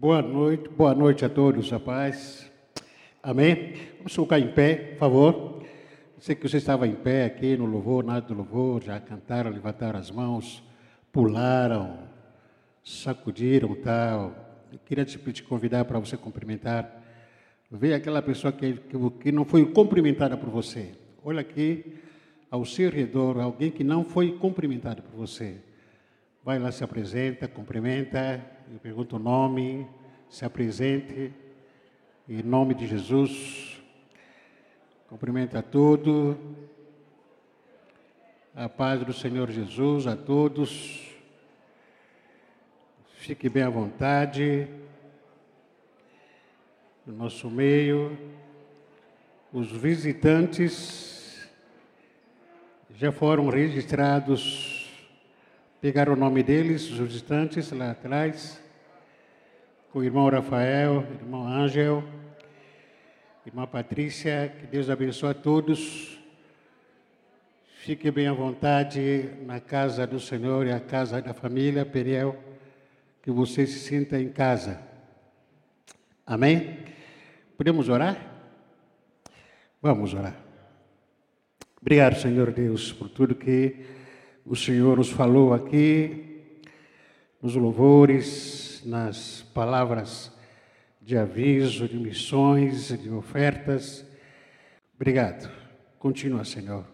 Boa 0.00 0.22
noite, 0.22 0.68
boa 0.68 0.94
noite 0.94 1.24
a 1.24 1.28
todos, 1.28 1.72
rapaz. 1.72 2.48
Amém? 3.20 3.74
Vamos 3.96 4.14
colocar 4.14 4.38
em 4.38 4.52
pé, 4.52 4.76
por 4.76 4.98
favor. 4.98 5.62
Sei 6.20 6.36
que 6.36 6.48
você 6.48 6.58
estava 6.58 6.86
em 6.86 6.94
pé 6.94 7.24
aqui 7.24 7.56
no 7.56 7.66
louvor, 7.66 8.04
nada 8.04 8.20
do 8.20 8.32
louvor, 8.32 8.80
já 8.80 9.00
cantaram, 9.00 9.50
levantaram 9.50 9.98
as 9.98 10.08
mãos, 10.08 10.62
pularam, 11.10 11.98
sacudiram 12.84 13.74
tal. 13.74 14.68
Eu 14.72 14.78
queria 14.86 15.04
te, 15.04 15.18
te 15.18 15.42
convidar 15.42 15.84
para 15.84 15.98
você 15.98 16.16
cumprimentar. 16.16 17.02
Vê 17.68 17.92
aquela 17.92 18.22
pessoa 18.22 18.52
que, 18.52 18.74
que, 18.74 19.10
que 19.20 19.32
não 19.32 19.44
foi 19.44 19.66
cumprimentada 19.66 20.36
por 20.36 20.48
você. 20.48 20.92
Olha 21.24 21.40
aqui 21.40 21.98
ao 22.48 22.64
seu 22.64 22.88
redor, 22.88 23.40
alguém 23.40 23.72
que 23.72 23.82
não 23.82 24.04
foi 24.04 24.30
cumprimentado 24.38 25.02
por 25.02 25.16
você. 25.16 25.56
Vai 26.44 26.60
lá, 26.60 26.70
se 26.70 26.84
apresenta, 26.84 27.48
cumprimenta, 27.48 28.57
eu 28.70 28.78
pergunto 28.78 29.16
o 29.16 29.18
nome, 29.18 29.88
se 30.28 30.44
apresente, 30.44 31.32
em 32.28 32.42
nome 32.42 32.74
de 32.74 32.86
Jesus. 32.86 33.80
Cumprimenta 35.08 35.60
a 35.60 35.62
todos. 35.62 36.36
A 38.54 38.68
paz 38.68 39.02
do 39.04 39.12
Senhor 39.12 39.50
Jesus 39.50 40.06
a 40.06 40.14
todos. 40.14 41.16
Fique 43.14 43.48
bem 43.48 43.62
à 43.62 43.70
vontade. 43.70 44.68
No 47.06 47.14
nosso 47.14 47.48
meio, 47.48 48.18
os 49.50 49.72
visitantes 49.72 51.48
já 52.94 53.10
foram 53.10 53.48
registrados. 53.48 54.77
Pegaram 55.80 56.14
o 56.14 56.16
nome 56.16 56.42
deles, 56.42 56.90
os 56.90 56.98
visitantes 56.98 57.70
lá 57.70 57.92
atrás. 57.92 58.60
Com 59.92 60.00
o 60.00 60.04
irmão 60.04 60.28
Rafael, 60.28 61.06
irmão 61.20 61.46
Ângel, 61.46 62.02
irmã 63.46 63.64
Patrícia, 63.64 64.52
que 64.58 64.66
Deus 64.66 64.90
abençoe 64.90 65.30
a 65.30 65.34
todos. 65.34 66.18
Fique 67.76 68.10
bem 68.10 68.26
à 68.26 68.32
vontade 68.32 69.30
na 69.46 69.60
casa 69.60 70.04
do 70.04 70.18
Senhor 70.18 70.66
e 70.66 70.72
a 70.72 70.80
casa 70.80 71.22
da 71.22 71.32
família 71.32 71.86
Periel 71.86 72.36
que 73.22 73.30
você 73.30 73.64
se 73.64 73.78
sinta 73.78 74.20
em 74.20 74.30
casa. 74.30 74.80
Amém? 76.26 76.78
Podemos 77.56 77.88
orar? 77.88 78.18
Vamos 79.80 80.12
orar. 80.12 80.36
Obrigado, 81.80 82.16
Senhor 82.16 82.50
Deus, 82.50 82.92
por 82.92 83.08
tudo 83.08 83.36
que 83.36 83.97
o 84.48 84.56
Senhor 84.56 84.96
nos 84.96 85.10
falou 85.10 85.52
aqui, 85.52 86.40
nos 87.42 87.54
louvores, 87.54 88.82
nas 88.84 89.42
palavras 89.52 90.32
de 91.02 91.18
aviso, 91.18 91.86
de 91.86 91.98
missões, 91.98 92.88
de 92.88 93.10
ofertas. 93.10 94.06
Obrigado. 94.96 95.50
Continua, 95.98 96.44
Senhor, 96.44 96.86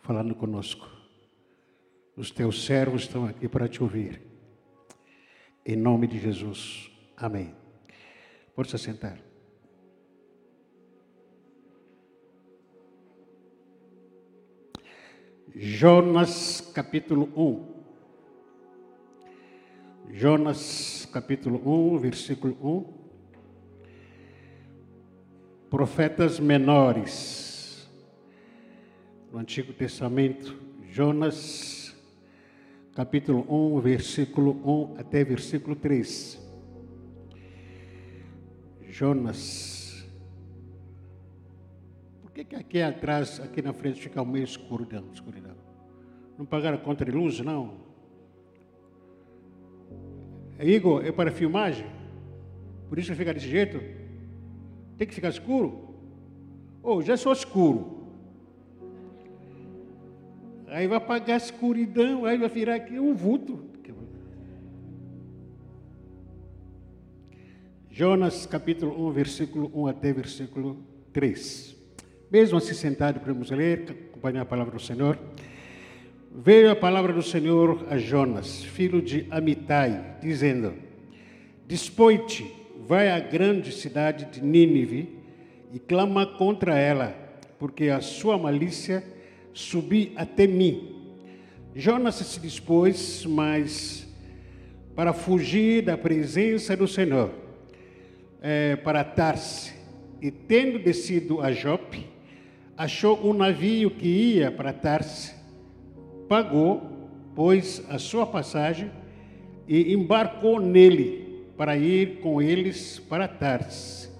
falando 0.00 0.34
conosco. 0.34 0.88
Os 2.16 2.30
teus 2.30 2.64
servos 2.64 3.02
estão 3.02 3.26
aqui 3.26 3.48
para 3.48 3.68
te 3.68 3.82
ouvir. 3.82 4.22
Em 5.66 5.76
nome 5.76 6.06
de 6.06 6.18
Jesus. 6.18 6.90
Amém. 7.16 7.54
Pode 8.54 8.70
se 8.70 8.78
sentar. 8.78 9.31
Jonas 15.54 16.70
capítulo 16.74 17.28
1. 17.34 17.72
Jonas 20.10 21.08
capítulo 21.12 21.60
1, 21.62 21.98
versículo 21.98 22.56
1. 22.60 22.86
Profetas 25.68 26.40
menores. 26.40 27.86
No 29.30 29.38
Antigo 29.38 29.72
Testamento, 29.74 30.54
Jonas 30.90 31.94
capítulo 32.94 33.44
1, 33.46 33.80
versículo 33.82 34.52
1 34.52 34.94
até 34.98 35.22
versículo 35.22 35.76
3. 35.76 36.38
Jonas. 38.88 39.71
Aqui 42.54 42.80
atrás, 42.80 43.40
aqui 43.40 43.62
na 43.62 43.72
frente, 43.72 44.00
fica 44.00 44.24
meio 44.24 44.44
escuridão, 44.44 45.04
escuridão? 45.12 45.56
Não 46.38 46.44
pagaram 46.44 46.78
conta 46.78 47.04
de 47.04 47.10
luz, 47.10 47.40
não? 47.40 47.80
É, 50.58 50.66
Igor, 50.66 51.04
é 51.04 51.12
para 51.12 51.30
filmagem? 51.30 51.86
Por 52.88 52.98
isso 52.98 53.14
fica 53.14 53.32
desse 53.32 53.48
jeito? 53.48 53.80
Tem 54.96 55.06
que 55.06 55.14
ficar 55.14 55.28
escuro? 55.28 55.94
Ou 56.82 56.98
oh, 56.98 57.02
já 57.02 57.16
sou 57.16 57.32
escuro. 57.32 58.02
Aí 60.68 60.86
vai 60.86 60.98
apagar 60.98 61.34
a 61.34 61.36
escuridão, 61.36 62.24
aí 62.24 62.38
vai 62.38 62.48
virar 62.48 62.76
aqui 62.76 62.98
um 62.98 63.14
vulto. 63.14 63.72
Jonas 67.94 68.46
capítulo 68.46 69.06
1, 69.08 69.12
versículo 69.12 69.70
1 69.74 69.86
até 69.86 70.14
versículo 70.14 70.82
3. 71.12 71.81
Mesmo 72.32 72.56
assim 72.56 72.72
sentado, 72.72 73.20
podemos 73.20 73.50
ler, 73.50 73.84
acompanhar 74.08 74.40
a 74.40 74.46
palavra 74.46 74.72
do 74.72 74.80
Senhor. 74.80 75.18
Veio 76.34 76.70
a 76.70 76.74
palavra 76.74 77.12
do 77.12 77.20
Senhor 77.20 77.86
a 77.90 77.98
Jonas, 77.98 78.64
filho 78.64 79.02
de 79.02 79.26
Amitai, 79.30 80.16
dizendo: 80.18 80.72
Dispõe-te, 81.66 82.50
vai 82.88 83.10
à 83.10 83.20
grande 83.20 83.70
cidade 83.70 84.24
de 84.24 84.42
Nínive 84.42 85.10
e 85.74 85.78
clama 85.78 86.24
contra 86.24 86.78
ela, 86.78 87.14
porque 87.58 87.90
a 87.90 88.00
sua 88.00 88.38
malícia 88.38 89.04
subi 89.52 90.14
até 90.16 90.46
mim. 90.46 91.12
Jonas 91.76 92.14
se 92.14 92.40
dispôs, 92.40 93.26
mas 93.26 94.08
para 94.96 95.12
fugir 95.12 95.82
da 95.82 95.98
presença 95.98 96.74
do 96.74 96.88
Senhor, 96.88 97.30
é, 98.40 98.74
para 98.76 99.04
Tarse, 99.04 99.74
e 100.18 100.30
tendo 100.30 100.78
descido 100.78 101.42
a 101.42 101.52
Jope, 101.52 102.10
achou 102.76 103.18
um 103.24 103.32
navio 103.32 103.90
que 103.90 104.08
ia 104.08 104.50
para 104.50 104.72
Tarse, 104.72 105.34
pagou, 106.28 106.82
pois, 107.34 107.84
a 107.88 107.98
sua 107.98 108.26
passagem 108.26 108.90
e 109.68 109.92
embarcou 109.92 110.60
nele 110.60 111.44
para 111.56 111.76
ir 111.76 112.20
com 112.20 112.40
eles 112.40 112.98
para 112.98 113.28
Tarse, 113.28 114.10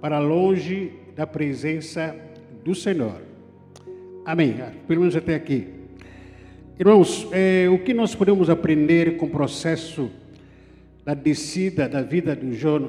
para 0.00 0.18
longe 0.18 0.92
da 1.14 1.26
presença 1.26 2.14
do 2.64 2.74
Senhor. 2.74 3.20
Amém. 4.24 4.56
Pelo 4.86 5.00
menos 5.00 5.16
até 5.16 5.34
aqui. 5.34 5.68
Irmãos, 6.78 7.26
é, 7.32 7.68
o 7.68 7.78
que 7.78 7.92
nós 7.92 8.14
podemos 8.14 8.48
aprender 8.48 9.16
com 9.16 9.26
o 9.26 9.30
processo 9.30 10.10
da 11.04 11.12
descida 11.14 11.88
da 11.88 12.02
vida 12.02 12.36
do, 12.36 12.46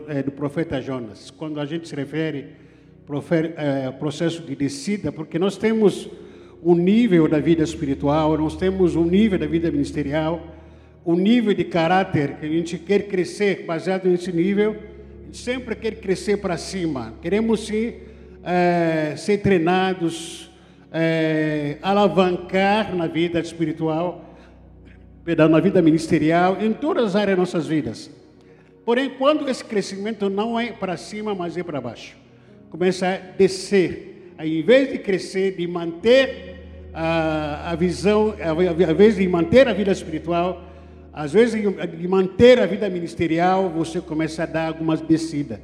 é, 0.08 0.22
do 0.22 0.32
profeta 0.32 0.80
Jonas? 0.82 1.32
Quando 1.32 1.60
a 1.60 1.66
gente 1.66 1.88
se 1.88 1.96
refere 1.96 2.50
processo 3.98 4.44
de 4.44 4.56
descida, 4.56 5.12
porque 5.12 5.40
nós 5.40 5.58
temos 5.58 6.10
um 6.62 6.76
nível 6.76 7.28
da 7.28 7.40
vida 7.40 7.64
espiritual, 7.64 8.38
nós 8.38 8.56
temos 8.56 8.96
um 8.96 9.06
nível 9.06 9.40
da 9.40 9.48
vida 9.48 9.72
ministerial, 9.72 10.46
um 11.06 11.16
nível 11.16 11.54
de 11.54 11.64
caráter 11.64 12.36
que 12.38 12.46
a 12.46 12.50
gente 12.50 12.78
quer 12.78 13.08
crescer, 13.08 13.66
baseado 13.66 14.08
nesse 14.08 14.32
nível, 14.32 14.76
sempre 15.32 15.76
quer 15.76 15.96
crescer 15.96 16.38
para 16.38 16.58
cima. 16.58 17.14
Queremos 17.22 17.66
sim 17.66 17.94
é, 18.44 19.16
ser 19.18 19.40
treinados, 19.40 20.52
é, 20.92 21.78
alavancar 21.82 22.96
na 22.96 23.08
vida 23.08 23.40
espiritual, 23.40 24.36
perdão, 25.24 25.48
na 25.48 25.60
vida 25.60 25.82
ministerial, 25.82 26.58
em 26.62 26.74
todas 26.74 27.06
as 27.06 27.16
áreas 27.16 27.38
das 27.38 27.54
nossas 27.54 27.68
vidas. 27.68 28.12
Porém, 28.86 29.10
quando 29.10 29.48
esse 29.48 29.64
crescimento 29.64 30.30
não 30.30 30.60
é 30.60 30.72
para 30.72 30.98
cima, 30.98 31.34
mas 31.36 31.58
é 31.58 31.64
para 31.64 31.80
baixo, 31.80 32.18
começa 32.70 33.08
a 33.08 33.18
descer. 33.18 34.34
Aí, 34.38 34.60
em 34.60 34.64
vez 34.64 34.92
de 34.92 35.00
crescer, 35.00 35.56
de 35.56 35.68
manter 35.68 36.90
a, 36.94 37.72
a 37.72 37.76
visão, 37.76 38.36
ao 38.44 38.92
invés 38.92 39.18
de 39.18 39.28
manter 39.28 39.68
a 39.68 39.74
vida 39.74 39.92
espiritual, 39.92 40.64
às 41.12 41.34
vezes 41.34 41.62
de 41.62 42.08
manter 42.08 42.60
a 42.60 42.66
vida 42.66 42.90
ministerial, 42.90 43.70
você 43.70 44.00
começa 44.00 44.44
a 44.44 44.46
dar 44.46 44.68
algumas 44.68 45.02
descidas. 45.02 45.60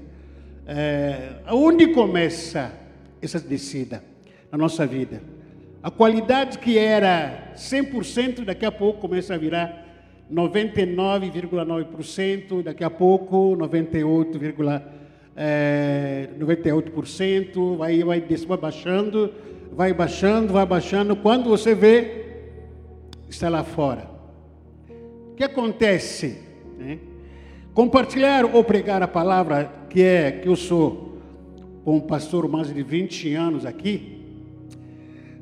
É, 0.68 1.36
onde 1.48 1.88
começa 1.88 2.74
essa 3.22 3.40
descida? 3.40 4.02
na 4.56 4.58
nossa 4.58 4.88
vida. 4.88 5.22
A 5.84 5.92
qualidade 5.92 6.58
que 6.60 6.78
era 6.78 7.52
100%, 7.56 8.46
daqui 8.46 8.66
a 8.66 8.72
pouco 8.72 9.02
começa 9.02 9.34
a 9.34 9.38
virar 9.38 9.84
99,9%, 10.32 12.64
daqui 12.64 12.86
a 12.86 12.90
pouco 12.90 13.58
98,98%, 13.58 14.82
é, 15.36 16.30
98%, 16.40 17.78
vai, 17.78 18.04
vai, 18.04 18.22
vai 18.22 18.58
baixando, 18.58 19.34
vai 19.72 19.94
baixando, 19.94 20.54
vai 20.54 20.66
baixando. 20.66 21.16
Quando 21.16 21.50
você 21.50 21.76
vê, 21.76 22.26
está 23.30 23.50
lá 23.50 23.64
fora. 23.64 24.10
O 25.32 25.36
que 25.36 25.44
acontece? 25.44 26.42
Né? 26.78 27.00
compartilhar 27.76 28.46
ou 28.46 28.64
pregar 28.64 29.04
a 29.04 29.08
palavra 29.08 29.70
que 29.90 30.02
é 30.02 30.32
que 30.32 30.48
eu 30.48 30.56
sou 30.56 31.20
um 31.86 32.00
pastor 32.00 32.48
mais 32.48 32.74
de 32.74 32.82
20 32.82 33.36
anos 33.36 33.66
aqui, 33.66 34.22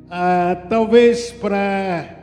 ah, 0.09 0.65
talvez 0.67 1.31
para 1.31 2.21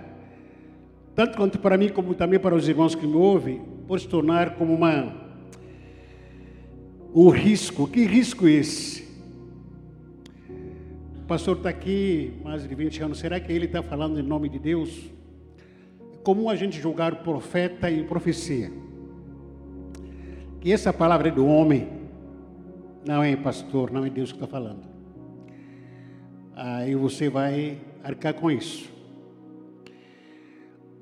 tanto 1.14 1.36
quanto 1.36 1.58
para 1.60 1.78
mim 1.78 1.88
como 1.88 2.12
também 2.14 2.40
para 2.40 2.56
os 2.56 2.68
irmãos 2.68 2.94
que 2.94 3.06
me 3.06 3.14
ouvem, 3.14 3.62
pode 3.86 4.02
se 4.02 4.08
tornar 4.08 4.56
como 4.56 4.74
uma 4.74 5.14
um 7.14 7.28
risco. 7.28 7.86
Que 7.86 8.04
risco 8.04 8.46
é 8.46 8.52
esse? 8.52 9.08
O 11.18 11.26
pastor 11.26 11.58
está 11.58 11.68
aqui 11.68 12.32
mais 12.42 12.66
de 12.66 12.74
20 12.74 13.02
anos. 13.02 13.18
Será 13.18 13.38
que 13.38 13.52
ele 13.52 13.66
está 13.66 13.82
falando 13.82 14.18
em 14.18 14.22
nome 14.22 14.48
de 14.48 14.58
Deus? 14.58 15.10
É 16.14 16.16
comum 16.22 16.48
a 16.48 16.56
gente 16.56 16.80
julgar 16.80 17.22
profeta 17.22 17.90
e 17.90 18.04
profecia. 18.04 18.70
Que 20.60 20.72
essa 20.72 20.92
palavra 20.92 21.28
é 21.28 21.30
do 21.30 21.46
homem, 21.46 21.88
não 23.06 23.22
é 23.22 23.34
pastor, 23.36 23.90
não 23.90 24.04
é 24.04 24.10
Deus 24.10 24.30
que 24.30 24.36
está 24.36 24.46
falando. 24.46 24.82
Aí 26.54 26.94
você 26.94 27.30
vai 27.30 27.78
arcar 28.04 28.34
com 28.34 28.50
isso. 28.50 28.90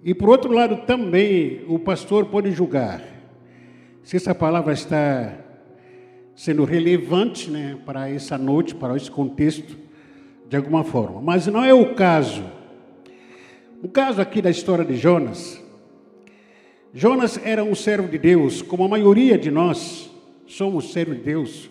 E 0.04 0.14
por 0.14 0.28
outro 0.28 0.52
lado 0.52 0.86
também 0.86 1.64
o 1.66 1.78
pastor 1.78 2.26
pode 2.26 2.52
julgar 2.52 3.02
se 4.04 4.16
essa 4.16 4.34
palavra 4.34 4.72
está 4.72 5.47
sendo 6.38 6.62
relevante 6.62 7.50
né, 7.50 7.76
para 7.84 8.08
essa 8.08 8.38
noite, 8.38 8.72
para 8.72 8.96
esse 8.96 9.10
contexto, 9.10 9.76
de 10.48 10.56
alguma 10.56 10.84
forma. 10.84 11.20
Mas 11.20 11.48
não 11.48 11.64
é 11.64 11.74
o 11.74 11.96
caso. 11.96 12.44
O 13.82 13.88
caso 13.88 14.20
aqui 14.20 14.40
da 14.40 14.48
história 14.48 14.84
de 14.84 14.96
Jonas. 14.96 15.60
Jonas 16.94 17.40
era 17.44 17.64
um 17.64 17.74
servo 17.74 18.06
de 18.06 18.18
Deus, 18.18 18.62
como 18.62 18.84
a 18.84 18.88
maioria 18.88 19.36
de 19.36 19.50
nós 19.50 20.08
somos 20.46 20.92
servos 20.92 21.16
de 21.16 21.24
Deus. 21.24 21.68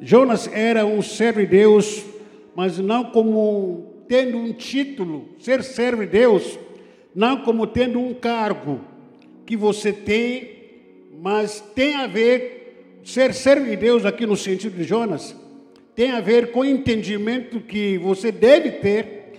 Jonas 0.00 0.48
era 0.52 0.86
um 0.86 1.02
servo 1.02 1.40
de 1.40 1.46
Deus, 1.46 2.04
mas 2.54 2.78
não 2.78 3.10
como 3.10 4.04
tendo 4.06 4.38
um 4.38 4.52
título, 4.52 5.30
ser 5.40 5.64
servo 5.64 6.02
de 6.02 6.12
Deus, 6.12 6.56
não 7.12 7.38
como 7.38 7.66
tendo 7.66 7.98
um 7.98 8.14
cargo 8.14 8.80
que 9.44 9.56
você 9.56 9.92
tem, 9.92 11.08
mas 11.20 11.60
tem 11.74 11.96
a 11.96 12.06
ver 12.06 12.63
ser 13.04 13.34
servo 13.34 13.66
de 13.66 13.76
Deus 13.76 14.06
aqui 14.06 14.26
no 14.26 14.36
sentido 14.36 14.76
de 14.76 14.84
Jonas 14.84 15.36
tem 15.94 16.10
a 16.10 16.20
ver 16.20 16.50
com 16.50 16.60
o 16.60 16.64
entendimento 16.64 17.60
que 17.60 17.98
você 17.98 18.32
deve 18.32 18.72
ter 18.72 19.32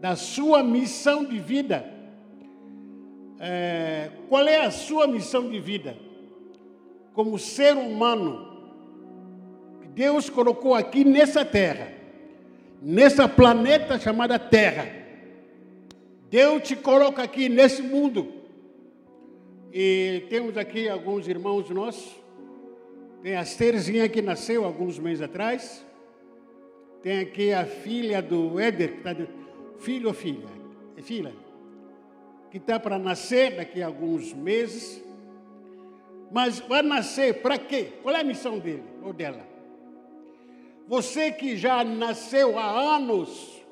da 0.00 0.14
sua 0.14 0.62
missão 0.62 1.24
de 1.24 1.38
vida. 1.38 1.84
É, 3.38 4.10
qual 4.28 4.46
é 4.46 4.64
a 4.64 4.70
sua 4.70 5.06
missão 5.06 5.50
de 5.50 5.58
vida? 5.58 5.96
Como 7.12 7.38
ser 7.38 7.76
humano, 7.76 8.56
Deus 9.94 10.30
colocou 10.30 10.74
aqui 10.74 11.04
nessa 11.04 11.44
terra, 11.44 11.92
nessa 12.80 13.28
planeta 13.28 13.98
chamada 13.98 14.38
Terra. 14.38 14.86
Deus 16.30 16.62
te 16.62 16.76
coloca 16.76 17.22
aqui 17.22 17.48
nesse 17.48 17.82
mundo. 17.82 18.32
E 19.72 20.24
temos 20.30 20.56
aqui 20.56 20.88
alguns 20.88 21.28
irmãos 21.28 21.68
nossos 21.68 22.25
tem 23.22 23.36
a 23.36 23.44
Serzinha 23.44 24.08
que 24.08 24.22
nasceu 24.22 24.64
alguns 24.64 24.98
meses 24.98 25.22
atrás. 25.22 25.84
Tem 27.02 27.20
aqui 27.20 27.52
a 27.52 27.64
filha 27.64 28.20
do 28.20 28.58
Éder, 28.58 28.92
que 28.92 28.98
está 28.98 29.12
de... 29.12 29.28
filho 29.78 30.08
ou 30.08 30.14
filha? 30.14 30.48
É 30.96 31.02
filha. 31.02 31.34
Que 32.50 32.58
está 32.58 32.78
para 32.78 32.98
nascer 32.98 33.56
daqui 33.56 33.82
a 33.82 33.86
alguns 33.86 34.32
meses. 34.32 35.02
Mas 36.30 36.58
vai 36.60 36.82
nascer 36.82 37.42
para 37.42 37.58
quê? 37.58 37.92
Qual 38.02 38.14
é 38.14 38.20
a 38.20 38.24
missão 38.24 38.58
dele 38.58 38.82
ou 39.02 39.12
dela? 39.12 39.46
Você 40.88 41.32
que 41.32 41.56
já 41.56 41.82
nasceu 41.82 42.58
há 42.58 42.96
anos, 42.96 43.62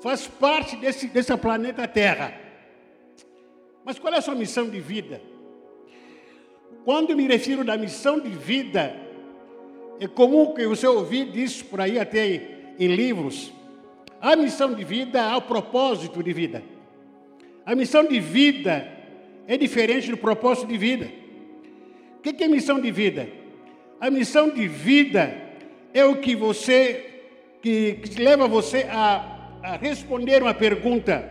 faz 0.00 0.26
parte 0.26 0.76
desse, 0.76 1.06
desse 1.06 1.36
planeta 1.36 1.86
Terra. 1.86 2.34
Mas 3.84 3.98
qual 3.98 4.14
é 4.14 4.18
a 4.18 4.22
sua 4.22 4.34
missão 4.34 4.68
de 4.68 4.80
vida? 4.80 5.20
Quando 6.84 7.16
me 7.16 7.26
refiro 7.26 7.62
da 7.62 7.76
missão 7.76 8.18
de 8.18 8.30
vida, 8.30 8.96
é 10.00 10.08
comum 10.08 10.52
que 10.52 10.66
você 10.66 10.86
ouvir 10.86 11.30
disso 11.30 11.64
por 11.66 11.80
aí 11.80 11.98
até 11.98 12.74
em 12.78 12.88
livros. 12.88 13.52
A 14.20 14.34
missão 14.34 14.74
de 14.74 14.82
vida 14.82 15.20
é 15.20 15.36
o 15.36 15.42
propósito 15.42 16.22
de 16.22 16.32
vida. 16.32 16.62
A 17.64 17.76
missão 17.76 18.04
de 18.04 18.18
vida 18.18 18.88
é 19.46 19.56
diferente 19.56 20.10
do 20.10 20.16
propósito 20.16 20.66
de 20.66 20.76
vida. 20.76 21.08
O 22.18 22.22
que 22.22 22.42
é 22.42 22.48
missão 22.48 22.80
de 22.80 22.90
vida? 22.90 23.28
A 24.00 24.10
missão 24.10 24.50
de 24.50 24.66
vida 24.66 25.36
é 25.94 26.04
o 26.04 26.16
que 26.16 26.34
você 26.34 27.08
que, 27.62 27.94
que 27.94 28.20
leva 28.20 28.48
você 28.48 28.86
a, 28.90 29.58
a 29.62 29.76
responder 29.76 30.42
uma 30.42 30.54
pergunta: 30.54 31.30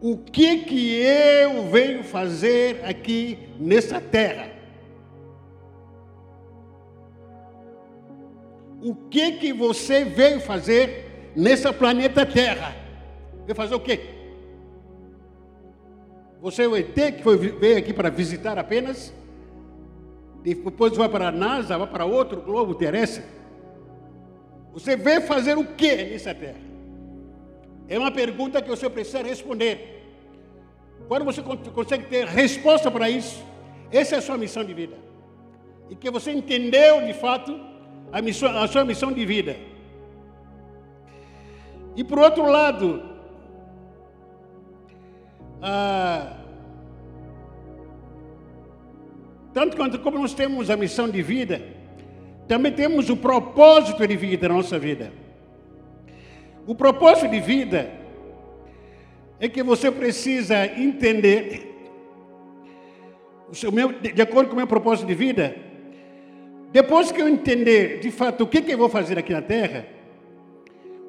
o 0.00 0.16
que 0.16 0.58
que 0.58 0.94
eu 0.96 1.68
venho 1.70 2.02
fazer 2.02 2.80
aqui 2.84 3.38
nessa 3.60 4.00
terra? 4.00 4.53
O 8.84 8.94
que 8.94 9.32
que 9.32 9.50
você 9.50 10.04
veio 10.04 10.38
fazer 10.40 11.32
nessa 11.34 11.72
planeta 11.72 12.26
Terra? 12.26 12.76
Veio 13.46 13.56
fazer 13.56 13.74
o 13.74 13.80
quê? 13.80 13.98
Você 16.42 16.64
é 16.64 16.68
o 16.68 16.76
ET 16.76 16.94
que 17.16 17.22
foi, 17.22 17.38
veio 17.38 17.78
aqui 17.78 17.94
para 17.94 18.10
visitar 18.10 18.58
apenas? 18.58 19.10
Depois 20.42 20.94
vai 20.94 21.08
para 21.08 21.28
a 21.28 21.32
NASA, 21.32 21.78
vai 21.78 21.86
para 21.86 22.04
outro 22.04 22.42
globo 22.42 22.74
terrestre? 22.74 23.24
Você 24.74 24.96
veio 24.96 25.22
fazer 25.22 25.56
o 25.56 25.64
quê 25.64 26.10
nessa 26.12 26.34
Terra? 26.34 26.60
É 27.88 27.98
uma 27.98 28.10
pergunta 28.10 28.60
que 28.60 28.68
você 28.68 28.90
precisa 28.90 29.22
responder. 29.22 30.02
Quando 31.08 31.24
você 31.24 31.40
consegue 31.42 32.04
ter 32.04 32.26
resposta 32.26 32.90
para 32.90 33.08
isso, 33.08 33.42
essa 33.90 34.16
é 34.16 34.18
a 34.18 34.22
sua 34.22 34.36
missão 34.36 34.62
de 34.62 34.74
vida. 34.74 34.96
E 35.88 35.96
que 35.96 36.10
você 36.10 36.32
entendeu 36.32 37.00
de 37.06 37.14
fato 37.14 37.73
a, 38.14 38.22
missão, 38.22 38.56
a 38.56 38.68
sua 38.68 38.84
missão 38.84 39.10
de 39.12 39.26
vida. 39.26 39.56
E 41.96 42.04
por 42.04 42.20
outro 42.20 42.46
lado, 42.46 43.02
ah, 45.60 46.36
tanto 49.52 49.76
quanto 49.76 49.98
como 49.98 50.16
nós 50.16 50.32
temos 50.32 50.70
a 50.70 50.76
missão 50.76 51.08
de 51.08 51.20
vida, 51.22 51.60
também 52.46 52.70
temos 52.70 53.10
o 53.10 53.16
propósito 53.16 54.06
de 54.06 54.16
vida 54.16 54.46
na 54.46 54.54
nossa 54.54 54.78
vida. 54.78 55.12
O 56.68 56.74
propósito 56.76 57.28
de 57.28 57.40
vida 57.40 57.90
é 59.40 59.48
que 59.48 59.60
você 59.60 59.90
precisa 59.90 60.64
entender, 60.66 61.68
o 63.50 63.54
seu, 63.56 63.72
de 63.72 64.22
acordo 64.22 64.50
com 64.50 64.54
o 64.54 64.58
meu 64.58 64.68
propósito 64.68 65.04
de 65.04 65.14
vida, 65.14 65.63
depois 66.74 67.12
que 67.12 67.22
eu 67.22 67.28
entender 67.28 68.00
de 68.00 68.10
fato 68.10 68.42
o 68.42 68.48
que, 68.48 68.60
que 68.60 68.72
eu 68.72 68.76
vou 68.76 68.88
fazer 68.88 69.16
aqui 69.16 69.32
na 69.32 69.40
terra, 69.40 69.86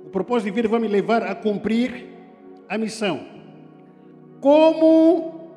o 0.06 0.12
propósito 0.12 0.46
de 0.46 0.52
vida 0.52 0.68
vai 0.68 0.80
me 0.80 0.88
levar 0.88 1.24
a 1.24 1.34
cumprir 1.34 2.06
a 2.70 2.78
missão. 2.78 3.26
Como 4.40 5.50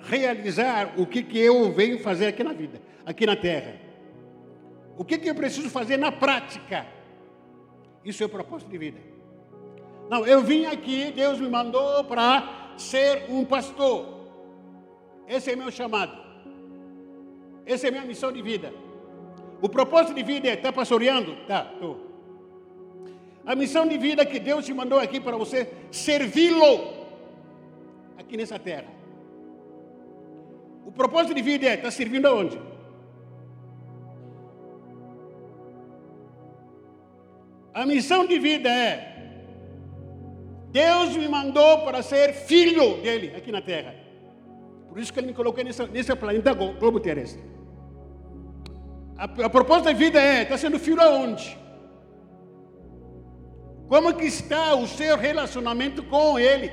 realizar 0.00 0.94
o 0.96 1.04
que, 1.04 1.22
que 1.22 1.38
eu 1.38 1.70
venho 1.70 1.98
fazer 1.98 2.28
aqui 2.28 2.42
na 2.42 2.54
vida, 2.54 2.80
aqui 3.04 3.26
na 3.26 3.36
terra. 3.36 3.74
O 4.96 5.04
que, 5.04 5.18
que 5.18 5.28
eu 5.28 5.34
preciso 5.34 5.68
fazer 5.68 5.98
na 5.98 6.10
prática. 6.10 6.86
Isso 8.02 8.22
é 8.22 8.26
o 8.26 8.30
propósito 8.30 8.70
de 8.70 8.78
vida. 8.78 8.98
Não, 10.08 10.26
eu 10.26 10.42
vim 10.42 10.64
aqui, 10.64 11.12
Deus 11.14 11.38
me 11.38 11.50
mandou 11.50 12.02
para 12.04 12.72
ser 12.78 13.26
um 13.28 13.44
pastor. 13.44 14.06
Esse 15.28 15.50
é 15.50 15.54
meu 15.56 15.70
chamado. 15.70 16.16
Essa 17.66 17.88
é 17.88 17.90
minha 17.90 18.06
missão 18.06 18.32
de 18.32 18.40
vida. 18.40 18.87
O 19.60 19.68
propósito 19.68 20.14
de 20.14 20.22
vida 20.22 20.48
é 20.48 20.54
estar 20.54 20.72
pastoreando? 20.72 21.36
Tá, 21.46 21.70
estou. 21.72 22.06
A 23.44 23.54
missão 23.56 23.86
de 23.86 23.96
vida 23.98 24.24
que 24.26 24.38
Deus 24.38 24.66
te 24.66 24.74
mandou 24.74 24.98
aqui 24.98 25.18
para 25.20 25.36
você 25.36 25.72
servi-lo 25.90 26.94
aqui 28.16 28.36
nessa 28.36 28.58
terra. 28.58 28.86
O 30.84 30.92
propósito 30.92 31.34
de 31.34 31.42
vida 31.42 31.66
é 31.66 31.74
estar 31.74 31.90
servindo 31.90 32.26
aonde? 32.26 32.60
A 37.72 37.86
missão 37.86 38.26
de 38.26 38.38
vida 38.38 38.68
é 38.68 39.18
Deus 40.70 41.16
me 41.16 41.28
mandou 41.28 41.84
para 41.84 42.02
ser 42.02 42.34
filho 42.34 43.00
dele 43.00 43.34
aqui 43.36 43.50
na 43.50 43.62
terra. 43.62 43.94
Por 44.88 44.98
isso 44.98 45.12
que 45.12 45.20
ele 45.20 45.28
me 45.28 45.34
colocou 45.34 45.64
nesse, 45.64 45.86
nesse 45.86 46.14
planeta 46.14 46.52
globo 46.52 47.00
terrestre. 47.00 47.57
A, 49.18 49.24
a 49.24 49.50
proposta 49.50 49.92
da 49.92 49.92
vida 49.92 50.20
é: 50.20 50.42
está 50.42 50.56
sendo 50.56 50.78
filho 50.78 51.02
aonde? 51.02 51.58
Como 53.88 54.14
que 54.14 54.26
está 54.26 54.74
o 54.74 54.86
seu 54.86 55.16
relacionamento 55.16 56.02
com 56.04 56.38
Ele? 56.38 56.70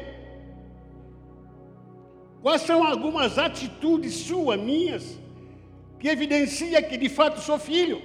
Quais 2.42 2.62
são 2.62 2.86
algumas 2.86 3.40
atitudes 3.40 4.14
suas, 4.14 4.60
minhas, 4.60 5.18
que 6.00 6.08
evidencia 6.08 6.82
que 6.84 6.96
de 6.96 7.10
fato 7.10 7.40
sou 7.40 7.58
filho? 7.58 8.00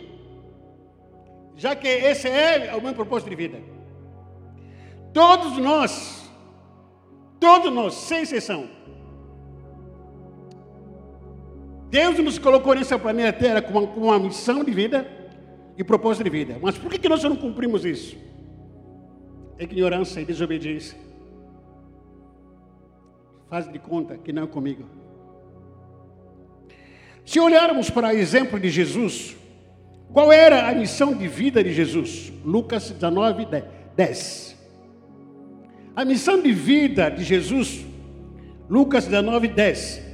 Já 1.57 1.77
que 1.77 1.89
esse 1.89 2.27
é 2.27 2.75
o 2.75 2.81
meu 2.81 2.95
propósito 2.95 3.29
de 3.29 3.37
vida. 3.37 3.61
Todos 5.13 5.59
nós, 5.59 6.31
todos 7.39 7.71
nós, 7.71 7.93
sem 7.95 8.23
exceção, 8.23 8.71
Deus 11.91 12.17
nos 12.21 12.39
colocou 12.39 12.75
nessa 12.75 12.97
planeta 12.97 13.39
Terra 13.39 13.61
com 13.61 13.77
uma, 13.77 13.87
com 13.89 14.01
uma 14.03 14.19
missão 14.19 14.63
de 14.63 14.71
vida 14.71 15.07
e 15.77 15.83
propósito 15.83 16.23
de 16.23 16.31
vida. 16.31 16.57
Mas 16.63 16.79
por 16.79 16.91
que, 16.91 16.99
que 16.99 17.09
nós 17.09 17.23
não 17.25 17.35
cumprimos 17.35 17.85
isso? 17.85 18.17
Ignorância 19.59 20.21
e 20.21 20.25
desobediência. 20.25 20.97
Faz 23.49 23.71
de 23.71 23.79
conta 23.81 24.17
que 24.17 24.33
não 24.33 24.45
é 24.45 24.47
comigo. 24.47 24.85
Se 27.25 27.41
olharmos 27.41 27.91
para 27.91 28.09
o 28.09 28.13
exemplo 28.13 28.59
de 28.59 28.71
Jesus, 28.71 29.37
qual 30.13 30.33
era 30.33 30.69
a 30.69 30.73
missão 30.73 31.13
de 31.13 31.27
vida 31.27 31.63
de 31.63 31.73
Jesus? 31.73 32.33
Lucas 32.45 32.91
19, 32.91 33.49
10. 33.97 34.57
A 35.97 36.05
missão 36.05 36.41
de 36.41 36.53
vida 36.53 37.11
de 37.11 37.25
Jesus, 37.25 37.85
Lucas 38.69 39.07
19, 39.07 39.49
10. 39.49 40.10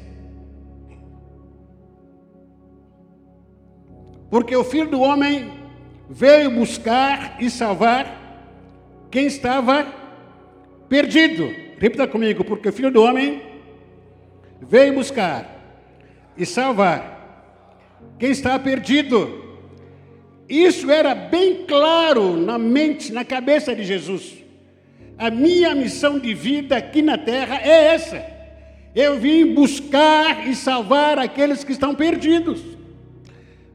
Porque 4.30 4.56
o 4.56 4.64
filho 4.64 4.88
do 4.88 5.00
homem 5.00 5.52
veio 6.09 6.50
buscar 6.50 7.37
e 7.40 7.50
salvar 7.50 8.26
quem 9.11 9.26
estava 9.26 9.87
perdido. 10.88 11.49
Repita 11.78 12.06
comigo, 12.06 12.45
porque 12.45 12.68
o 12.68 12.73
filho 12.73 12.90
do 12.90 13.02
homem 13.02 13.42
veio 14.61 14.95
buscar 14.95 15.56
e 16.37 16.47
salvar 16.47 17.16
quem 18.18 18.30
está 18.30 18.59
perdido. 18.59 19.45
Isso 20.49 20.90
era 20.90 21.14
bem 21.14 21.64
claro 21.66 22.37
na 22.37 22.59
mente, 22.59 23.12
na 23.12 23.25
cabeça 23.25 23.75
de 23.75 23.85
Jesus. 23.85 24.45
A 25.18 25.30
minha 25.30 25.75
missão 25.75 26.18
de 26.18 26.35
vida 26.35 26.76
aqui 26.76 27.02
na 27.02 27.18
terra 27.18 27.61
é 27.62 27.95
essa. 27.95 28.25
Eu 28.95 29.18
vim 29.18 29.54
buscar 29.54 30.47
e 30.49 30.54
salvar 30.54 31.18
aqueles 31.18 31.64
que 31.64 31.73
estão 31.73 31.95
perdidos. 31.95 32.62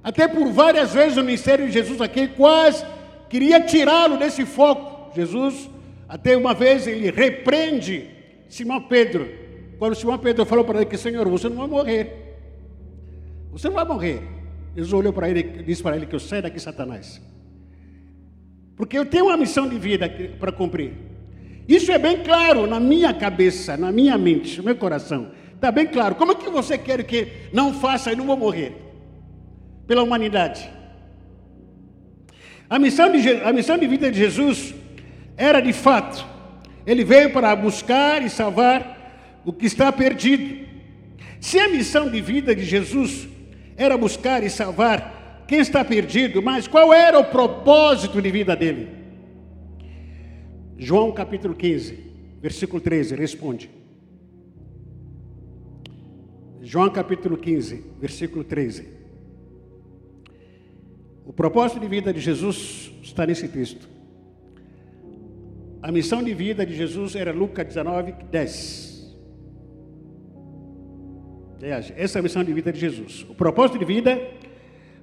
Até 0.03 0.27
por 0.27 0.51
várias 0.51 0.93
vezes 0.93 1.17
o 1.17 1.23
ministério 1.23 1.67
de 1.67 1.71
Jesus 1.71 2.01
aqui 2.01 2.27
quase 2.27 2.83
queria 3.29 3.61
tirá-lo 3.61 4.17
desse 4.17 4.45
foco. 4.45 5.13
Jesus 5.15 5.69
até 6.07 6.35
uma 6.35 6.53
vez 6.53 6.87
ele 6.87 7.11
repreende 7.11 8.09
Simão 8.49 8.81
Pedro. 8.81 9.29
Quando 9.77 9.95
Simão 9.95 10.17
Pedro 10.17 10.45
falou 10.45 10.65
para 10.65 10.77
ele 10.81 10.85
que, 10.85 10.97
Senhor, 10.97 11.27
você 11.29 11.47
não 11.47 11.57
vai 11.57 11.67
morrer. 11.67 12.37
Você 13.51 13.67
não 13.67 13.75
vai 13.75 13.85
morrer. 13.85 14.21
Jesus 14.75 14.93
olhou 14.93 15.13
para 15.13 15.29
ele 15.29 15.39
e 15.39 15.63
disse 15.63 15.81
para 15.81 15.95
ele 15.95 16.05
que 16.05 16.15
eu 16.15 16.19
saio 16.19 16.43
daqui, 16.43 16.59
Satanás. 16.59 17.21
Porque 18.75 18.97
eu 18.97 19.05
tenho 19.05 19.25
uma 19.25 19.37
missão 19.37 19.69
de 19.69 19.77
vida 19.77 20.09
para 20.39 20.51
cumprir. 20.51 20.93
Isso 21.67 21.91
é 21.91 21.97
bem 21.97 22.23
claro 22.23 22.67
na 22.67 22.79
minha 22.79 23.13
cabeça, 23.13 23.77
na 23.77 23.91
minha 23.91 24.17
mente, 24.17 24.57
no 24.57 24.63
meu 24.63 24.75
coração. 24.75 25.31
Está 25.53 25.71
bem 25.71 25.87
claro. 25.87 26.15
Como 26.15 26.31
é 26.31 26.35
que 26.35 26.49
você 26.49 26.77
quer 26.77 27.03
que 27.03 27.27
não 27.53 27.73
faça 27.73 28.11
e 28.11 28.15
não 28.15 28.25
vou 28.25 28.35
morrer? 28.35 28.90
Pela 29.91 30.03
humanidade. 30.03 30.69
A 32.69 32.79
missão 32.79 33.11
de, 33.11 33.29
a 33.29 33.51
missão 33.51 33.77
de 33.77 33.85
vida 33.85 34.09
de 34.09 34.17
Jesus 34.17 34.73
era 35.35 35.59
de 35.59 35.73
fato, 35.73 36.25
ele 36.87 37.03
veio 37.03 37.33
para 37.33 37.53
buscar 37.57 38.23
e 38.23 38.29
salvar 38.29 39.41
o 39.43 39.51
que 39.51 39.65
está 39.65 39.91
perdido. 39.91 40.65
Se 41.41 41.59
a 41.59 41.67
missão 41.67 42.09
de 42.09 42.21
vida 42.21 42.55
de 42.55 42.63
Jesus 42.63 43.27
era 43.75 43.97
buscar 43.97 44.41
e 44.45 44.49
salvar 44.49 45.43
quem 45.45 45.59
está 45.59 45.83
perdido, 45.83 46.41
mas 46.41 46.69
qual 46.69 46.93
era 46.93 47.19
o 47.19 47.25
propósito 47.25 48.21
de 48.21 48.31
vida 48.31 48.55
dele? 48.55 48.87
João 50.77 51.11
capítulo 51.11 51.53
15, 51.53 51.99
versículo 52.41 52.79
13, 52.79 53.13
responde. 53.13 53.69
João 56.61 56.89
capítulo 56.89 57.35
15, 57.35 57.83
versículo 57.99 58.45
13. 58.45 59.00
O 61.31 61.33
propósito 61.33 61.79
de 61.79 61.87
vida 61.87 62.11
de 62.11 62.19
Jesus 62.19 62.91
está 63.01 63.25
nesse 63.25 63.47
texto. 63.47 63.87
A 65.81 65.89
missão 65.89 66.21
de 66.21 66.33
vida 66.33 66.65
de 66.65 66.75
Jesus 66.75 67.15
era 67.15 67.31
Lucas 67.31 67.65
19, 67.65 68.11
10. 68.29 69.15
Essa 71.95 72.17
é 72.17 72.19
a 72.19 72.21
missão 72.21 72.43
de 72.43 72.51
vida 72.51 72.73
de 72.73 72.81
Jesus. 72.81 73.25
O 73.29 73.33
propósito 73.33 73.79
de 73.79 73.85
vida 73.85 74.19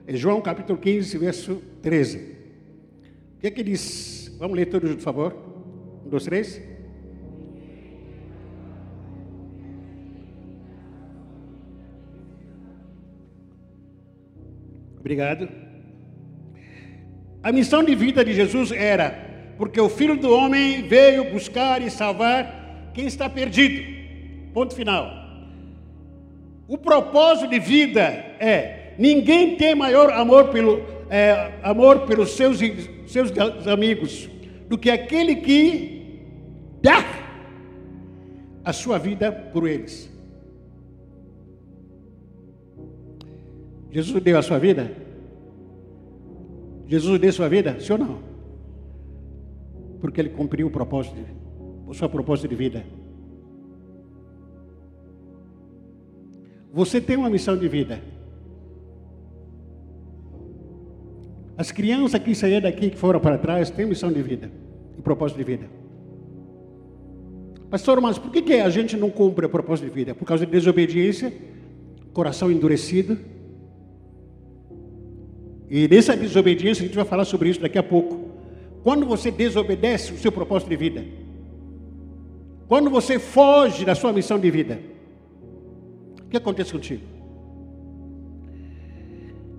é 0.07 0.15
João 0.15 0.43
capítulo 0.43 0.79
15, 0.79 1.17
verso 1.17 1.63
13. 1.81 2.19
O 2.19 3.41
que 3.41 3.47
é 3.47 3.51
que 3.51 3.63
diz? 3.63 4.37
Vamos 4.39 4.55
ler 4.55 4.67
todos, 4.67 4.97
por 4.97 5.01
favor. 5.01 5.35
Um, 6.05 6.11
dois, 6.11 6.25
três. 6.25 6.61
Obrigado. 15.01 15.68
A 17.43 17.53
missão 17.53 17.83
de 17.85 17.95
vida 17.95 18.25
de 18.25 18.35
Jesus 18.35 18.73
era 18.73 19.27
porque 19.57 19.81
o 19.81 19.89
Filho 19.89 20.17
do 20.17 20.31
Homem 20.31 20.83
veio 20.83 21.33
buscar 21.33 21.83
e 21.83 21.91
salvar 21.91 22.91
quem 22.95 23.07
está 23.07 23.29
perdido. 23.29 23.83
Ponto 24.53 24.75
final. 24.75 25.13
O 26.67 26.77
propósito 26.77 27.51
de 27.51 27.59
vida 27.59 28.03
é: 28.41 28.95
ninguém 28.99 29.57
tem 29.57 29.75
maior 29.75 30.13
amor 30.13 30.49
pelo 30.49 30.83
é, 31.11 31.53
amor 31.63 32.07
pelos 32.07 32.31
seus 32.31 32.59
seus 33.07 33.33
amigos 33.67 34.29
do 34.69 34.77
que 34.77 34.91
aquele 34.91 35.37
que 35.37 36.21
dá 36.83 37.05
a 38.65 38.73
sua 38.73 38.99
vida 38.99 39.33
por 39.33 39.67
eles. 39.67 40.11
Jesus 43.91 44.23
deu 44.23 44.39
a 44.39 44.43
sua 44.43 44.59
vida? 44.59 45.08
Jesus 46.89 47.21
deu 47.21 47.33
sua 47.33 47.49
vida? 47.49 47.79
Sim 47.79 47.93
ou 47.93 47.99
não? 47.99 48.39
porque 50.01 50.21
ele 50.21 50.31
cumpriu 50.31 50.67
o 50.67 50.71
propósito, 50.71 51.17
o 51.87 51.95
seu 51.95 52.09
propósito 52.09 52.49
de 52.49 52.55
vida. 52.55 52.85
Você 56.73 57.01
tem 57.01 57.17
uma 57.17 57.31
missão 57.31 57.57
de 57.57 57.69
vida. 57.69 58.01
As 61.57 61.73
crianças 61.73 62.21
que 62.23 62.35
saíram 62.35 62.61
daqui, 62.61 62.91
que 62.91 62.97
foram 62.97 63.19
para 63.19 63.37
trás, 63.37 63.71
têm 63.71 63.87
missão 63.87 64.13
de 64.13 64.23
vida 64.23 64.51
e 64.97 65.03
propósito 65.03 65.39
de 65.39 65.45
vida. 65.45 65.67
Pastor, 67.69 68.01
mas 68.01 68.17
por 68.19 68.31
que, 68.31 68.41
que 68.41 68.55
a 68.55 68.71
gente 68.71 68.97
não 68.97 69.11
cumpre 69.11 69.45
o 69.45 69.49
propósito 69.49 69.87
de 69.87 69.95
vida? 69.95 70.15
Por 70.15 70.25
causa 70.25 70.47
de 70.47 70.53
desobediência, 70.53 71.33
coração 72.13 72.51
endurecido. 72.51 73.19
E 75.71 75.87
nessa 75.87 76.17
desobediência, 76.17 76.83
a 76.83 76.87
gente 76.87 76.97
vai 76.97 77.05
falar 77.05 77.25
sobre 77.25 77.51
isso 77.51 77.61
daqui 77.61 77.79
a 77.79 77.83
pouco. 77.83 78.31
Quando 78.83 79.05
você 79.05 79.31
desobedece 79.31 80.13
o 80.13 80.19
seu 80.19 80.33
propósito 80.33 80.69
de 80.69 80.77
vida, 80.77 81.05
quando 82.67 82.91
você 82.91 83.19
foge 83.19 83.85
da 83.85 83.95
sua 83.95 84.13
missão 84.13 84.39
de 84.39 84.51
vida, 84.51 84.81
o 86.25 86.29
que 86.29 86.37
acontece 86.37 86.73
contigo? 86.73 87.03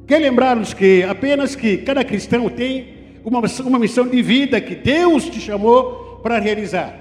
Quer 0.08 0.20
lembrar-nos 0.20 0.74
que 0.74 1.04
apenas 1.04 1.56
que 1.56 1.78
cada 1.78 2.04
cristão 2.04 2.50
tem 2.50 3.00
uma, 3.24 3.42
uma 3.66 3.80
missão 3.80 4.08
de 4.08 4.22
vida 4.22 4.60
que 4.60 4.76
Deus 4.76 5.26
te 5.26 5.40
chamou 5.40 6.20
para 6.24 6.40
realizar. 6.40 6.98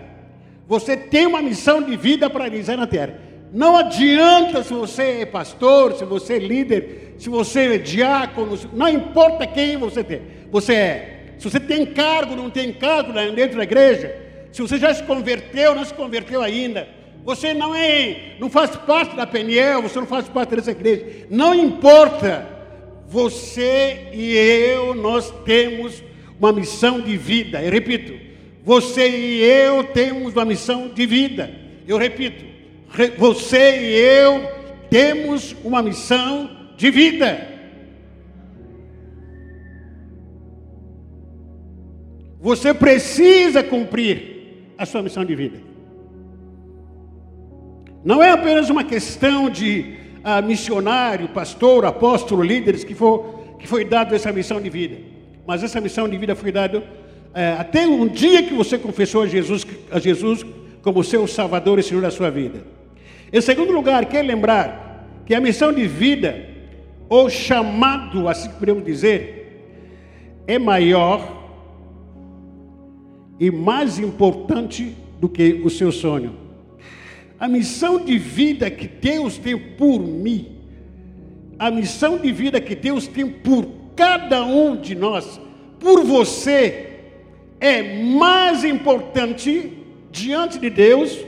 Você 0.67 0.97
tem 0.97 1.27
uma 1.27 1.41
missão 1.41 1.83
de 1.83 1.97
vida 1.97 2.29
para 2.29 2.45
realizar 2.45 2.77
na 2.77 2.87
terra. 2.87 3.28
Não 3.53 3.77
adianta 3.77 4.63
se 4.63 4.73
você 4.73 5.21
é 5.21 5.27
pastor, 5.27 5.95
se 5.95 6.05
você 6.05 6.35
é 6.35 6.39
líder, 6.39 7.15
se 7.19 7.29
você 7.29 7.75
é 7.75 7.79
diácono, 7.79 8.59
não 8.73 8.89
importa 8.89 9.47
quem 9.47 9.77
você 9.77 10.05
tem. 10.05 10.21
Você 10.51 10.75
é 10.75 11.15
se 11.39 11.49
você 11.49 11.61
tem 11.61 11.87
cargo, 11.87 12.35
não 12.35 12.51
tem 12.51 12.73
cargo 12.73 13.13
dentro 13.13 13.57
da 13.57 13.63
igreja, 13.63 14.15
se 14.53 14.61
você 14.61 14.77
já 14.77 14.93
se 14.93 15.05
converteu, 15.05 15.75
não 15.75 15.85
se 15.85 15.95
converteu 15.95 16.43
ainda, 16.43 16.89
você 17.25 17.55
não 17.55 17.75
é, 17.75 18.35
não 18.41 18.51
faz 18.51 18.75
parte 18.75 19.15
da 19.15 19.27
Peniel, 19.27 19.83
você 19.83 20.01
não 20.01 20.07
faz 20.07 20.29
parte 20.29 20.57
dessa 20.57 20.73
igreja, 20.73 21.27
não 21.31 21.55
importa. 21.55 22.59
Você 23.11 24.09
e 24.13 24.35
eu, 24.35 24.95
nós 24.95 25.33
temos 25.43 26.03
uma 26.39 26.53
missão 26.53 27.01
de 27.01 27.17
vida. 27.17 27.63
Eu 27.63 27.73
repito, 27.73 28.13
você 28.63 29.09
e 29.09 29.43
eu 29.43 29.83
temos 29.85 30.35
uma 30.35 30.45
missão 30.45 30.89
de 30.89 31.07
vida. 31.07 31.51
Eu 31.87 31.97
repito, 31.97 32.45
você 33.17 33.81
e 33.81 33.95
eu 33.97 34.49
temos 34.91 35.55
uma 35.63 35.83
missão 35.83 36.51
de 36.77 36.91
vida. 36.91 37.47
Você 42.41 42.73
precisa 42.73 43.63
cumprir 43.63 44.75
a 44.79 44.87
sua 44.87 45.03
missão 45.03 45.25
de 45.25 45.35
vida. 45.35 45.59
Não 48.05 48.23
é 48.23 48.31
apenas 48.31 48.71
uma 48.71 48.85
questão 48.85 49.51
de 49.51 49.97
ah, 50.23 50.41
missionário, 50.41 51.29
pastor, 51.29 51.85
apóstolo, 51.85 52.43
líderes 52.43 52.85
que, 52.85 52.95
for, 52.95 53.57
que 53.59 53.67
foi 53.67 53.85
dado 53.85 54.15
essa 54.15 54.33
missão 54.33 54.61
de 54.61 54.71
vida. 54.71 54.99
Mas 55.47 55.63
essa 55.63 55.81
missão 55.81 56.09
de 56.09 56.17
vida 56.17 56.37
foi 56.37 56.53
dada 56.53 56.83
é, 57.35 57.53
até 57.53 57.87
um 57.87 58.07
dia 58.07 58.43
que 58.43 58.55
você 58.55 58.79
confessou 58.79 59.23
a 59.23 59.27
Jesus, 59.27 59.67
a 59.91 59.99
Jesus 59.99 60.45
como 60.83 61.05
seu 61.05 61.27
Salvador 61.27 61.79
e 61.79 61.83
Senhor 61.83 62.01
da 62.01 62.11
sua 62.11 62.31
vida. 62.31 62.78
Em 63.33 63.41
segundo 63.41 63.73
lugar, 63.73 64.07
quer 64.07 64.23
lembrar 64.23 65.23
que 65.27 65.35
a 65.35 65.41
missão 65.41 65.73
de 65.73 65.87
vida, 65.87 66.47
ou 67.09 67.29
chamado, 67.29 68.29
assim 68.29 68.51
podemos 68.51 68.85
dizer, 68.85 69.39
é 70.47 70.59
maior 70.59 71.37
e 73.39 73.51
mais 73.51 73.99
importante 73.99 74.97
do 75.21 75.29
que 75.29 75.61
o 75.65 75.69
seu 75.69 75.93
sonho. 75.93 76.35
A 77.39 77.47
missão 77.47 78.03
de 78.03 78.17
vida 78.17 78.71
que 78.71 78.89
Deus 78.89 79.37
tem 79.37 79.57
por 79.57 80.01
mim, 80.01 80.57
a 81.59 81.71
missão 81.71 82.17
de 82.17 82.33
vida 82.33 82.61
que 82.61 82.75
Deus 82.75 83.07
tem 83.07 83.29
por 83.29 83.67
cada 83.95 84.45
um 84.45 84.77
de 84.77 84.95
nós, 84.95 85.41
por 85.79 86.03
você, 86.03 86.87
é 87.61 88.03
mais 88.05 88.65
importante 88.65 89.73
diante 90.11 90.59
de 90.59 90.71
Deus 90.71 91.19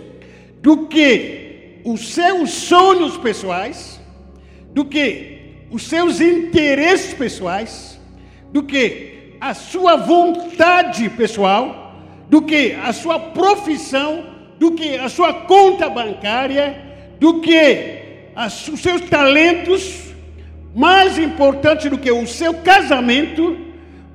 do 0.62 0.86
que 0.86 1.39
os 1.84 2.14
seus 2.14 2.50
sonhos 2.50 3.16
pessoais, 3.16 4.00
do 4.72 4.84
que 4.84 5.66
os 5.70 5.82
seus 5.84 6.20
interesses 6.20 7.14
pessoais, 7.14 8.00
do 8.52 8.62
que 8.62 9.36
a 9.40 9.54
sua 9.54 9.96
vontade 9.96 11.08
pessoal, 11.10 11.94
do 12.28 12.42
que 12.42 12.72
a 12.72 12.92
sua 12.92 13.18
profissão, 13.18 14.26
do 14.58 14.72
que 14.72 14.96
a 14.96 15.08
sua 15.08 15.32
conta 15.32 15.88
bancária, 15.88 16.80
do 17.18 17.40
que 17.40 18.00
os 18.72 18.80
seus 18.80 19.02
talentos, 19.02 20.10
mais 20.74 21.18
importante 21.18 21.88
do 21.88 21.98
que 21.98 22.10
o 22.10 22.26
seu 22.26 22.54
casamento, 22.54 23.56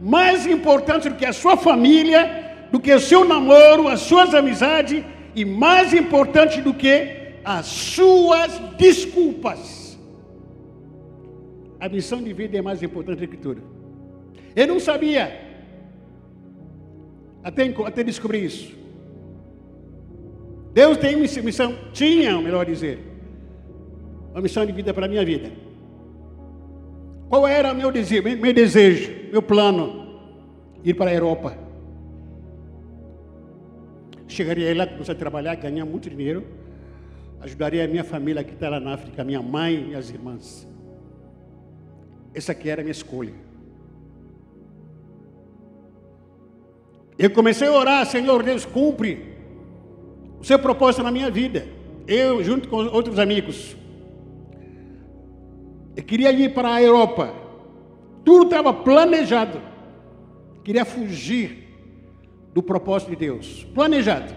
mais 0.02 0.46
importante 0.46 1.10
do 1.10 1.16
que 1.16 1.26
a 1.26 1.34
sua 1.34 1.58
família, 1.58 2.68
do 2.72 2.80
que 2.80 2.94
o 2.94 3.00
seu 3.00 3.26
namoro, 3.26 3.88
as 3.88 4.02
suas 4.02 4.34
amizades 4.34 5.04
e 5.36 5.44
mais 5.44 5.94
importante 5.94 6.62
do 6.62 6.74
que 6.74 7.25
as 7.46 7.68
suas 7.68 8.58
desculpas. 8.78 9.98
A 11.80 11.88
missão 11.88 12.22
de 12.22 12.34
vida 12.34 12.58
é 12.58 12.62
mais 12.62 12.82
importante 12.82 13.28
que 13.28 13.38
tudo. 13.38 13.62
Eu 14.56 14.68
não 14.68 14.80
sabia, 14.80 15.40
até, 17.44 17.72
até 17.86 18.04
descobrir 18.04 18.44
isso. 18.44 18.74
Deus 20.74 20.98
tem 20.98 21.16
missão, 21.16 21.78
tinha, 21.94 22.42
melhor 22.42 22.66
dizer, 22.66 23.00
uma 24.32 24.42
missão 24.42 24.66
de 24.66 24.72
vida 24.72 24.94
para 24.94 25.06
a 25.06 25.10
minha 25.10 25.24
vida. 25.24 25.52
Qual 27.30 27.48
era 27.48 27.74
meu 27.74 27.92
desejo, 27.92 28.24
meu 28.24 28.54
desejo, 28.54 29.12
meu 29.32 29.42
plano? 29.42 30.06
Ir 30.84 30.94
para 30.94 31.12
a 31.12 31.14
Europa. 31.14 31.58
Chegaria 34.28 34.76
lá, 34.76 34.88
começar 34.88 35.14
a 35.14 35.16
trabalhar, 35.16 35.56
ganhar 35.56 35.86
muito 35.86 36.10
dinheiro, 36.10 36.44
ajudaria 37.46 37.86
a 37.86 37.88
minha 37.88 38.04
família 38.04 38.44
que 38.44 38.54
está 38.54 38.70
lá 38.70 38.80
na 38.80 38.96
África, 38.96 39.24
minha 39.24 39.42
mãe 39.42 39.92
e 39.92 39.96
as 39.96 40.10
irmãs. 40.10 40.68
Essa 42.34 42.54
aqui 42.54 42.68
era 42.68 42.82
a 42.82 42.84
minha 42.84 42.92
escolha. 42.92 43.34
Eu 47.18 47.30
comecei 47.30 47.68
a 47.68 47.72
orar, 47.72 48.06
Senhor 48.08 48.42
Deus, 48.42 48.66
cumpre 48.66 49.36
o 50.40 50.44
seu 50.44 50.58
propósito 50.58 51.04
na 51.04 51.12
minha 51.12 51.30
vida. 51.30 51.68
Eu, 52.08 52.44
junto 52.44 52.68
com 52.68 52.78
outros 52.78 53.20
amigos, 53.20 53.78
eu 55.96 56.04
queria 56.04 56.32
ir 56.32 56.52
para 56.52 56.74
a 56.74 56.82
Europa. 56.82 57.32
Tudo 58.24 58.46
estava 58.46 58.74
planejado. 58.74 59.62
Queria 60.64 60.84
fugir 60.84 61.64
do 62.56 62.64
propósito 62.64 63.12
de 63.12 63.18
Deus. 63.18 63.64
Planejado. 63.66 64.34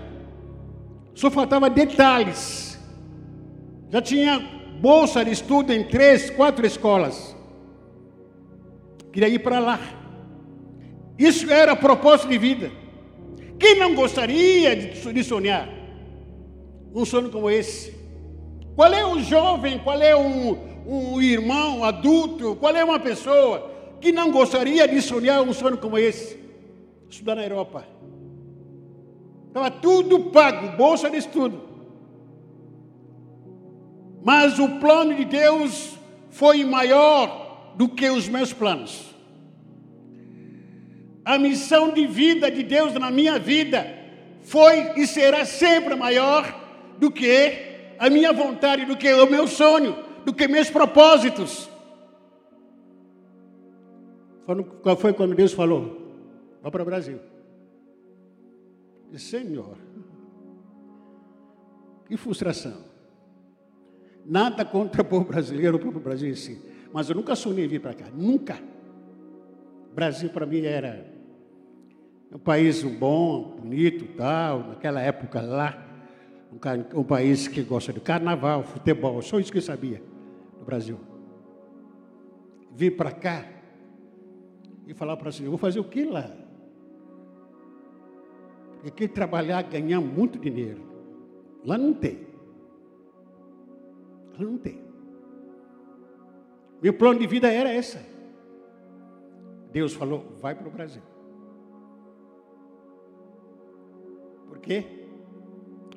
Só 1.14 1.30
faltava 1.30 1.70
detalhes. 1.70 2.67
Já 3.90 4.02
tinha 4.02 4.38
bolsa 4.80 5.24
de 5.24 5.32
estudo 5.32 5.72
em 5.72 5.84
três, 5.84 6.30
quatro 6.30 6.66
escolas. 6.66 7.34
Queria 9.12 9.28
ir 9.28 9.38
para 9.40 9.58
lá. 9.58 9.80
Isso 11.18 11.50
era 11.50 11.74
propósito 11.74 12.28
de 12.28 12.38
vida. 12.38 12.70
Quem 13.58 13.78
não 13.78 13.94
gostaria 13.94 14.76
de 14.76 15.24
sonhar? 15.24 15.68
Um 16.94 17.04
sonho 17.04 17.30
como 17.30 17.50
esse. 17.50 17.96
Qual 18.76 18.92
é 18.92 19.04
o 19.04 19.20
jovem, 19.20 19.78
qual 19.78 20.00
é 20.00 20.14
um, 20.14 20.56
um 20.86 21.20
irmão 21.20 21.82
adulto, 21.82 22.54
qual 22.56 22.74
é 22.76 22.84
uma 22.84 23.00
pessoa 23.00 23.72
que 24.00 24.12
não 24.12 24.30
gostaria 24.30 24.86
de 24.86 25.02
sonhar 25.02 25.42
um 25.42 25.52
sonho 25.52 25.76
como 25.76 25.98
esse? 25.98 26.38
Estudar 27.10 27.34
na 27.34 27.42
Europa. 27.42 27.84
Estava 29.48 29.70
tudo 29.70 30.20
pago, 30.30 30.76
bolsa 30.76 31.10
de 31.10 31.16
estudo. 31.16 31.67
Mas 34.22 34.58
o 34.58 34.78
plano 34.80 35.14
de 35.14 35.24
Deus 35.24 35.96
foi 36.30 36.64
maior 36.64 37.74
do 37.76 37.88
que 37.88 38.08
os 38.10 38.28
meus 38.28 38.52
planos. 38.52 39.14
A 41.24 41.38
missão 41.38 41.92
de 41.92 42.06
vida 42.06 42.50
de 42.50 42.62
Deus 42.62 42.94
na 42.94 43.10
minha 43.10 43.38
vida 43.38 43.86
foi 44.42 44.92
e 44.96 45.06
será 45.06 45.44
sempre 45.44 45.94
maior 45.94 46.44
do 46.98 47.10
que 47.10 47.96
a 47.98 48.08
minha 48.08 48.32
vontade, 48.32 48.84
do 48.84 48.96
que 48.96 49.12
o 49.12 49.30
meu 49.30 49.46
sonho 49.46 50.08
do 50.28 50.34
que 50.34 50.46
meus 50.46 50.68
propósitos. 50.68 51.70
Qual 54.82 54.94
foi 54.94 55.14
quando 55.14 55.34
Deus 55.34 55.54
falou? 55.54 56.02
Vá 56.62 56.70
para 56.70 56.82
o 56.82 56.84
Brasil. 56.84 57.18
Senhor, 59.16 59.78
que 62.06 62.16
frustração. 62.18 62.87
Nada 64.28 64.62
contra 64.62 65.00
o 65.00 65.04
povo 65.06 65.24
brasileiro, 65.24 65.78
o 65.78 65.80
povo 65.80 65.98
brasileiro 65.98 66.36
em 66.36 66.40
si. 66.40 66.60
Mas 66.92 67.08
eu 67.08 67.16
nunca 67.16 67.34
sonhei 67.34 67.66
vir 67.66 67.80
para 67.80 67.94
cá, 67.94 68.04
nunca. 68.14 68.58
Brasil 69.94 70.28
para 70.28 70.44
mim 70.44 70.60
era 70.60 71.06
um 72.30 72.38
país 72.38 72.82
bom, 72.82 73.56
bonito, 73.58 74.04
tal, 74.18 74.68
naquela 74.68 75.00
época 75.00 75.40
lá. 75.40 75.82
Um, 76.52 77.00
um 77.00 77.04
país 77.04 77.48
que 77.48 77.62
gosta 77.62 77.90
de 77.90 78.00
carnaval, 78.00 78.62
futebol, 78.64 79.22
só 79.22 79.40
isso 79.40 79.50
que 79.50 79.58
eu 79.58 79.62
sabia. 79.62 80.02
Brasil. 80.64 81.00
Vir 82.76 82.96
para 82.96 83.10
cá 83.10 83.46
e 84.86 84.92
falar 84.92 85.16
para 85.16 85.32
si, 85.32 85.42
eu 85.42 85.50
vou 85.50 85.58
fazer 85.58 85.80
o 85.80 85.84
que 85.84 86.04
lá? 86.04 86.30
Porque 88.74 88.90
quem 88.90 89.08
trabalhar 89.08 89.62
ganhar 89.62 90.02
muito 90.02 90.38
dinheiro. 90.38 90.82
Lá 91.64 91.78
não 91.78 91.94
tem. 91.94 92.27
Lá 94.38 94.44
não. 94.44 94.60
Meu 96.80 96.94
plano 96.94 97.18
de 97.18 97.26
vida 97.26 97.52
era 97.52 97.70
essa. 97.70 98.00
Deus 99.72 99.92
falou, 99.92 100.36
vai 100.40 100.54
para 100.54 100.68
o 100.68 100.70
Brasil. 100.70 101.02
Por 104.46 104.58
quê? 104.60 104.84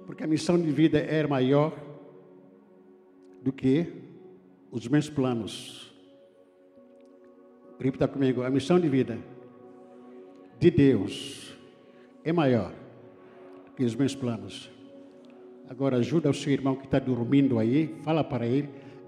Porque 0.06 0.23
a 0.23 0.27
missão 0.27 0.60
de 0.60 0.71
vida 0.71 0.99
era 0.99 1.27
maior 1.27 1.73
do 3.41 3.54
que 3.54 3.93
os 4.71 4.88
meus 4.88 5.10
planos. 5.10 5.93
Repita 7.80 8.08
comigo: 8.08 8.43
a 8.43 8.49
missão 8.49 8.80
de 8.80 8.89
vida 8.89 9.17
de 10.60 10.69
Deus 10.69 11.58
é 12.23 12.32
maior 12.32 12.73
que 13.75 13.84
os 13.84 13.95
meus 13.95 14.15
planos. 14.15 14.69
Agora 15.72 15.96
ajuda 15.96 16.30
o 16.30 16.34
seu 16.34 16.52
irmão 16.52 16.76
que 16.76 16.84
está 16.84 17.00
dormindo 17.00 17.58
aí, 17.58 17.96
fala 18.04 18.26
para 18.26 18.46
ele, 18.46 18.68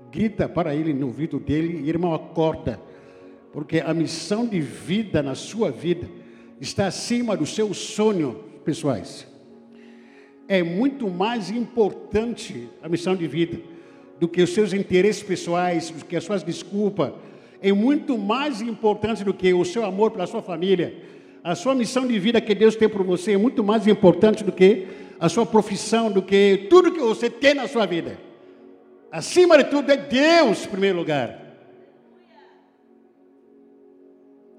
grita 0.09 0.47
para 0.47 0.73
ele 0.73 0.93
no 0.93 1.07
ouvido 1.07 1.37
dele, 1.37 1.89
irmão, 1.89 2.13
acorda, 2.13 2.79
porque 3.51 3.81
a 3.81 3.93
missão 3.93 4.47
de 4.47 4.61
vida 4.61 5.21
na 5.21 5.35
sua 5.35 5.69
vida 5.69 6.07
está 6.61 6.87
acima 6.87 7.35
dos 7.35 7.53
seus 7.53 7.75
sonhos 7.75 8.37
pessoais. 8.63 9.27
É 10.47 10.63
muito 10.63 11.09
mais 11.09 11.51
importante 11.51 12.69
a 12.81 12.87
missão 12.87 13.13
de 13.13 13.27
vida 13.27 13.59
do 14.17 14.29
que 14.29 14.41
os 14.41 14.53
seus 14.53 14.71
interesses 14.71 15.21
pessoais, 15.21 15.89
do 15.89 16.05
que 16.05 16.15
as 16.15 16.23
suas 16.23 16.43
desculpas. 16.43 17.11
É 17.61 17.73
muito 17.73 18.17
mais 18.17 18.61
importante 18.61 19.25
do 19.25 19.33
que 19.33 19.53
o 19.53 19.65
seu 19.65 19.83
amor 19.83 20.11
pela 20.11 20.27
sua 20.27 20.41
família. 20.41 20.95
A 21.43 21.55
sua 21.55 21.75
missão 21.75 22.07
de 22.07 22.17
vida 22.17 22.39
que 22.39 22.55
Deus 22.55 22.77
tem 22.77 22.87
por 22.87 23.03
você 23.03 23.33
é 23.33 23.37
muito 23.37 23.61
mais 23.65 23.85
importante 23.85 24.45
do 24.45 24.51
que 24.53 25.02
a 25.19 25.29
sua 25.29 25.45
profissão, 25.45 26.11
do 26.11 26.21
que 26.21 26.67
tudo 26.69 26.91
que 26.91 26.99
você 26.99 27.29
tem 27.29 27.53
na 27.53 27.67
sua 27.67 27.85
vida. 27.85 28.19
Acima 29.11 29.57
de 29.57 29.65
tudo 29.65 29.91
é 29.91 29.97
Deus 29.97 30.65
em 30.65 30.69
primeiro 30.69 30.97
lugar. 30.97 31.39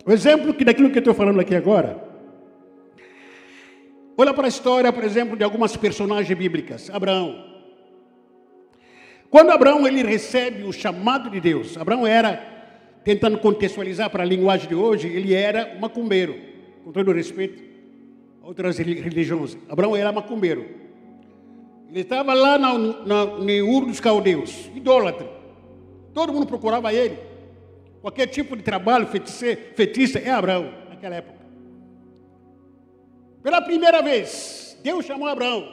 O 0.07 0.13
exemplo 0.13 0.55
que 0.55 0.65
daquilo 0.65 0.91
que 0.91 0.99
eu 0.99 1.01
estou 1.01 1.15
falando 1.15 1.41
aqui 1.41 1.55
agora. 1.55 2.03
Olha 4.17 4.33
para 4.33 4.47
a 4.47 4.49
história, 4.49 4.93
por 4.93 5.03
exemplo, 5.03 5.37
de 5.37 5.43
algumas 5.43 5.77
personagens 5.77 6.39
bíblicas. 6.39 6.89
Abraão. 6.91 7.53
Quando 9.29 9.51
Abraão 9.51 9.87
ele 9.87 10.05
recebe 10.05 10.63
o 10.63 10.73
chamado 10.73 11.29
de 11.29 11.41
Deus, 11.41 11.77
Abraão 11.77 12.07
era, 12.07 12.37
tentando 13.03 13.39
contextualizar 13.39 14.09
para 14.09 14.23
a 14.23 14.27
linguagem 14.27 14.69
de 14.69 14.75
hoje, 14.75 15.09
ele 15.09 15.35
era 15.35 15.77
macumbeiro, 15.81 16.39
com 16.85 16.93
todo 16.93 17.11
respeito 17.11 17.74
outras 18.45 18.79
religiões. 18.79 19.57
Abraão 19.69 19.97
era 19.97 20.13
macumbeiro. 20.13 20.69
Ele 21.89 22.01
estava 22.01 22.35
lá 22.35 22.59
na, 22.59 22.77
na, 22.79 23.25
no 23.27 23.69
Ur 23.69 23.87
dos 23.87 24.01
Caldeus, 24.01 24.71
idólatra. 24.75 25.29
Todo 26.13 26.33
mundo 26.33 26.47
procurava 26.47 26.93
ele. 26.93 27.19
Qualquer 28.01 28.27
tipo 28.27 28.57
de 28.57 28.63
trabalho, 28.63 29.07
fetiche, 29.07 30.19
é 30.19 30.31
Abraão, 30.31 30.73
naquela 30.91 31.17
época. 31.17 31.39
Pela 33.43 33.63
primeira 33.63 34.03
vez, 34.03 34.79
Deus 34.83 35.05
chamou 35.05 35.29
Abraão. 35.29 35.67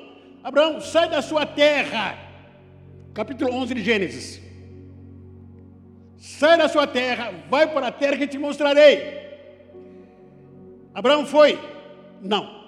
Abraão, 0.44 0.80
sai 0.80 1.10
da 1.10 1.22
sua 1.22 1.46
terra 1.46 2.18
capítulo 3.14 3.54
11 3.54 3.74
de 3.74 3.84
Gênesis. 3.84 4.42
Sai 6.18 6.58
da 6.58 6.70
sua 6.70 6.88
terra, 6.88 7.34
vai 7.50 7.72
para 7.72 7.88
a 7.88 7.92
terra 7.92 8.18
que 8.18 8.28
te 8.28 8.38
mostrarei. 8.38 9.20
Abraão 10.94 11.26
foi? 11.26 11.60
Não. 12.22 12.61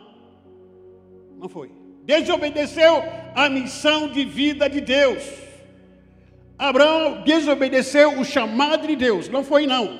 Não 1.43 1.49
foi. 1.49 1.69
Desobedeceu 2.05 3.03
a 3.35 3.49
missão 3.49 4.07
de 4.07 4.23
vida 4.23 4.69
de 4.69 4.79
Deus. 4.79 5.21
Abraão 6.57 7.21
desobedeceu 7.23 8.17
o 8.17 8.23
chamado 8.23 8.87
de 8.87 8.95
Deus. 8.95 9.27
Não 9.27 9.43
foi, 9.43 9.67
não. 9.67 9.99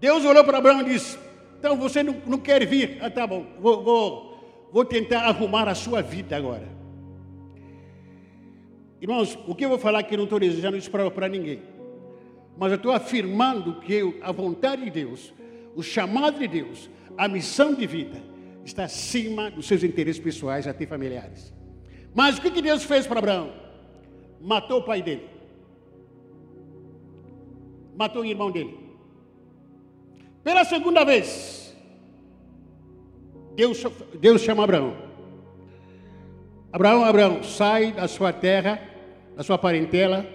Deus 0.00 0.24
olhou 0.24 0.42
para 0.44 0.56
Abraão 0.56 0.80
e 0.80 0.94
disse: 0.94 1.18
Então 1.58 1.76
você 1.76 2.02
não, 2.02 2.16
não 2.24 2.38
quer 2.38 2.64
vir? 2.64 2.96
Ah, 3.02 3.10
tá 3.10 3.26
bom, 3.26 3.44
vou, 3.60 3.84
vou, 3.84 4.68
vou 4.72 4.82
tentar 4.82 5.24
arrumar 5.26 5.68
a 5.68 5.74
sua 5.74 6.00
vida 6.00 6.34
agora. 6.34 6.66
Irmãos, 8.98 9.38
o 9.46 9.54
que 9.54 9.66
eu 9.66 9.68
vou 9.68 9.78
falar 9.78 9.98
aqui 9.98 10.16
não 10.16 10.24
estou 10.24 10.40
desejando 10.40 10.78
isso 10.78 10.90
para 10.90 11.28
ninguém. 11.28 11.60
Mas 12.56 12.72
eu 12.72 12.76
estou 12.76 12.92
afirmando 12.92 13.74
que 13.80 14.18
a 14.22 14.32
vontade 14.32 14.84
de 14.84 14.90
Deus, 14.90 15.34
o 15.74 15.82
chamado 15.82 16.38
de 16.38 16.48
Deus, 16.48 16.88
a 17.18 17.28
missão 17.28 17.74
de 17.74 17.86
vida, 17.86 18.35
está 18.66 18.84
acima 18.84 19.50
dos 19.50 19.66
seus 19.66 19.82
interesses 19.82 20.20
pessoais, 20.20 20.66
até 20.66 20.86
familiares. 20.86 21.54
Mas 22.14 22.36
o 22.36 22.42
que 22.42 22.60
Deus 22.60 22.82
fez 22.82 23.06
para 23.06 23.20
Abraão? 23.20 23.52
Matou 24.40 24.80
o 24.80 24.82
pai 24.82 25.02
dele. 25.02 25.28
Matou 27.96 28.22
o 28.22 28.24
irmão 28.26 28.50
dele. 28.50 28.76
Pela 30.42 30.64
segunda 30.64 31.04
vez, 31.04 31.74
Deus, 33.54 33.82
Deus 34.18 34.42
chama 34.42 34.64
Abraão. 34.64 34.96
Abraão, 36.72 37.04
Abraão, 37.04 37.42
sai 37.42 37.92
da 37.92 38.06
sua 38.06 38.32
terra, 38.32 38.80
da 39.36 39.42
sua 39.42 39.56
parentela, 39.56 40.26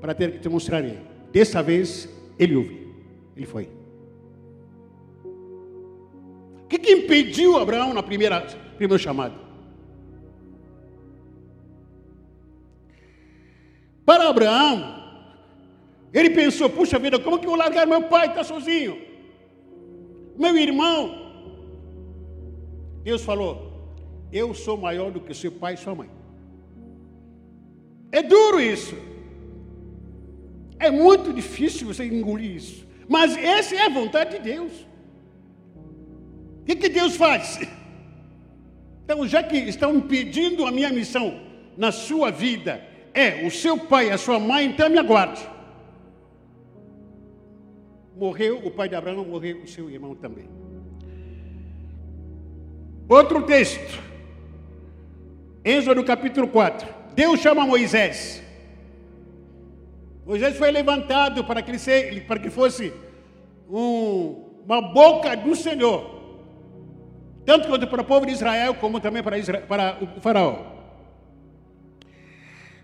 para 0.00 0.14
ter 0.14 0.32
que 0.32 0.38
te 0.38 0.48
mostrarei. 0.48 0.98
Dessa 1.30 1.62
vez, 1.62 2.08
ele 2.38 2.56
ouve. 2.56 2.88
Ele 3.36 3.46
foi. 3.46 3.81
Que, 6.72 6.78
que 6.78 6.92
impediu 6.92 7.58
Abraão 7.58 7.92
na 7.92 8.02
primeira 8.02 8.40
primeiro 8.78 8.98
chamado? 8.98 9.34
Para 14.06 14.30
Abraão, 14.30 14.72
ele 16.14 16.30
pensou: 16.30 16.70
puxa 16.70 16.98
vida, 16.98 17.18
como 17.18 17.38
que 17.38 17.44
eu 17.44 17.50
vou 17.50 17.58
largar 17.58 17.86
meu 17.86 18.04
pai? 18.04 18.28
Está 18.28 18.42
sozinho. 18.42 18.98
Meu 20.34 20.56
irmão. 20.56 21.00
Deus 23.02 23.22
falou: 23.22 23.52
eu 24.32 24.54
sou 24.54 24.78
maior 24.78 25.10
do 25.10 25.20
que 25.20 25.34
seu 25.34 25.52
pai 25.52 25.74
e 25.74 25.76
sua 25.76 25.94
mãe. 25.94 26.08
É 28.10 28.22
duro 28.22 28.58
isso. 28.58 28.96
É 30.78 30.90
muito 30.90 31.34
difícil 31.34 31.86
você 31.88 32.06
engolir 32.06 32.56
isso. 32.56 32.86
Mas 33.06 33.36
essa 33.36 33.74
é 33.74 33.82
a 33.84 33.90
vontade 33.90 34.38
de 34.38 34.42
Deus. 34.42 34.72
O 36.62 36.64
que, 36.64 36.76
que 36.76 36.88
Deus 36.88 37.16
faz? 37.16 37.60
Então, 39.04 39.26
já 39.26 39.42
que 39.42 39.56
estão 39.56 39.96
impedindo 39.96 40.64
a 40.64 40.70
minha 40.70 40.90
missão 40.90 41.40
na 41.76 41.90
sua 41.90 42.30
vida, 42.30 42.80
é 43.12 43.44
o 43.44 43.50
seu 43.50 43.76
pai 43.76 44.10
a 44.10 44.16
sua 44.16 44.38
mãe, 44.38 44.66
então 44.66 44.88
me 44.88 44.98
aguarde. 44.98 45.46
Morreu 48.16 48.64
o 48.64 48.70
pai 48.70 48.88
de 48.88 48.94
Abraão, 48.94 49.24
morreu 49.24 49.62
o 49.62 49.66
seu 49.66 49.90
irmão 49.90 50.14
também. 50.14 50.48
Outro 53.08 53.42
texto. 53.42 54.00
Êxodo 55.64 56.04
capítulo 56.04 56.46
4. 56.46 56.88
Deus 57.14 57.40
chama 57.40 57.66
Moisés. 57.66 58.42
Moisés 60.24 60.56
foi 60.56 60.70
levantado 60.70 61.42
para 61.44 61.60
que, 61.60 61.72
ele, 61.90 62.20
para 62.20 62.38
que 62.38 62.50
fosse 62.50 62.92
um, 63.68 64.62
uma 64.64 64.80
boca 64.80 65.36
do 65.36 65.56
Senhor. 65.56 66.11
Tanto 67.44 67.68
quanto 67.68 67.86
para 67.86 68.02
o 68.02 68.04
povo 68.04 68.26
de 68.26 68.32
Israel, 68.32 68.74
como 68.74 69.00
também 69.00 69.22
para, 69.22 69.38
Israel, 69.38 69.64
para 69.68 69.98
o 70.00 70.20
faraó. 70.20 70.72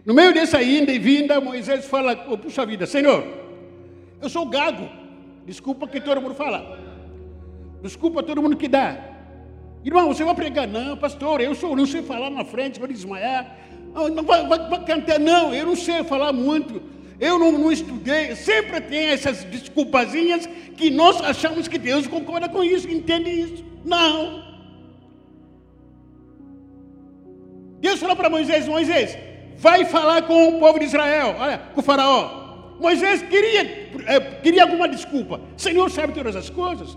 No 0.04 0.14
meio 0.14 0.32
dessa 0.32 0.62
ida 0.62 0.90
e 0.90 0.98
vinda, 0.98 1.40
Moisés 1.40 1.86
fala, 1.86 2.26
oh, 2.28 2.38
puxa 2.38 2.64
vida, 2.64 2.86
Senhor, 2.86 3.24
eu 4.20 4.28
sou 4.28 4.46
gago. 4.46 4.88
Desculpa 5.46 5.86
que 5.86 6.00
todo 6.00 6.20
mundo 6.20 6.34
fala. 6.34 6.78
Desculpa 7.82 8.22
todo 8.22 8.42
mundo 8.42 8.56
que 8.56 8.68
dá. 8.68 8.98
Irmão, 9.84 10.08
você 10.08 10.24
vai 10.24 10.34
pregar? 10.34 10.66
Não, 10.66 10.96
pastor, 10.96 11.40
eu 11.40 11.54
sou, 11.54 11.76
não 11.76 11.86
sei 11.86 12.02
falar 12.02 12.30
na 12.30 12.44
frente, 12.44 12.78
vou 12.78 12.88
desmaiar. 12.88 13.56
Não, 13.94 14.24
vai, 14.24 14.46
vai, 14.46 14.68
vai, 14.68 14.84
cantar? 14.84 15.20
Não, 15.20 15.54
eu 15.54 15.66
não 15.66 15.76
sei 15.76 16.02
falar 16.02 16.32
muito. 16.32 16.82
Eu 17.20 17.38
não, 17.38 17.52
não 17.52 17.70
estudei. 17.70 18.34
Sempre 18.34 18.80
tem 18.80 19.08
essas 19.08 19.44
desculpazinhas 19.44 20.48
que 20.76 20.90
nós 20.90 21.20
achamos 21.20 21.68
que 21.68 21.78
Deus 21.78 22.06
concorda 22.06 22.48
com 22.48 22.64
isso, 22.64 22.88
entende 22.88 23.30
isso. 23.30 23.64
Não. 23.84 24.47
Deus 27.98 28.00
falou 28.00 28.16
para 28.16 28.30
Moisés: 28.30 28.68
Moisés, 28.68 29.18
vai 29.56 29.84
falar 29.84 30.22
com 30.22 30.48
o 30.48 30.58
povo 30.60 30.78
de 30.78 30.84
Israel, 30.84 31.34
olha, 31.38 31.58
com 31.74 31.80
o 31.80 31.82
faraó. 31.82 32.76
Moisés 32.78 33.22
queria, 33.22 33.90
é, 34.06 34.20
queria 34.40 34.62
alguma 34.62 34.88
desculpa. 34.88 35.40
O 35.56 35.60
Senhor 35.60 35.90
sabe 35.90 36.12
todas 36.12 36.36
as 36.36 36.48
coisas. 36.48 36.96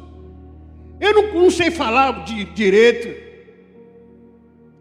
Eu 0.99 1.13
não, 1.13 1.33
não 1.41 1.49
sei 1.49 1.71
falar 1.71 2.23
de 2.23 2.43
direito. 2.45 3.31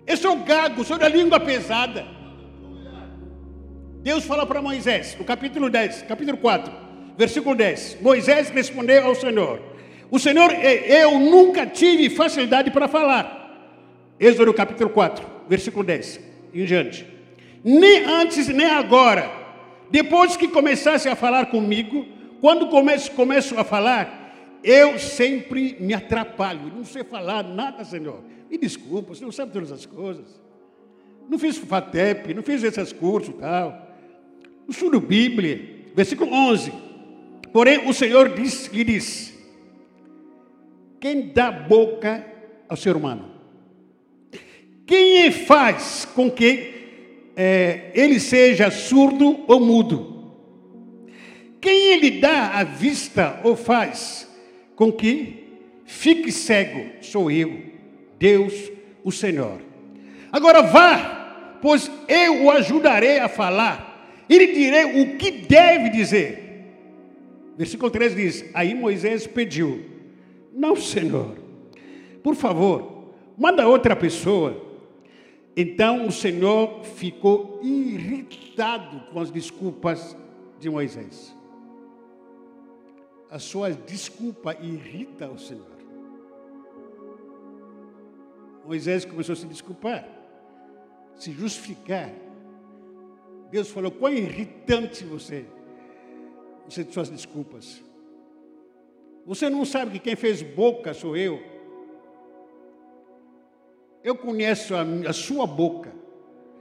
Eu 0.07 0.17
sou 0.17 0.37
gago, 0.37 0.85
sou 0.85 0.99
da 0.99 1.09
língua 1.09 1.41
pesada. 1.41 2.05
Deus 4.03 4.25
fala 4.25 4.47
para 4.47 4.61
Moisés, 4.61 5.17
no 5.19 5.25
capítulo 5.25 5.71
10, 5.71 6.03
capítulo 6.03 6.37
4, 6.37 6.73
versículo 7.17 7.55
10. 7.55 7.99
Moisés 8.03 8.51
respondeu 8.51 9.07
ao 9.07 9.15
Senhor: 9.15 9.59
O 10.11 10.19
Senhor, 10.19 10.53
eu 10.53 11.19
nunca 11.19 11.67
tive 11.67 12.11
facilidade 12.11 12.71
para 12.71 12.89
falar. 12.89 13.40
Êxodo 14.21 14.53
capítulo 14.53 14.91
4, 14.91 15.27
versículo 15.49 15.83
10 15.83 16.21
em 16.53 16.65
diante. 16.67 17.07
Nem 17.65 18.05
antes, 18.05 18.49
nem 18.49 18.67
agora. 18.67 19.31
Depois 19.91 20.37
que 20.37 20.47
começasse 20.47 21.09
a 21.09 21.17
falar 21.17 21.47
comigo, 21.47 22.07
quando 22.39 22.69
começo, 22.69 23.11
começo 23.13 23.59
a 23.59 23.65
falar, 23.65 24.61
eu 24.63 24.99
sempre 24.99 25.77
me 25.81 25.95
atrapalho, 25.95 26.71
não 26.75 26.85
sei 26.85 27.03
falar 27.03 27.43
nada, 27.43 27.83
Senhor. 27.83 28.21
Me 28.51 28.59
desculpa, 28.59 29.13
o 29.13 29.15
Senhor 29.15 29.33
sabe 29.33 29.53
todas 29.53 29.73
as 29.73 29.87
coisas. 29.87 30.41
Não 31.29 31.39
fiz 31.39 31.57
FATEP, 31.57 32.35
não 32.35 32.43
fiz 32.43 32.63
esses 32.63 32.93
cursos 32.93 33.35
tal. 33.41 33.89
Não 34.63 34.71
estudo 34.71 35.01
Bíblia. 35.01 35.87
Versículo 35.95 36.33
11. 36.33 36.73
Porém, 37.53 37.89
o 37.89 37.95
Senhor 37.95 38.35
diz, 38.35 38.67
lhe 38.67 38.85
diz: 38.85 39.35
Quem 41.01 41.29
dá 41.29 41.51
boca 41.51 42.25
ao 42.69 42.77
ser 42.77 42.97
humano? 42.97 43.40
Quem 44.91 45.31
faz 45.31 46.05
com 46.17 46.29
que 46.29 46.75
é, 47.37 47.93
ele 47.95 48.19
seja 48.19 48.73
surdo 48.73 49.45
ou 49.47 49.61
mudo? 49.61 50.35
Quem 51.61 51.97
lhe 52.01 52.11
dá 52.19 52.59
a 52.59 52.65
vista 52.65 53.39
ou 53.45 53.55
faz 53.55 54.29
com 54.75 54.91
que 54.91 55.45
fique 55.85 56.33
cego, 56.33 56.91
sou 57.01 57.31
eu, 57.31 57.63
Deus, 58.19 58.53
o 59.05 59.13
Senhor. 59.13 59.61
Agora 60.33 60.61
vá, 60.61 61.59
pois 61.63 61.89
eu 62.09 62.47
o 62.47 62.51
ajudarei 62.51 63.21
a 63.21 63.29
falar, 63.29 64.25
e 64.29 64.37
lhe 64.37 64.53
direi 64.53 65.03
o 65.03 65.17
que 65.17 65.31
deve 65.31 65.91
dizer. 65.91 66.67
Versículo 67.57 67.93
3 67.93 68.17
diz: 68.17 68.45
Aí 68.53 68.75
Moisés 68.75 69.25
pediu: 69.25 69.85
Não, 70.53 70.75
Senhor, 70.75 71.39
por 72.25 72.35
favor, 72.35 73.15
manda 73.39 73.69
outra 73.69 73.95
pessoa. 73.95 74.69
Então 75.57 76.07
o 76.07 76.13
Senhor 76.13 76.85
ficou 76.85 77.61
irritado 77.63 79.01
com 79.13 79.21
as 79.21 79.31
desculpas 79.31 80.17
de 80.59 80.71
Moisés 80.71 81.35
a 83.31 83.39
sua 83.39 83.71
desculpa 83.71 84.57
irrita 84.61 85.31
o 85.31 85.39
Senhor. 85.39 85.79
Moisés 88.67 89.05
começou 89.05 89.33
a 89.35 89.37
se 89.37 89.47
desculpar, 89.47 90.07
se 91.17 91.33
justificar, 91.33 92.13
Deus 93.51 93.71
falou: 93.71 93.91
quão 93.91 94.13
irritante 94.13 95.05
você. 95.05 95.47
Você 96.69 96.85
de 96.85 96.93
suas 96.93 97.09
desculpas. 97.09 97.83
Você 99.27 99.49
não 99.49 99.65
sabe 99.65 99.93
que 99.93 99.99
quem 99.99 100.17
fez 100.17 100.43
boca 100.43 100.95
sou 100.95 101.17
eu. 101.17 101.41
Eu 104.03 104.17
conheço 104.17 104.75
a, 104.75 104.83
a 105.09 105.13
sua 105.13 105.47
boca. 105.47 105.93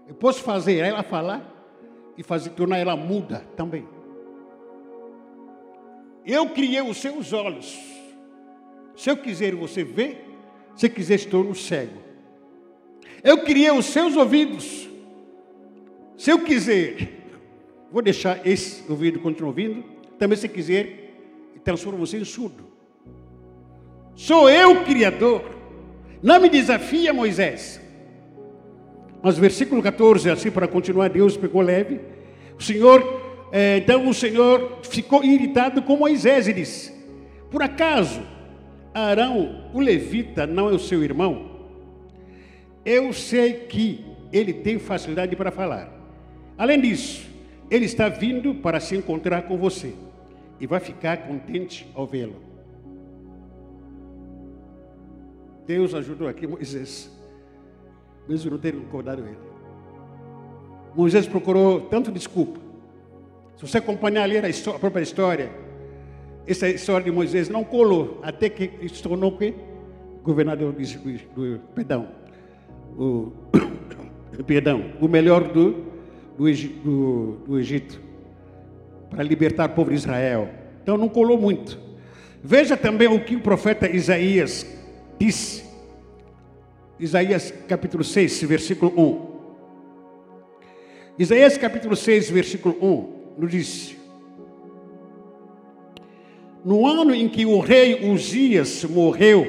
Eu 0.07 0.15
posso 0.15 0.41
fazer 0.41 0.77
ela 0.77 1.03
falar 1.03 1.59
e 2.17 2.23
fazer 2.23 2.49
tornar 2.51 2.77
ela 2.77 2.95
muda 2.95 3.45
também. 3.55 3.87
Eu 6.25 6.49
criei 6.49 6.81
os 6.81 6.97
seus 6.97 7.31
olhos. 7.31 7.77
Se 8.95 9.09
eu 9.09 9.17
quiser 9.17 9.55
você 9.55 9.83
vê, 9.83 10.17
se 10.75 10.89
quiser 10.89 11.15
estou 11.15 11.53
cego. 11.55 11.97
Eu 13.23 13.43
criei 13.43 13.71
os 13.71 13.85
seus 13.85 14.15
ouvidos. 14.15 14.89
Se 16.17 16.31
eu 16.31 16.39
quiser, 16.43 17.09
vou 17.91 18.01
deixar 18.01 18.45
esse 18.45 18.89
ouvido 18.89 19.19
continuar 19.19 19.49
ouvindo. 19.49 19.83
Também 20.17 20.37
se 20.37 20.49
quiser, 20.49 21.13
transformo 21.63 22.05
você 22.05 22.17
em 22.17 22.25
surdo. 22.25 22.65
Sou 24.15 24.49
eu 24.49 24.71
o 24.71 24.83
Criador. 24.83 25.58
Não 26.21 26.39
me 26.39 26.49
desafia, 26.49 27.13
Moisés. 27.13 27.81
Mas 29.21 29.37
versículo 29.37 29.81
14, 29.81 30.29
assim 30.29 30.51
para 30.51 30.67
continuar, 30.67 31.09
Deus 31.09 31.35
pegou 31.35 31.61
leve. 31.61 31.99
O 32.57 32.63
Senhor, 32.63 33.47
é, 33.51 33.77
então 33.77 34.07
o 34.07 34.13
Senhor 34.13 34.79
ficou 34.83 35.23
irritado 35.23 35.81
com 35.81 35.97
Moisés 35.97 36.47
e 36.47 36.53
disse: 36.53 36.93
Por 37.49 37.61
acaso 37.61 38.21
Arão, 38.93 39.69
o 39.73 39.79
levita, 39.79 40.47
não 40.47 40.69
é 40.69 40.73
o 40.73 40.79
seu 40.79 41.03
irmão? 41.03 41.49
Eu 42.85 43.13
sei 43.13 43.53
que 43.53 44.05
ele 44.31 44.53
tem 44.53 44.79
facilidade 44.79 45.35
para 45.35 45.51
falar. 45.51 45.93
Além 46.57 46.79
disso, 46.79 47.27
ele 47.69 47.85
está 47.85 48.09
vindo 48.09 48.55
para 48.55 48.79
se 48.79 48.95
encontrar 48.95 49.43
com 49.43 49.57
você 49.57 49.93
e 50.59 50.67
vai 50.67 50.79
ficar 50.79 51.17
contente 51.17 51.87
ao 51.93 52.05
vê-lo. 52.05 52.48
Deus 55.69 55.93
ajudou 55.93 56.27
aqui 56.27 56.47
Moisés 56.47 57.11
mesmo 58.27 58.49
não 58.49 58.57
ter 58.57 58.73
incomodado 58.73 59.21
ele. 59.21 59.37
Moisés 60.95 61.27
procurou 61.27 61.81
tanto 61.81 62.11
desculpa. 62.11 62.59
Se 63.55 63.67
você 63.67 63.77
acompanhar 63.77 64.23
ali 64.23 64.39
a, 64.39 64.49
história, 64.49 64.77
a 64.77 64.79
própria 64.79 65.03
história, 65.03 65.51
essa 66.47 66.67
história 66.67 67.05
de 67.05 67.11
Moisés 67.11 67.49
não 67.49 67.63
colou 67.63 68.19
até 68.23 68.49
que 68.49 68.89
se 68.89 69.03
tornou 69.03 69.37
que 69.37 69.53
governador 70.23 70.73
do, 70.73 70.81
do 71.37 71.59
perdão, 71.75 72.07
o, 72.97 73.31
perdão, 74.47 74.91
o 74.99 75.07
melhor 75.07 75.43
do, 75.53 75.85
do, 76.35 77.37
do 77.45 77.59
Egito 77.59 78.01
para 79.07 79.21
libertar 79.21 79.69
o 79.69 79.73
povo 79.75 79.91
de 79.91 79.97
Israel. 79.97 80.49
Então 80.81 80.97
não 80.97 81.07
colou 81.07 81.39
muito. 81.39 81.77
Veja 82.43 82.75
também 82.75 83.07
o 83.07 83.23
que 83.23 83.35
o 83.35 83.41
profeta 83.41 83.87
Isaías 83.87 84.78
disse 85.19 85.63
Isaías 86.99 87.53
capítulo 87.67 88.03
6, 88.03 88.43
versículo 88.43 88.91
1. 88.97 89.29
Isaías 91.17 91.57
capítulo 91.57 91.95
6, 91.95 92.29
versículo 92.29 92.75
1, 92.81 93.13
nos 93.37 93.51
diz: 93.51 93.95
No 96.63 96.85
ano 96.85 97.13
em 97.13 97.29
que 97.29 97.45
o 97.45 97.59
rei 97.59 98.09
Uzias 98.09 98.83
morreu, 98.83 99.45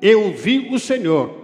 eu 0.00 0.32
vi 0.32 0.68
o 0.72 0.78
Senhor 0.78 1.36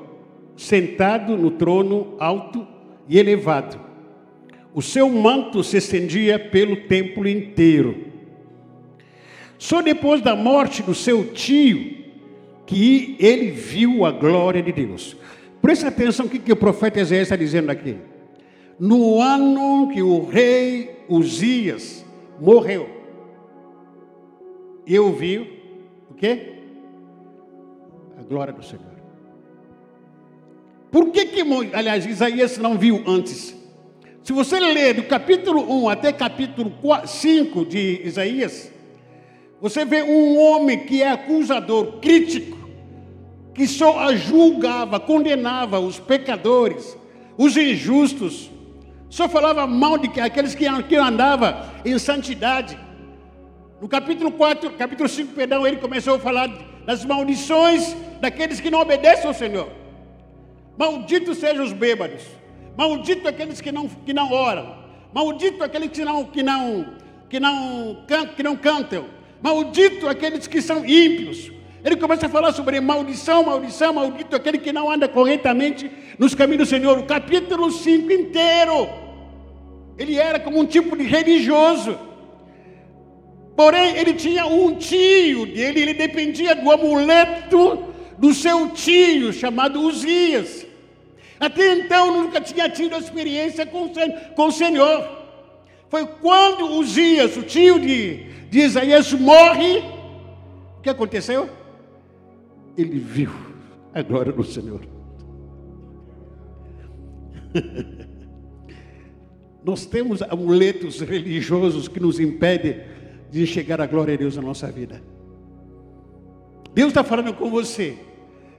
sentado 0.57 1.37
no 1.37 1.51
trono 1.51 2.15
alto 2.21 2.67
e 3.09 3.19
elevado. 3.19 3.81
O 4.73 4.81
seu 4.81 5.09
manto 5.09 5.65
se 5.65 5.77
estendia 5.77 6.39
pelo 6.39 6.77
templo 6.89 7.29
inteiro. 7.29 8.13
Só 9.59 9.83
depois 9.83 10.21
da 10.21 10.37
morte 10.37 10.83
do 10.83 10.95
seu 10.95 11.33
tio, 11.33 12.04
que 12.67 13.17
ele 13.19 13.51
viu 13.51 14.05
a 14.05 14.11
glória 14.11 14.63
de 14.63 14.73
Deus. 14.73 15.17
Presta 15.61 15.89
atenção 15.89 16.27
o 16.27 16.29
que, 16.29 16.39
que 16.39 16.53
o 16.53 16.57
profeta 16.57 17.01
Isaías 17.01 17.23
está 17.23 17.37
dizendo 17.37 17.71
aqui. 17.71 17.97
No 18.79 19.21
ano 19.21 19.89
que 19.93 20.03
o 20.03 20.25
rei 20.25 21.05
Uzias 21.09 22.05
morreu, 22.41 22.89
eu 24.87 25.13
vi 25.13 25.39
o 26.11 26.15
quê? 26.15 26.55
A 28.19 28.23
glória 28.23 28.53
do 28.53 28.63
Senhor. 28.63 28.95
Por 30.91 31.11
que 31.11 31.27
que, 31.27 31.41
aliás, 31.73 32.07
Isaías 32.07 32.59
não 32.59 32.79
viu 32.79 33.03
antes? 33.07 33.55
Se 34.23 34.33
você 34.33 34.59
ler 34.61 34.95
do 34.95 35.03
capítulo 35.05 35.61
1 35.83 35.89
até 35.89 36.13
capítulo 36.13 36.73
5 37.07 37.65
de 37.67 38.01
Isaías, 38.05 38.73
você 39.65 39.83
vê 39.83 40.03
um 40.03 40.39
homem 40.39 40.81
que 40.81 41.03
é 41.03 41.11
acusador, 41.11 41.93
crítico, 41.93 42.55
que 43.55 43.67
só 43.67 44.15
julgava, 44.15 45.01
condenava 45.01 45.81
os 45.81 45.99
pecadores, 45.99 46.95
os 47.39 47.57
injustos, 47.57 48.51
só 49.09 49.27
falava 49.27 49.67
mal 49.67 49.97
de 49.97 50.21
aqueles 50.21 50.55
que, 50.55 50.67
andavam 50.67 51.63
em 51.83 51.99
santidade. 51.99 52.79
No 53.81 53.89
capítulo 53.89 54.33
4, 54.33 54.71
capítulo 54.73 55.09
5, 55.09 55.33
perdão, 55.33 55.67
ele 55.67 55.79
começou 55.79 56.17
a 56.17 56.19
falar 56.19 56.49
das 56.85 57.03
maldições 57.03 57.97
daqueles 58.21 58.61
que 58.61 58.71
não 58.71 58.81
obedecem 58.81 59.27
ao 59.27 59.33
Senhor. 59.33 59.71
Malditos 60.77 61.39
sejam 61.39 61.65
os 61.65 61.73
bêbados, 61.73 62.23
maldito 62.77 63.27
aqueles 63.27 63.63
que 63.63 63.73
não, 63.73 63.89
que 63.89 64.13
não 64.13 64.31
oram, 64.31 64.77
maldito 65.15 65.65
aqueles 65.65 65.89
que 65.89 66.05
não, 66.05 66.23
que 66.23 66.43
não, 66.43 66.87
que 67.31 67.41
não, 67.41 68.05
que 68.37 68.43
não 68.43 68.57
cantam, 68.57 69.14
Maldito 69.45 70.09
aqueles 70.09 70.47
que 70.47 70.63
são 70.63 70.87
ímpios. 70.87 71.53
Ele 71.85 71.97
começa 71.97 72.25
a 72.25 72.31
falar 72.31 72.51
sobre 72.55 72.81
maldição, 72.81 73.45
maldição, 73.45 73.93
maldito 73.93 74.35
aquele 74.35 74.57
que 74.57 74.73
não 74.73 74.91
anda 74.91 75.07
corretamente 75.07 75.91
nos 76.19 76.35
caminhos 76.35 76.67
do 76.67 76.71
Senhor. 76.71 76.97
O 76.99 77.05
capítulo 77.05 77.71
5 77.71 78.11
inteiro. 78.11 78.89
Ele 79.99 80.17
era 80.17 80.41
como 80.41 80.59
um 80.59 80.65
tipo 80.65 80.97
de 80.97 81.05
religioso. 81.05 81.99
Porém, 83.55 83.99
ele 83.99 84.15
tinha 84.15 84.47
um 84.47 84.77
tio 84.77 85.45
dele, 85.45 85.83
ele 85.83 85.93
dependia 85.93 86.55
do 86.55 86.73
amuleto 86.73 87.85
do 88.17 88.33
seu 88.33 88.71
tio, 88.71 89.31
chamado 89.31 89.79
Uzias. 89.79 90.67
Até 91.39 91.71
então 91.75 92.23
nunca 92.23 92.41
tinha 92.41 92.71
tido 92.71 92.97
experiência 92.97 93.67
com, 93.67 93.93
o 94.39 94.51
Senhor. 94.51 95.07
Foi 95.91 96.07
quando 96.07 96.65
Uzias, 96.79 97.37
o 97.37 97.43
tio 97.43 97.79
de, 97.79 98.33
de 98.55 98.61
Isaías 98.61 99.13
morre, 99.13 99.79
o 100.79 100.81
que 100.81 100.89
aconteceu? 100.89 101.51
Ele 102.79 103.01
viu 103.01 103.33
a 103.93 104.01
glória 104.01 104.33
do 104.33 104.45
Senhor. 104.45 104.81
Nós 109.65 109.85
temos 109.87 110.23
amuletos 110.23 111.01
religiosos 111.01 111.89
que 111.89 111.99
nos 111.99 112.21
impedem 112.21 112.81
de 113.29 113.45
chegar 113.45 113.81
à 113.81 113.87
glória 113.87 114.17
de 114.17 114.23
Deus 114.23 114.37
na 114.37 114.43
nossa 114.43 114.71
vida. 114.71 115.03
Deus 116.73 116.91
está 116.91 117.03
falando 117.03 117.35
com 117.35 117.51
você, 117.51 117.99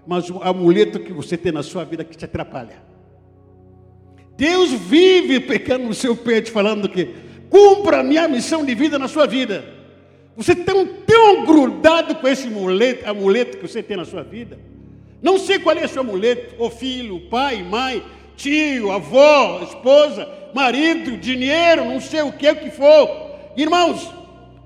mas 0.05 0.29
o 0.29 0.43
amuleto 0.43 0.99
que 0.99 1.13
você 1.13 1.37
tem 1.37 1.53
na 1.53 1.63
sua 1.63 1.85
vida 1.85 2.03
que 2.03 2.17
te 2.17 2.25
atrapalha. 2.25 2.83
Deus 4.35 4.73
vive 4.73 5.39
pecando 5.39 5.85
no 5.85 5.93
seu 5.93 6.17
peito, 6.17 6.51
falando 6.51 6.89
que 6.89 7.15
cumpra 7.49 8.01
a 8.01 8.03
minha 8.03 8.27
missão 8.27 8.65
de 8.65 8.75
vida 8.75 8.99
na 8.99 9.07
sua 9.07 9.25
vida. 9.25 9.74
Você 10.37 10.55
tão, 10.55 10.85
tão 10.85 11.45
grudado 11.45 12.15
com 12.15 12.27
esse 12.27 12.47
amuleto, 13.05 13.57
que 13.57 13.67
você 13.67 13.81
tem 13.81 13.95
na 13.95 14.05
sua 14.05 14.23
vida. 14.23 14.59
Não 15.21 15.39
sei 15.39 15.59
qual 15.59 15.75
é 15.75 15.85
o 15.85 15.89
seu 15.89 16.01
amuleto, 16.01 16.55
o 16.59 16.69
filho, 16.69 17.21
pai, 17.29 17.63
mãe, 17.63 18.03
tio, 18.35 18.91
avó, 18.91 19.61
esposa, 19.63 20.27
marido, 20.53 21.17
dinheiro, 21.17 21.85
não 21.85 22.01
sei 22.01 22.21
o 22.21 22.33
que, 22.33 22.49
o 22.49 22.55
que 22.55 22.69
for. 22.69 23.09
Irmãos, 23.55 24.11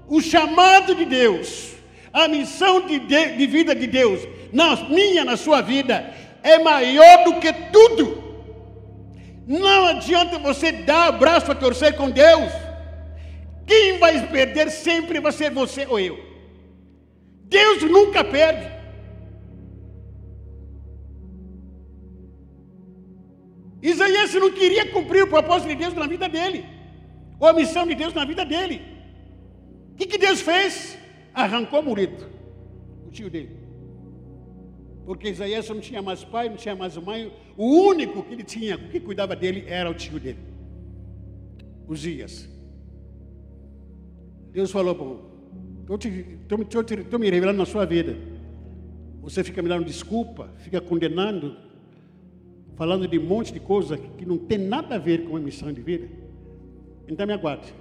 o 0.07 0.19
chamado 0.21 0.95
de 0.95 1.05
Deus, 1.05 1.73
a 2.11 2.27
missão 2.27 2.81
de, 2.87 2.99
de, 2.99 3.37
de 3.37 3.47
vida 3.47 3.75
de 3.75 3.85
Deus, 3.85 4.27
na 4.51 4.75
minha, 4.87 5.23
na 5.23 5.37
sua 5.37 5.61
vida, 5.61 6.11
é 6.41 6.57
maior 6.57 7.23
do 7.25 7.39
que 7.39 7.53
tudo. 7.71 8.23
Não 9.47 9.85
adianta 9.85 10.39
você 10.39 10.71
dar 10.71 11.13
o 11.13 11.17
braço 11.19 11.51
a 11.51 11.55
torcer 11.55 11.95
com 11.95 12.09
Deus. 12.09 12.51
Quem 13.69 13.99
vai 13.99 14.27
perder 14.27 14.71
sempre 14.71 15.19
vai 15.19 15.31
ser 15.31 15.51
você 15.51 15.85
ou 15.85 15.99
eu. 15.99 16.17
Deus 17.43 17.83
nunca 17.83 18.23
perde. 18.23 18.67
Isaías 23.81 24.33
não 24.33 24.51
queria 24.51 24.91
cumprir 24.91 25.23
o 25.23 25.27
propósito 25.35 25.69
de 25.69 25.75
Deus 25.75 25.93
na 25.93 26.07
vida 26.07 26.27
dele, 26.27 26.65
ou 27.39 27.47
a 27.47 27.53
missão 27.53 27.85
de 27.85 27.95
Deus 27.95 28.13
na 28.13 28.25
vida 28.25 28.43
dele. 28.43 28.81
O 29.93 29.95
que, 29.95 30.07
que 30.07 30.17
Deus 30.17 30.41
fez? 30.41 30.97
Arrancou 31.33 31.81
Murito, 31.83 32.27
o 33.07 33.11
tio 33.11 33.29
dele. 33.29 33.55
Porque 35.05 35.29
Isaías 35.29 35.69
não 35.69 35.79
tinha 35.79 36.01
mais 36.01 36.23
pai, 36.23 36.49
não 36.49 36.57
tinha 36.57 36.75
mais 36.75 36.97
mãe, 36.97 37.31
o 37.55 37.67
único 37.93 38.23
que 38.23 38.33
ele 38.33 38.43
tinha, 38.43 38.77
que 38.77 38.99
cuidava 38.99 39.35
dele, 39.35 39.63
era 39.67 39.89
o 39.89 39.93
tio 39.93 40.19
dele. 40.19 40.39
Uzias. 41.87 42.58
Deus 44.51 44.71
falou, 44.71 45.29
estou 45.89 47.19
me 47.19 47.29
revelando 47.29 47.57
na 47.57 47.65
sua 47.65 47.85
vida. 47.85 48.15
Você 49.21 49.43
fica 49.43 49.61
me 49.61 49.69
dando 49.69 49.85
desculpa, 49.85 50.49
fica 50.57 50.81
condenando, 50.81 51.55
falando 52.75 53.07
de 53.07 53.19
um 53.19 53.23
monte 53.23 53.53
de 53.53 53.59
coisa 53.59 53.97
que 53.97 54.25
não 54.25 54.37
tem 54.37 54.57
nada 54.57 54.95
a 54.95 54.97
ver 54.97 55.25
com 55.25 55.35
a 55.35 55.39
missão 55.39 55.71
de 55.71 55.81
vida. 55.81 56.07
Então 57.07 57.27
me 57.27 57.33
aguarde. 57.33 57.73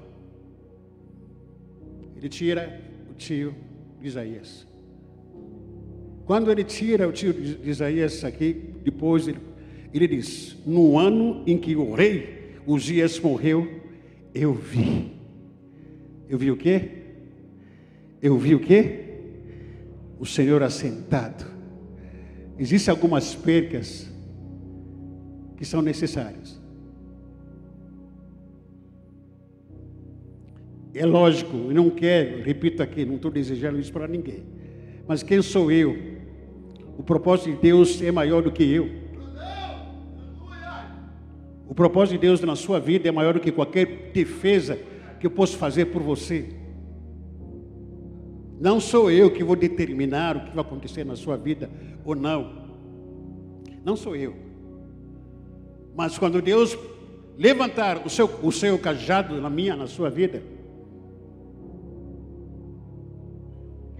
Ele 2.16 2.28
tira 2.28 2.80
o 3.10 3.14
tio 3.14 3.54
de 4.00 4.08
Isaías. 4.08 4.66
Quando 6.26 6.50
ele 6.50 6.64
tira 6.64 7.08
o 7.08 7.12
tio 7.12 7.32
de 7.32 7.70
Isaías 7.70 8.24
aqui, 8.24 8.74
depois 8.82 9.28
ele, 9.28 9.38
ele 9.94 10.08
diz: 10.08 10.56
No 10.66 10.98
ano 10.98 11.42
em 11.46 11.56
que 11.56 11.76
o 11.76 11.94
rei 11.94 12.56
Uzias 12.66 13.18
morreu, 13.18 13.80
eu 14.34 14.52
vi. 14.52 15.17
Eu 16.28 16.38
vi 16.38 16.50
o 16.50 16.56
quê? 16.56 16.90
Eu 18.20 18.36
vi 18.36 18.54
o 18.54 18.60
quê? 18.60 19.04
O 20.18 20.26
Senhor 20.26 20.62
assentado. 20.62 21.44
Existem 22.58 22.90
algumas 22.90 23.34
percas 23.34 24.12
que 25.56 25.64
são 25.64 25.80
necessárias. 25.80 26.60
É 30.94 31.06
lógico, 31.06 31.56
eu 31.56 31.74
não 31.74 31.90
quero, 31.90 32.42
repito 32.42 32.82
aqui, 32.82 33.04
não 33.04 33.16
estou 33.16 33.30
desejando 33.30 33.78
isso 33.78 33.92
para 33.92 34.08
ninguém. 34.08 34.42
Mas 35.06 35.22
quem 35.22 35.40
sou 35.40 35.70
eu? 35.70 35.96
O 36.98 37.02
propósito 37.02 37.50
de 37.52 37.56
Deus 37.56 38.02
é 38.02 38.10
maior 38.10 38.42
do 38.42 38.50
que 38.50 38.64
eu. 38.64 38.90
O 41.68 41.74
propósito 41.74 42.14
de 42.14 42.18
Deus 42.18 42.40
na 42.40 42.56
sua 42.56 42.80
vida 42.80 43.08
é 43.08 43.12
maior 43.12 43.34
do 43.34 43.40
que 43.40 43.52
qualquer 43.52 44.10
defesa 44.12 44.78
que 45.18 45.26
eu 45.26 45.30
possa 45.30 45.56
fazer 45.56 45.86
por 45.86 46.02
você. 46.02 46.48
Não 48.60 48.80
sou 48.80 49.10
eu 49.10 49.30
que 49.30 49.44
vou 49.44 49.56
determinar 49.56 50.36
o 50.36 50.40
que 50.44 50.54
vai 50.54 50.64
acontecer 50.64 51.04
na 51.04 51.16
sua 51.16 51.36
vida 51.36 51.70
ou 52.04 52.14
não. 52.14 52.68
Não 53.84 53.96
sou 53.96 54.16
eu. 54.16 54.34
Mas 55.96 56.18
quando 56.18 56.42
Deus 56.42 56.76
levantar 57.36 58.04
o 58.04 58.10
seu, 58.10 58.28
o 58.42 58.50
seu 58.50 58.78
cajado 58.78 59.40
na 59.40 59.48
minha, 59.48 59.76
na 59.76 59.86
sua 59.86 60.10
vida, 60.10 60.42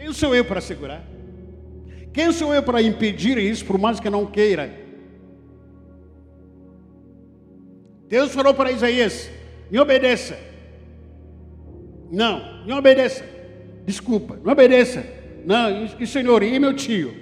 Quem 0.09 0.15
sou 0.15 0.35
eu 0.35 0.43
para 0.43 0.61
segurar? 0.61 1.05
Quem 2.15 2.33
sou 2.33 2.55
eu 2.55 2.63
para 2.63 2.81
impedir 2.81 3.37
isso, 3.37 3.67
por 3.67 3.77
mais 3.77 4.01
que 4.01 4.09
não 4.09 4.25
queira? 4.25 4.73
Deus 8.09 8.33
falou 8.33 8.55
para 8.55 8.73
Isaías: 8.73 9.29
me 9.71 9.79
obedeça. 9.79 10.48
Não, 12.11 12.65
me 12.65 12.73
obedeça. 12.73 13.25
Desculpa, 13.85 14.39
não 14.43 14.53
obedeça. 14.53 15.05
Não, 15.45 15.85
e 15.99 16.07
senhor, 16.07 16.43
e 16.43 16.59
meu 16.59 16.75
tio? 16.75 17.15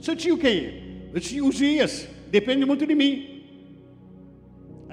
Seu 0.00 0.16
tio 0.16 0.38
quem 0.38 0.58
é? 0.58 0.82
Meu 1.12 1.20
tio 1.20 1.46
Uzias, 1.46 2.08
depende 2.30 2.64
muito 2.64 2.86
de 2.86 2.94
mim. 2.94 3.44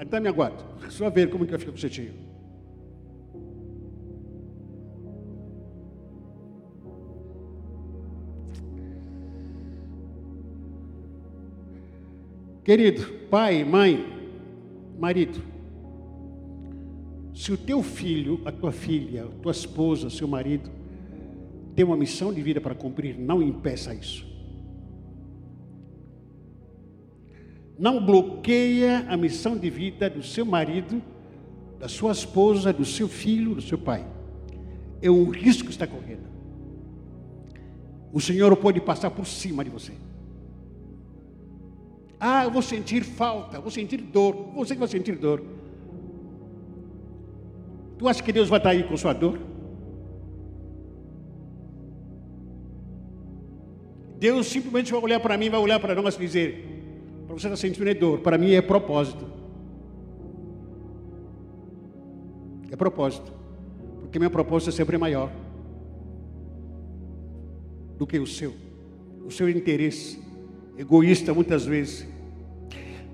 Então 0.00 0.20
me 0.20 0.28
aguarde, 0.28 0.62
só 0.90 1.10
ver 1.10 1.28
como 1.28 1.46
que 1.46 1.54
eu 1.54 1.58
fico 1.58 1.72
com 1.72 1.78
seu 1.78 1.90
tio. 1.90 2.12
Querido, 12.64 13.02
pai, 13.30 13.64
mãe, 13.64 14.04
marido, 14.98 15.42
se 17.38 17.52
o 17.52 17.56
teu 17.56 17.84
filho, 17.84 18.40
a 18.44 18.50
tua 18.50 18.72
filha, 18.72 19.26
a 19.26 19.28
tua 19.40 19.52
esposa, 19.52 20.10
seu 20.10 20.26
marido, 20.26 20.68
tem 21.72 21.84
uma 21.84 21.96
missão 21.96 22.34
de 22.34 22.42
vida 22.42 22.60
para 22.60 22.74
cumprir, 22.74 23.16
não 23.16 23.40
impeça 23.40 23.94
isso. 23.94 24.26
Não 27.78 28.04
bloqueia 28.04 29.06
a 29.08 29.16
missão 29.16 29.56
de 29.56 29.70
vida 29.70 30.10
do 30.10 30.20
seu 30.20 30.44
marido, 30.44 31.00
da 31.78 31.86
sua 31.86 32.10
esposa, 32.10 32.72
do 32.72 32.84
seu 32.84 33.06
filho, 33.06 33.54
do 33.54 33.62
seu 33.62 33.78
pai. 33.78 34.04
É 35.00 35.08
um 35.08 35.30
risco 35.30 35.66
que 35.66 35.70
está 35.70 35.86
correndo. 35.86 36.26
O 38.12 38.20
Senhor 38.20 38.56
pode 38.56 38.80
passar 38.80 39.12
por 39.12 39.28
cima 39.28 39.62
de 39.62 39.70
você. 39.70 39.92
Ah, 42.18 42.42
eu 42.42 42.50
vou 42.50 42.62
sentir 42.62 43.04
falta, 43.04 43.60
vou 43.60 43.70
sentir 43.70 43.98
dor. 43.98 44.34
Você 44.56 44.74
que 44.74 44.80
vai 44.80 44.88
sentir 44.88 45.14
dor. 45.14 45.57
Tu 47.98 48.06
acha 48.06 48.22
que 48.22 48.32
Deus 48.32 48.48
vai 48.48 48.58
estar 48.58 48.70
aí 48.70 48.84
com 48.84 48.96
sua 48.96 49.12
dor? 49.12 49.38
Deus 54.18 54.46
simplesmente 54.46 54.92
vai 54.92 55.00
olhar 55.00 55.20
para 55.20 55.36
mim, 55.36 55.50
vai 55.50 55.60
olhar 55.60 55.80
para 55.80 55.94
nós 55.94 56.14
e 56.14 56.18
dizer: 56.18 56.64
para 57.26 57.34
você 57.34 57.46
estar 57.46 57.56
sentindo 57.56 57.92
dor, 57.94 58.20
para 58.20 58.38
mim 58.38 58.52
é 58.52 58.62
propósito. 58.62 59.26
É 62.70 62.76
propósito. 62.76 63.32
Porque 64.00 64.18
meu 64.18 64.30
propósito 64.30 64.70
é 64.70 64.72
sempre 64.72 64.96
maior 64.96 65.30
do 67.98 68.06
que 68.06 68.18
o 68.18 68.26
seu. 68.26 68.54
O 69.26 69.30
seu 69.30 69.48
interesse 69.48 70.18
egoísta 70.78 71.34
muitas 71.34 71.66
vezes. 71.66 72.06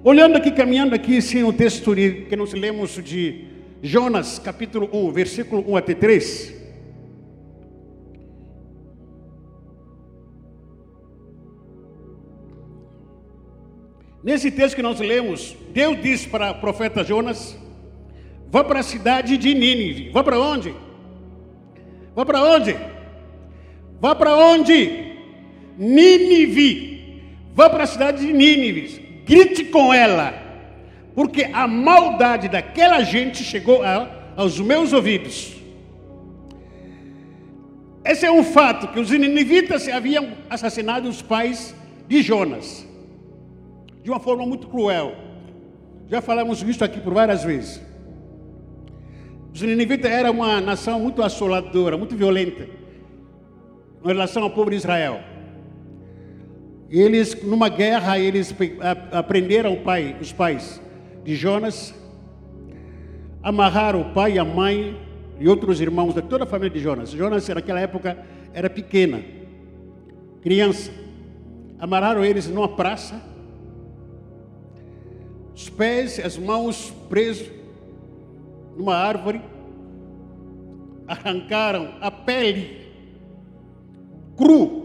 Olhando 0.03 0.37
aqui, 0.37 0.51
caminhando 0.51 0.95
aqui, 0.95 1.21
sim, 1.23 1.43
o 1.43 1.53
texto 1.53 1.95
que 1.95 2.37
nós 2.37 2.53
lemos 2.53 3.03
de 3.03 3.54
Jonas, 3.87 4.39
capítulo 4.39 4.89
1, 4.91 5.13
versículo 5.13 5.63
1 5.71 5.77
até 5.77 5.95
3. 5.95 6.55
Nesse 14.23 14.51
texto 14.51 14.77
que 14.77 14.83
nós 14.83 14.99
lemos, 15.01 15.55
Deus 15.75 16.01
diz 16.01 16.25
para 16.25 16.53
o 16.53 16.61
profeta 16.63 17.05
Jonas: 17.05 17.59
vá 18.51 18.65
para 18.65 18.81
a 18.81 18.83
cidade 18.83 19.37
de 19.37 19.53
Nínive. 19.53 20.09
Vá 20.09 20.25
para 20.25 20.41
onde? 20.41 20.75
Vá 22.15 22.25
para 22.25 22.43
onde? 22.43 22.75
Vá 24.01 24.15
para 24.15 24.35
onde? 24.35 25.13
Nínive 25.77 26.95
Vá 27.55 27.71
para 27.71 27.85
a 27.85 27.87
cidade 27.87 28.27
de 28.27 28.33
Nínive, 28.33 29.23
grite 29.25 29.67
com 29.67 29.95
ela, 29.95 30.33
porque 31.15 31.45
a 31.53 31.67
maldade 31.69 32.49
daquela 32.49 33.03
gente 33.03 33.45
chegou 33.45 33.83
a, 33.83 34.11
aos 34.37 34.59
meus 34.59 34.93
ouvidos. 34.93 35.55
Esse 38.05 38.27
é 38.27 38.33
um 38.33 38.45
fato 38.45 38.89
que 38.89 39.01
os 39.01 39.11
ninivitas 39.11 39.89
haviam 39.89 40.33
assassinado 40.51 41.09
os 41.09 41.23
pais 41.23 41.75
de 42.07 42.21
Jonas 42.21 42.87
de 44.03 44.11
uma 44.11 44.21
forma 44.21 44.45
muito 44.45 44.67
cruel. 44.67 45.17
Já 46.09 46.21
falamos 46.21 46.63
isso 46.63 46.85
aqui 46.85 47.01
por 47.01 47.15
várias 47.15 47.43
vezes. 47.43 47.81
Os 49.55 49.63
ninivitas 49.63 50.11
eram 50.11 50.33
uma 50.33 50.61
nação 50.61 51.01
muito 51.01 51.23
assoladora, 51.23 51.97
muito 51.97 52.15
violenta 52.15 52.69
em 54.05 54.07
relação 54.07 54.43
ao 54.43 54.51
povo 54.51 54.69
de 54.69 54.77
Israel. 54.77 55.21
Eles, 56.91 57.43
numa 57.43 57.71
guerra, 57.71 58.19
eles 58.19 58.55
aprenderam 59.11 59.77
pai, 59.77 60.15
os 60.21 60.31
pais 60.31 60.83
de 61.25 61.35
Jonas, 61.35 61.95
amarraram 63.43 64.03
o 64.03 64.13
pai, 64.13 64.39
a 64.39 64.45
mãe 64.45 64.97
e 65.41 65.49
outros 65.49 65.81
irmãos 65.81 66.15
de 66.15 66.23
toda 66.23 66.45
a 66.45 66.47
família 66.47 66.71
de 66.71 66.81
Jonas. 66.81 67.11
Jonas, 67.11 67.49
naquela 67.49 67.81
época, 67.81 68.17
era 68.53 68.71
pequena, 68.71 69.23
criança. 70.43 70.93
Amarraram 71.79 72.25
eles 72.25 72.49
numa 72.49 72.69
praça, 72.69 73.21
os 75.55 75.69
pés, 75.69 76.19
as 76.19 76.37
mãos 76.37 76.93
presos 77.09 77.51
numa 78.77 78.95
árvore, 78.95 79.41
arrancaram 81.07 81.95
a 82.01 82.11
pele 82.11 82.85
cru 84.37 84.85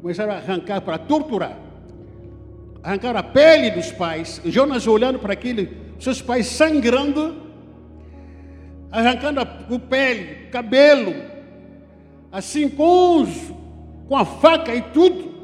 começaram 0.00 0.32
a 0.32 0.36
arrancar 0.36 0.80
para 0.82 0.98
torturar. 0.98 1.58
Arrancaram 2.86 3.18
a 3.18 3.22
pele 3.24 3.72
dos 3.72 3.90
pais. 3.90 4.40
Jonas 4.44 4.86
olhando 4.86 5.18
para 5.18 5.32
aquele, 5.32 5.76
seus 5.98 6.22
pais 6.22 6.46
sangrando, 6.46 7.34
arrancando 8.92 9.40
a, 9.40 9.66
o 9.68 9.76
pele, 9.76 10.46
cabelo, 10.52 11.12
assim 12.30 12.68
com, 12.68 13.22
os, 13.22 13.52
com 14.06 14.16
a 14.16 14.24
faca 14.24 14.72
e 14.72 14.82
tudo. 14.82 15.34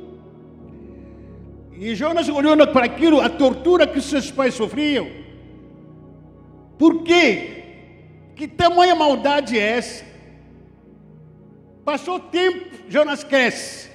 E 1.72 1.96
Jonas 1.96 2.28
olhando 2.28 2.64
para 2.68 2.84
aquilo, 2.86 3.20
a 3.20 3.28
tortura 3.28 3.88
que 3.88 4.00
seus 4.00 4.30
pais 4.30 4.54
sofriam. 4.54 5.10
Por 6.78 7.02
quê? 7.02 7.64
Que 8.36 8.46
tamanha 8.46 8.94
maldade 8.94 9.58
é 9.58 9.78
essa? 9.78 10.04
Passou 11.84 12.20
tempo, 12.20 12.70
Jonas 12.88 13.24
cresce 13.24 13.90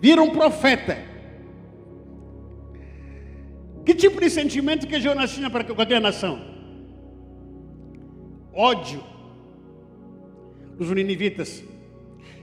vira 0.00 0.22
um 0.22 0.30
profeta. 0.30 1.09
Que 3.84 3.94
tipo 3.94 4.20
de 4.20 4.30
sentimento 4.30 4.86
que 4.86 5.00
Jonas 5.00 5.32
tinha 5.32 5.50
para 5.50 5.62
aquela 5.62 6.00
nação? 6.00 6.50
ódio 8.60 9.02
dos 10.76 10.90
ninivitas. 10.90 11.64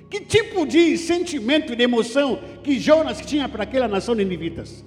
Que 0.10 0.22
tipo 0.22 0.66
de 0.66 0.98
sentimento, 0.98 1.76
de 1.76 1.84
emoção 1.84 2.40
que 2.64 2.80
Jonas 2.80 3.20
tinha 3.22 3.50
para 3.50 3.64
aquela 3.64 3.88
nação 3.88 4.16
de 4.16 4.24
ninivitas? 4.24 4.86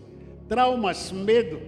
Traumas, 0.49 1.13
medo. 1.13 1.61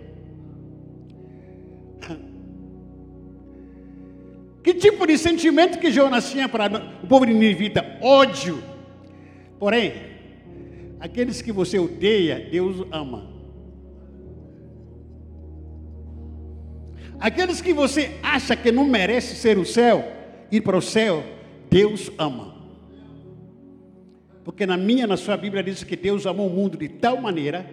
Que 4.63 4.75
tipo 4.75 5.07
de 5.07 5.19
sentimento 5.19 5.79
que 5.79 5.91
Jonas 5.91 6.31
tinha 6.31 6.49
para 6.49 7.01
o 7.03 7.07
povo 7.09 7.27
de 7.27 7.35
Ninivita? 7.35 7.99
Ódio. 8.01 8.63
Porém, 9.59 9.93
aqueles 11.01 11.43
que 11.43 11.51
você 11.51 11.81
odeia, 11.81 12.49
Deus 12.49 12.87
ama. 12.93 13.32
Aqueles 17.23 17.61
que 17.61 17.73
você 17.73 18.17
acha 18.21 18.57
que 18.57 18.73
não 18.73 18.85
merece 18.85 19.37
ser 19.37 19.57
o 19.57 19.65
céu, 19.65 20.05
ir 20.51 20.61
para 20.61 20.77
o 20.77 20.83
céu, 20.83 21.23
Deus 21.71 22.11
ama. 22.19 22.53
Porque 24.45 24.67
na 24.67 24.77
minha, 24.77 25.07
na 25.07 25.17
sua 25.17 25.37
Bíblia 25.37 25.63
diz 25.63 25.85
que 25.85 25.95
Deus 25.95 26.27
amou 26.27 26.49
o 26.49 26.51
mundo 26.51 26.77
de 26.77 26.89
tal 26.89 27.21
maneira 27.21 27.65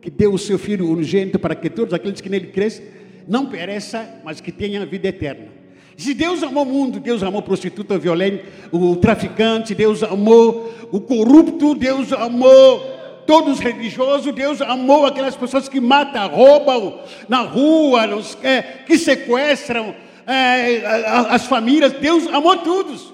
que 0.00 0.08
deu 0.08 0.32
o 0.32 0.38
seu 0.38 0.60
Filho 0.60 0.88
unigênito 0.88 1.40
para 1.40 1.56
que 1.56 1.68
todos 1.68 1.92
aqueles 1.92 2.20
que 2.20 2.28
nele 2.28 2.46
crescem 2.52 2.86
não 3.26 3.46
pereçam, 3.46 4.06
mas 4.22 4.40
que 4.40 4.52
tenham 4.52 4.80
a 4.80 4.86
vida 4.86 5.08
eterna. 5.08 5.48
Se 5.96 6.14
Deus 6.14 6.44
amou 6.44 6.62
o 6.62 6.66
mundo, 6.66 7.00
Deus 7.00 7.20
amou 7.24 7.40
o 7.40 7.44
prostituta, 7.44 7.98
violento, 7.98 8.44
o 8.70 8.94
traficante, 8.94 9.74
Deus 9.74 10.04
amou 10.04 10.72
o 10.92 11.00
corrupto, 11.00 11.74
Deus 11.74 12.12
amou 12.12 12.80
todos 13.26 13.58
religiosos, 13.58 14.34
Deus 14.34 14.60
amou 14.60 15.06
aquelas 15.06 15.36
pessoas 15.36 15.68
que 15.68 15.80
matam, 15.80 16.28
roubam 16.28 17.00
na 17.28 17.40
rua, 17.40 18.06
nos, 18.06 18.36
é, 18.42 18.62
que 18.86 18.98
sequestram 18.98 19.94
é, 20.26 20.82
as 21.28 21.46
famílias, 21.46 21.92
Deus 21.92 22.26
amou 22.28 22.56
todos. 22.58 23.12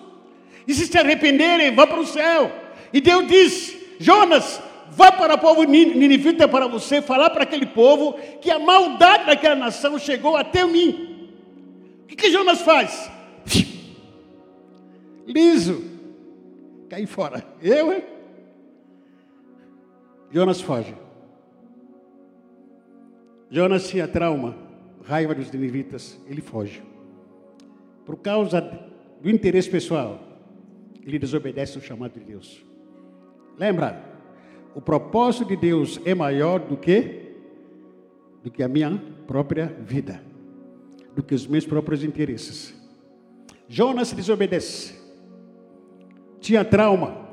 E 0.67 0.75
se 0.75 0.87
se 0.87 0.99
arrependerem, 0.99 1.75
vá 1.75 1.87
para 1.87 2.01
o 2.01 2.07
céu. 2.07 2.51
E 2.93 3.01
Deus 3.01 3.27
diz: 3.27 3.77
Jonas, 3.99 4.61
vá 4.91 5.11
para 5.11 5.35
o 5.35 5.39
povo 5.39 5.65
ninivita 5.65 6.47
para 6.47 6.67
você 6.67 7.01
falar 7.03 7.31
para 7.31 7.43
aquele 7.43 7.67
povo 7.67 8.19
que 8.41 8.51
a 8.51 8.59
maldade 8.59 9.27
daquela 9.27 9.57
nação 9.57 9.99
chegou 9.99 10.37
até 10.37 10.65
mim. 10.65 11.29
O 12.05 12.07
que, 12.07 12.17
que 12.17 12.31
Jonas 12.31 12.61
faz? 12.63 13.11
Liso, 15.27 15.85
cai 16.89 17.07
fora. 17.07 17.45
Eu, 17.63 17.93
hein? 17.93 18.03
Jonas 20.31 20.61
foge. 20.61 20.95
Jonas 23.51 23.89
tinha 23.89 24.07
trauma, 24.07 24.57
raiva 25.05 25.35
dos 25.35 25.51
ninivitas, 25.51 26.21
ele 26.29 26.41
foge. 26.41 26.83
Por 28.07 28.17
causa 28.17 28.61
do 29.21 29.29
interesse 29.29 29.69
pessoal, 29.69 30.21
ele 31.03 31.19
desobedece 31.19 31.79
o 31.79 31.83
chamado 31.83 32.13
de 32.13 32.25
Deus. 32.25 32.65
Lembra? 33.59 34.09
O 34.75 34.81
propósito 34.81 35.47
de 35.47 35.57
Deus 35.57 36.01
é 36.05 36.15
maior 36.15 36.61
do 36.61 36.77
que 36.77 37.29
do 38.43 38.51
que 38.51 38.63
a 38.63 38.69
minha 38.69 39.03
própria 39.27 39.67
vida, 39.67 40.23
do 41.15 41.23
que 41.23 41.35
os 41.35 41.47
meus 41.47 41.67
próprios 41.67 42.03
interesses. 42.03 42.75
Jonas 43.69 44.13
desobedece. 44.13 44.99
Tinha 46.41 46.65
trauma, 46.65 47.29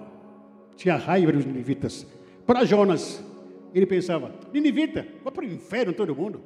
tinha 0.76 0.98
raiva 0.98 1.32
dos 1.32 1.46
ninivitas. 1.46 2.06
Para 2.48 2.64
Jonas, 2.64 3.22
ele 3.74 3.86
pensava: 3.86 4.32
Ninivita, 4.54 5.06
vai 5.22 5.34
para 5.34 5.44
o 5.44 5.48
inferno 5.48 5.92
todo 5.92 6.16
mundo. 6.16 6.42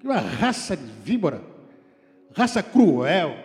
Que 0.00 0.06
uma 0.06 0.18
raça 0.18 0.74
de 0.74 0.90
víbora, 1.04 1.42
raça 2.34 2.62
cruel, 2.62 3.36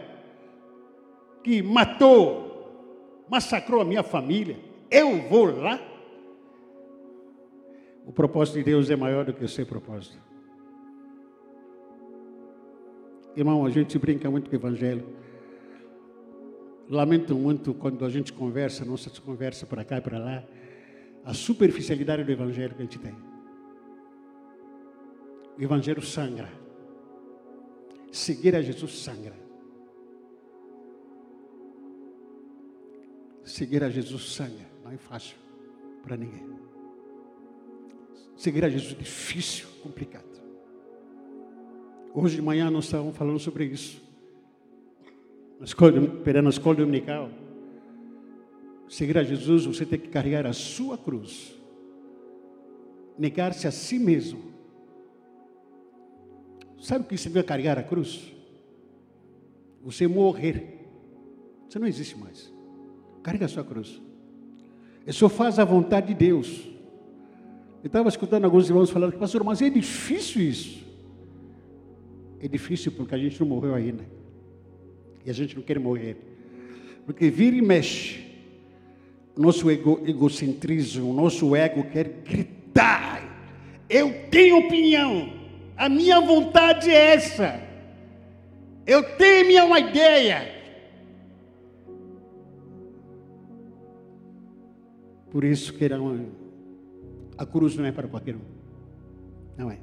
que 1.43 1.61
matou, 1.61 3.25
massacrou 3.29 3.81
a 3.81 3.85
minha 3.85 4.01
família. 4.01 4.57
Eu 4.89 5.27
vou 5.27 5.45
lá. 5.57 5.79
O 8.05 8.13
propósito 8.13 8.57
de 8.57 8.63
Deus 8.63 8.89
é 8.89 8.95
maior 8.95 9.25
do 9.25 9.33
que 9.33 9.43
o 9.43 9.49
seu 9.49 9.65
propósito. 9.65 10.17
Irmão, 13.35 13.65
a 13.65 13.69
gente 13.69 13.97
brinca 13.99 14.29
muito 14.29 14.49
com 14.49 14.55
o 14.55 14.59
Evangelho. 14.59 15.05
Lamento 16.89 17.35
muito 17.35 17.73
quando 17.73 18.03
a 18.03 18.09
gente 18.09 18.33
conversa, 18.33 18.83
nossa 18.83 19.09
conversa 19.21 19.65
para 19.65 19.85
cá 19.85 19.97
e 19.97 20.01
para 20.01 20.17
lá 20.17 20.43
a 21.23 21.33
superficialidade 21.33 22.23
do 22.23 22.31
Evangelho 22.31 22.73
que 22.75 22.81
a 22.81 22.85
gente 22.85 22.99
tem. 22.99 23.15
O 25.57 25.61
Evangelho 25.61 26.01
sangra. 26.01 26.49
Seguir 28.11 28.55
a 28.55 28.61
Jesus 28.61 28.99
sangra. 28.99 29.35
Seguir 33.43 33.83
a 33.83 33.89
Jesus 33.89 34.33
sangra. 34.33 34.67
Não 34.83 34.91
é 34.91 34.97
fácil 34.97 35.37
para 36.03 36.17
ninguém. 36.17 36.49
Seguir 38.35 38.65
a 38.65 38.69
Jesus 38.69 38.93
é 38.93 38.95
difícil, 38.95 39.67
complicado. 39.83 40.25
Hoje 42.13 42.35
de 42.35 42.41
manhã 42.41 42.69
nós 42.69 42.85
estávamos 42.85 43.15
falando 43.15 43.39
sobre 43.39 43.65
isso. 43.65 44.01
Na 45.59 45.65
escola, 45.65 45.91
na 46.41 46.49
escola 46.49 46.75
dominical. 46.75 47.29
Seguir 48.91 49.17
a 49.17 49.23
Jesus, 49.23 49.65
você 49.65 49.85
tem 49.85 49.97
que 49.97 50.09
carregar 50.09 50.45
a 50.45 50.51
sua 50.51 50.97
cruz. 50.97 51.55
Negar-se 53.17 53.65
a 53.65 53.71
si 53.71 53.97
mesmo. 53.97 54.51
Sabe 56.77 57.05
o 57.05 57.07
que 57.07 57.17
significa 57.17 57.47
carregar 57.47 57.79
a 57.79 57.83
cruz? 57.83 58.33
Você 59.81 60.09
morrer. 60.09 60.89
Você 61.69 61.79
não 61.79 61.87
existe 61.87 62.17
mais. 62.19 62.53
Carrega 63.23 63.45
a 63.45 63.47
sua 63.47 63.63
cruz. 63.63 64.01
E 65.07 65.13
só 65.13 65.29
faz 65.29 65.57
a 65.57 65.63
vontade 65.63 66.07
de 66.07 66.13
Deus. 66.13 66.61
Eu 67.81 67.87
estava 67.87 68.09
escutando 68.09 68.43
alguns 68.43 68.67
irmãos 68.67 68.89
falando, 68.89 69.13
pastor, 69.13 69.41
mas 69.41 69.61
é 69.61 69.69
difícil 69.69 70.41
isso. 70.41 70.85
É 72.41 72.47
difícil 72.49 72.91
porque 72.91 73.15
a 73.15 73.17
gente 73.17 73.39
não 73.39 73.47
morreu 73.47 73.73
ainda. 73.73 74.05
E 75.25 75.29
a 75.29 75.33
gente 75.33 75.55
não 75.55 75.63
quer 75.63 75.79
morrer. 75.79 76.17
Porque 77.05 77.29
vira 77.29 77.55
e 77.55 77.61
mexe 77.61 78.20
nosso 79.35 79.69
ego, 79.69 80.01
egocentrismo, 80.05 81.13
nosso 81.13 81.55
ego 81.55 81.83
quer 81.85 82.07
gritar. 82.23 83.23
Eu 83.89 84.27
tenho 84.29 84.57
opinião. 84.57 85.33
A 85.75 85.89
minha 85.89 86.19
vontade 86.21 86.89
é 86.89 87.13
essa. 87.13 87.59
Eu 88.85 89.03
tenho 89.17 89.47
minha 89.47 89.65
uma 89.65 89.79
ideia. 89.79 90.61
Por 95.31 95.43
isso 95.43 95.73
que 95.73 95.87
não, 95.87 96.27
a 97.37 97.45
cruz 97.45 97.75
não 97.75 97.85
é 97.85 97.91
para 97.91 98.07
qualquer 98.07 98.35
um. 98.35 98.41
Não 99.57 99.71
é. 99.71 99.77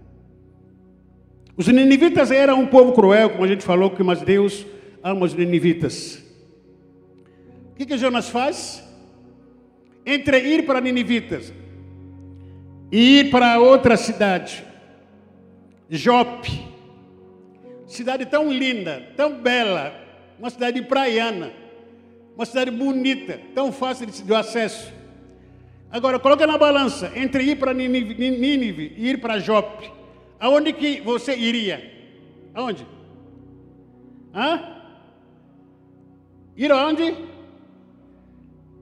Os 1.56 1.66
ninivitas 1.66 2.30
eram 2.30 2.60
um 2.60 2.66
povo 2.66 2.92
cruel, 2.92 3.30
como 3.30 3.44
a 3.44 3.48
gente 3.48 3.64
falou, 3.64 3.92
mas 4.04 4.22
Deus 4.22 4.64
ama 5.02 5.24
os 5.24 5.34
ninivitas. 5.34 6.22
O 7.72 7.76
que, 7.76 7.86
que 7.86 7.98
Jonas 7.98 8.28
faz? 8.28 8.87
Entre 10.08 10.38
ir 10.40 10.64
para 10.64 10.80
Ninivitas 10.80 11.52
e 12.90 13.20
ir 13.20 13.30
para 13.30 13.60
outra 13.60 13.94
cidade, 13.94 14.64
Jope, 15.90 16.66
cidade 17.86 18.24
tão 18.24 18.50
linda, 18.50 19.12
tão 19.14 19.38
bela, 19.38 19.92
uma 20.38 20.48
cidade 20.48 20.80
praiana, 20.80 21.52
uma 22.34 22.46
cidade 22.46 22.70
bonita, 22.70 23.38
tão 23.54 23.70
fácil 23.70 24.06
de 24.06 24.34
acesso. 24.34 24.90
Agora, 25.90 26.18
coloca 26.18 26.46
na 26.46 26.56
balança 26.56 27.12
entre 27.14 27.42
ir 27.42 27.56
para 27.56 27.74
Nínive 27.74 28.94
e 28.96 29.10
ir 29.10 29.20
para 29.20 29.38
Jope. 29.38 29.90
Aonde 30.40 30.72
que 30.72 31.02
você 31.02 31.36
iria? 31.36 31.82
Aonde? 32.54 32.86
Hã? 34.34 34.82
Ir 36.56 36.72
aonde? 36.72 37.14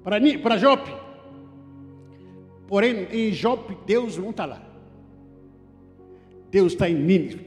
Para, 0.04 0.18
para 0.40 0.56
Jope. 0.56 1.05
Porém, 2.66 3.06
em 3.12 3.30
Job, 3.30 3.76
Deus 3.86 4.18
não 4.18 4.30
está 4.30 4.44
lá. 4.44 4.62
Deus 6.50 6.72
está 6.72 6.88
em 6.88 6.94
Nínive. 6.94 7.46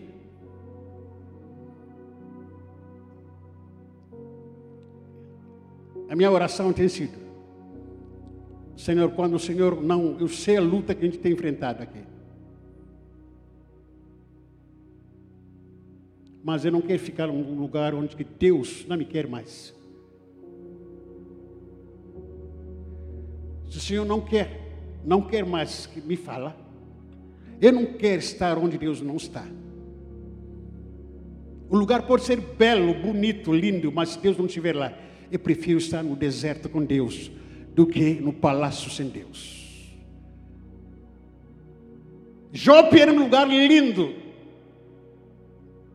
A 6.10 6.16
minha 6.16 6.32
oração 6.32 6.72
tem 6.74 6.88
sido: 6.88 7.18
Senhor, 8.76 9.12
quando 9.12 9.36
o 9.36 9.40
Senhor 9.40 9.82
não, 9.82 10.18
eu 10.20 10.28
sei 10.28 10.58
a 10.58 10.62
luta 10.62 10.96
que 10.96 11.06
a 11.06 11.10
gente 11.10 11.20
tem 11.20 11.34
enfrentado 11.34 11.84
aqui. 11.84 12.00
Mas 16.42 16.64
eu 16.66 16.72
não 16.72 16.82
quero 16.82 17.00
ficar 17.00 17.28
num 17.28 17.60
lugar 17.60 17.94
onde 17.94 18.16
que 18.16 18.24
Deus 18.24 18.86
não 18.88 18.98
me 18.98 19.06
quer 19.06 19.28
mais. 19.28 19.76
Se 23.70 23.78
o 23.78 23.82
Senhor 23.82 24.06
não 24.06 24.20
quer, 24.20 24.69
não 25.04 25.22
quer 25.22 25.46
mais 25.46 25.86
que 25.86 26.02
me 26.02 26.16
fala. 26.16 26.56
Eu 27.62 27.74
não 27.74 27.86
quero 27.86 28.20
estar 28.20 28.58
onde 28.58 28.78
Deus 28.78 29.02
não 29.02 29.16
está. 29.16 29.46
O 31.70 31.78
lugar 31.78 32.04
pode 32.04 32.24
ser 32.24 32.38
belo, 32.38 32.94
bonito, 32.94 33.54
lindo, 33.54 33.92
mas 33.92 34.10
se 34.10 34.20
Deus 34.20 34.38
não 34.38 34.46
estiver 34.46 34.76
lá, 34.76 34.94
eu 35.32 35.38
prefiro 35.38 35.78
estar 35.78 36.04
no 36.04 36.16
deserto 36.16 36.68
com 36.68 36.84
Deus 36.84 37.32
do 37.76 37.86
que 37.86 38.16
no 38.16 38.34
palácio 38.34 38.90
sem 38.90 39.08
Deus. 39.08 39.60
Jope 42.52 43.00
era 43.00 43.14
um 43.14 43.20
lugar 43.20 43.48
lindo, 43.48 44.16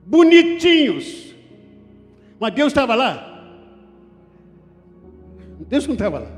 bonitinhos, 0.06 1.34
mas 2.38 2.54
Deus 2.54 2.68
estava 2.68 2.94
lá. 2.94 3.32
Deus 5.68 5.86
não 5.86 5.94
estava 5.94 6.20
lá. 6.20 6.30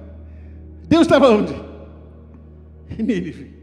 Deus 0.89 1.03
estava 1.03 1.29
onde? 1.29 1.66
Nínive. 2.99 3.55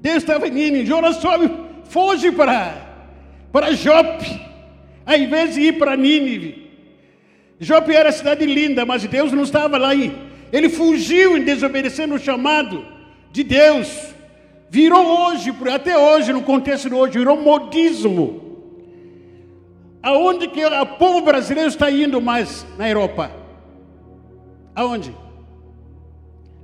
Deus 0.00 0.18
estava 0.18 0.46
em 0.48 0.50
Nínive. 0.50 0.86
Jonas 0.86 1.16
sobe, 1.16 1.50
foge 1.84 2.30
para, 2.32 2.74
para 3.52 3.74
Jope, 3.74 4.40
ao 5.04 5.16
invés 5.16 5.54
de 5.54 5.60
ir 5.62 5.78
para 5.78 5.96
Nínive. 5.96 6.68
Jope 7.60 7.92
era 7.92 8.12
cidade 8.12 8.46
linda, 8.46 8.86
mas 8.86 9.04
Deus 9.04 9.32
não 9.32 9.42
estava 9.42 9.76
lá. 9.76 9.90
Ele 10.52 10.68
fugiu 10.68 11.36
em 11.36 11.42
desobedecendo 11.42 12.14
o 12.14 12.18
chamado 12.18 12.86
de 13.32 13.42
Deus. 13.42 14.14
Virou 14.70 15.04
hoje, 15.04 15.52
até 15.72 15.98
hoje, 15.98 16.32
no 16.32 16.42
contexto 16.42 16.88
de 16.88 16.94
hoje, 16.94 17.18
virou 17.18 17.40
modismo. 17.40 18.48
Aonde 20.02 20.46
que 20.48 20.64
o 20.64 20.86
povo 20.86 21.22
brasileiro 21.22 21.68
está 21.68 21.90
indo 21.90 22.20
mais 22.20 22.64
na 22.76 22.88
Europa? 22.88 23.30
Aonde? 24.74 25.12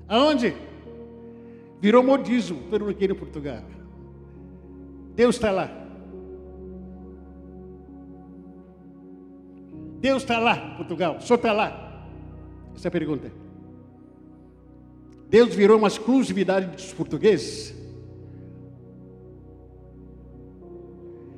Aonde? 0.08 0.54
Virou 1.80 2.02
modismo, 2.02 2.62
todo 2.70 2.84
mundo 2.84 2.96
ir 3.00 3.10
em 3.10 3.14
Portugal. 3.14 3.62
Deus 5.14 5.36
está 5.36 5.50
lá. 5.50 5.70
Deus 10.00 10.22
está 10.22 10.38
lá, 10.38 10.74
Portugal. 10.76 11.16
Só 11.20 11.34
está 11.34 11.52
lá. 11.52 12.08
Essa 12.74 12.88
é 12.88 12.90
a 12.90 12.92
pergunta. 12.92 13.30
Deus 15.28 15.54
virou 15.54 15.78
uma 15.78 15.88
exclusividade 15.88 16.66
dos 16.66 16.92
portugueses? 16.92 17.74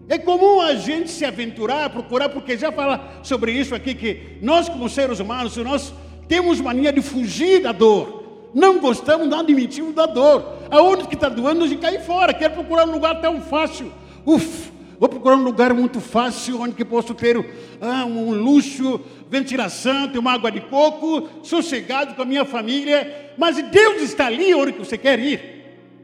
É 0.08 0.18
comum 0.18 0.60
a 0.60 0.74
gente 0.74 1.10
se 1.10 1.24
aventurar, 1.24 1.90
procurar, 1.90 2.28
porque 2.28 2.56
já 2.56 2.70
fala 2.70 3.20
sobre 3.22 3.52
isso 3.52 3.74
aqui, 3.74 3.94
que 3.94 4.38
nós 4.40 4.68
como 4.68 4.88
seres 4.88 5.18
humanos, 5.18 5.56
nós 5.56 5.92
temos 6.28 6.60
mania 6.60 6.92
de 6.92 7.02
fugir 7.02 7.62
da 7.62 7.72
dor. 7.72 8.15
Não 8.56 8.78
gostamos, 8.78 9.28
não 9.28 9.40
admitimos 9.40 9.94
da 9.94 10.06
dor. 10.06 10.42
Aonde 10.70 11.06
que 11.06 11.14
está 11.14 11.28
doendo, 11.28 11.62
a 11.62 11.68
gente 11.68 11.78
cai 11.78 11.98
fora. 11.98 12.32
Quer 12.32 12.48
procurar 12.48 12.88
um 12.88 12.90
lugar 12.90 13.20
tão 13.20 13.38
fácil. 13.38 13.92
Uf, 14.24 14.72
vou 14.98 15.10
procurar 15.10 15.36
um 15.36 15.42
lugar 15.42 15.74
muito 15.74 16.00
fácil, 16.00 16.62
onde 16.62 16.74
que 16.74 16.82
posso 16.82 17.12
ter 17.12 17.36
ah, 17.82 18.06
um 18.06 18.30
luxo, 18.32 18.98
ventilação, 19.28 20.08
ter 20.08 20.18
uma 20.18 20.32
água 20.32 20.50
de 20.50 20.62
coco, 20.62 21.28
sossegado 21.42 22.14
com 22.14 22.22
a 22.22 22.24
minha 22.24 22.46
família. 22.46 23.34
Mas 23.36 23.60
Deus 23.60 24.00
está 24.00 24.24
ali 24.24 24.54
onde 24.54 24.72
que 24.72 24.78
você 24.78 24.96
quer 24.96 25.18
ir? 25.18 25.38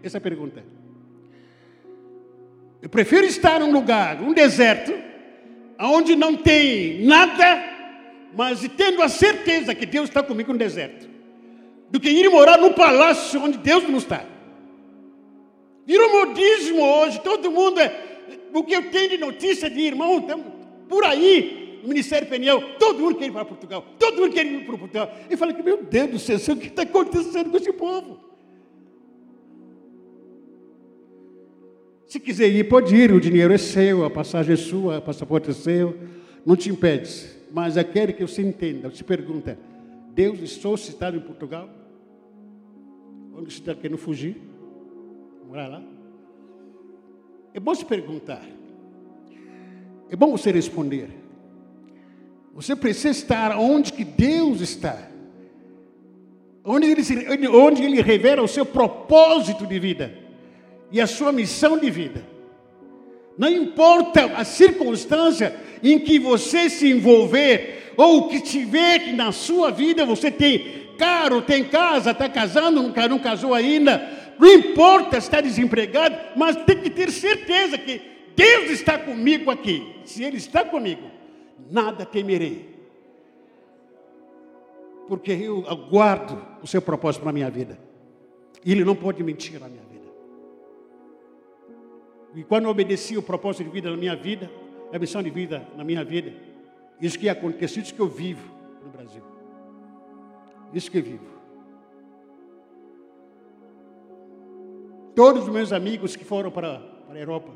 Essa 0.03 0.19
é 0.19 0.21
a 0.21 0.21
pergunta. 0.21 0.63
Eu 2.83 2.91
prefiro 2.91 3.25
estar 3.25 3.61
num 3.61 3.73
lugar, 3.73 4.21
um 4.21 4.35
deserto, 4.35 4.93
onde 5.81 6.15
não 6.15 6.37
tem 6.37 7.03
nada, 7.07 7.65
mas 8.37 8.61
tendo 8.77 9.01
a 9.01 9.09
certeza 9.09 9.75
que 9.75 9.87
Deus 9.87 10.11
está 10.11 10.23
comigo 10.23 10.53
no 10.53 10.59
deserto, 10.59 11.12
do 11.93 12.01
que 12.01 12.09
ir 12.09 12.29
morar 12.31 12.59
no 12.59 12.73
palácio 12.73 13.39
onde 13.41 13.59
Deus 13.59 13.87
não 13.87 13.99
está. 13.99 14.25
Virou 15.85 16.27
modismo 16.27 16.83
hoje, 16.83 17.21
todo 17.21 17.51
mundo 17.51 17.79
é. 17.79 18.21
O 18.55 18.65
que 18.65 18.75
eu 18.75 18.91
tenho 18.91 19.11
de 19.11 19.19
notícia 19.19 19.69
de 19.69 19.79
irmão, 19.79 20.27
por 20.89 21.05
aí, 21.05 21.81
no 21.83 21.91
Ministério 21.91 22.27
Peniel, 22.29 22.63
todo 22.79 22.99
mundo 22.99 23.17
quer 23.17 23.27
ir 23.27 23.33
para 23.33 23.45
Portugal, 23.45 23.85
todo 23.99 24.23
mundo 24.23 24.33
quer 24.33 24.47
ir 24.47 24.65
para 24.65 24.79
Portugal. 24.79 25.15
Eu 25.29 25.37
falei 25.37 25.55
que, 25.55 25.63
meu 25.63 25.83
Deus 25.83 26.11
do 26.11 26.19
céu, 26.19 26.55
o 26.55 26.59
que 26.59 26.69
está 26.69 26.83
acontecendo 26.83 27.51
com 27.51 27.59
esse 27.59 27.73
povo? 27.75 28.19
Se 32.07 32.19
quiser 32.19 32.49
ir, 32.49 32.69
pode 32.69 32.97
ir, 32.97 33.13
o 33.13 33.21
dinheiro 33.21 33.53
é 33.53 33.59
seu, 33.59 34.03
a 34.05 34.11
passagem 34.11 34.55
é 34.55 34.57
sua, 34.57 34.99
o 34.99 35.03
passaporte 35.03 35.51
é 35.51 35.53
seu, 35.53 35.99
não 36.45 36.57
te 36.57 36.71
impede. 36.71 37.27
Mas 37.51 37.77
eu 37.77 37.85
quero 37.85 38.15
que 38.15 38.27
você 38.27 38.41
entenda, 38.41 38.91
se 38.91 39.05
pergunta, 39.05 39.59
Deus 40.15 40.41
estou 40.41 40.75
citado 40.79 41.19
em 41.19 41.21
Portugal? 41.21 41.82
Onde 43.37 43.51
está 43.53 43.75
querendo 43.75 43.99
fugir? 43.99 44.37
Morar 45.47 45.69
lá? 45.69 45.83
É 47.55 47.61
bom 47.61 47.75
se 47.75 47.85
perguntar. 47.85 48.45
É 50.11 50.17
bom 50.17 50.31
você 50.31 50.51
responder. 50.51 51.09
Você 52.55 52.77
precisa 52.77 53.11
estar 53.11 53.57
onde 53.59 53.93
que 53.93 54.05
Deus 54.05 54.61
está. 54.61 55.11
Onde 56.65 56.87
ele, 56.87 57.49
onde 57.49 57.83
ele 57.83 58.01
revela 58.03 58.43
o 58.43 58.49
seu 58.49 58.65
propósito 58.65 59.67
de 59.67 59.79
vida 59.79 60.15
e 60.91 61.01
a 61.01 61.07
sua 61.07 61.33
missão 61.33 61.79
de 61.79 61.91
vida. 61.91 62.25
Não 63.37 63.49
importa 63.49 64.27
a 64.37 64.45
circunstância 64.45 65.57
em 65.83 65.99
que 65.99 66.19
você 66.19 66.69
se 66.69 66.89
envolver, 66.91 67.93
ou 67.97 68.19
o 68.19 68.29
que 68.29 68.41
tiver 68.41 69.13
na 69.15 69.33
sua 69.33 69.71
vida, 69.71 70.05
você 70.05 70.31
tem 70.31 70.82
carro, 71.03 71.43
tem 71.43 71.65
casa, 71.65 72.13
está 72.13 72.29
casando, 72.29 72.81
nunca 72.81 73.09
não 73.09 73.19
casou 73.19 73.53
ainda, 73.53 74.09
não 74.39 74.47
importa 74.47 75.17
estar 75.17 75.41
desempregado, 75.41 76.17
mas 76.37 76.55
tem 76.65 76.81
que 76.81 76.89
ter 76.89 77.11
certeza 77.11 77.77
que 77.77 78.01
Deus 78.37 78.71
está 78.71 78.97
comigo 78.97 79.51
aqui. 79.51 79.97
Se 80.05 80.23
Ele 80.23 80.37
está 80.37 80.65
comigo, 80.65 81.11
nada 81.69 82.07
temerei. 82.07 82.71
Porque 85.09 85.33
eu 85.33 85.65
aguardo 85.69 86.41
o 86.63 86.69
seu 86.69 86.81
propósito 86.81 87.25
na 87.25 87.33
minha 87.33 87.51
vida. 87.51 87.77
E 88.65 88.71
Ele 88.71 88.85
não 88.85 88.95
pode 88.95 89.25
mentir 89.25 89.59
na 89.59 89.69
minha 89.69 89.83
vida. 89.83 90.07
E 92.37 92.45
quando 92.45 92.65
eu 92.65 92.71
obedeci 92.71 93.17
o 93.17 93.23
propósito 93.23 93.65
de 93.65 93.71
vida 93.71 93.91
na 93.91 93.97
minha 93.97 94.15
vida, 94.15 94.49
a 94.93 94.99
missão 95.01 95.21
de 95.21 95.31
vida 95.31 95.67
na 95.77 95.83
minha 95.83 96.05
vida, 96.05 96.33
isso 97.01 97.19
que 97.19 97.29
aconteceu, 97.29 97.83
isso 97.83 97.93
que 97.93 98.01
eu 98.01 98.09
vivo. 98.09 98.62
Isso 100.73 100.91
que 100.91 101.01
vivo. 101.01 101.33
Todos 105.15 105.45
os 105.45 105.49
meus 105.51 105.73
amigos 105.73 106.17
que 106.17 106.25
foram 106.25 106.51
para, 106.51 106.79
para 107.07 107.17
a 107.17 107.21
Europa, 107.21 107.51